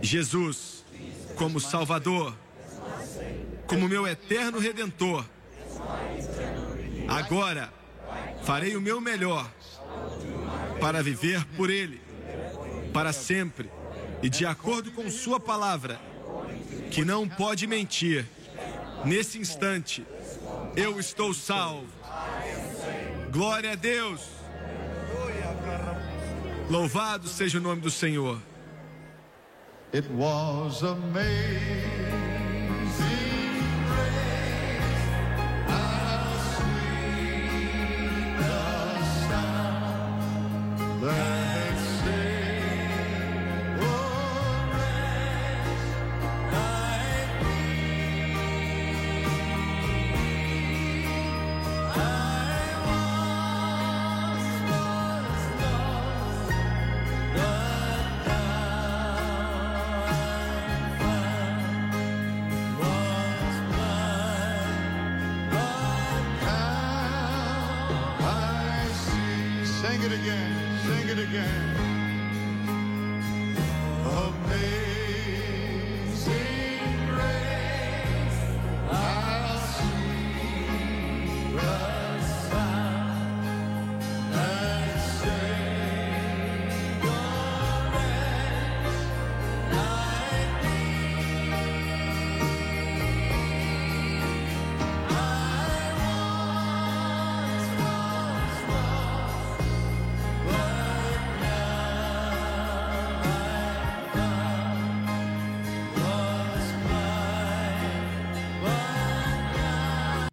Jesus 0.00 0.84
como 1.36 1.60
Salvador, 1.60 2.36
como 3.66 3.88
meu 3.88 4.06
eterno 4.06 4.58
redentor. 4.58 5.24
Agora 7.08 7.72
farei 8.44 8.76
o 8.76 8.80
meu 8.80 9.00
melhor 9.00 9.50
para 10.80 11.02
viver 11.02 11.44
por 11.56 11.70
Ele, 11.70 12.00
para 12.92 13.12
sempre 13.12 13.70
e 14.22 14.28
de 14.28 14.46
acordo 14.46 14.90
com 14.92 15.10
Sua 15.10 15.38
palavra, 15.40 16.00
que 16.90 17.04
não 17.04 17.28
pode 17.28 17.66
mentir. 17.66 18.26
Nesse 19.04 19.38
instante, 19.38 20.06
eu 20.76 20.98
estou 20.98 21.34
salvo. 21.34 21.86
Glória 23.30 23.72
a 23.72 23.74
Deus. 23.74 24.20
Louvado 26.70 27.28
seja 27.28 27.58
o 27.58 27.60
nome 27.60 27.80
do 27.80 27.90
Senhor. 27.90 28.40
It 29.92 30.08
was 30.14 30.82
amazing 30.82 31.91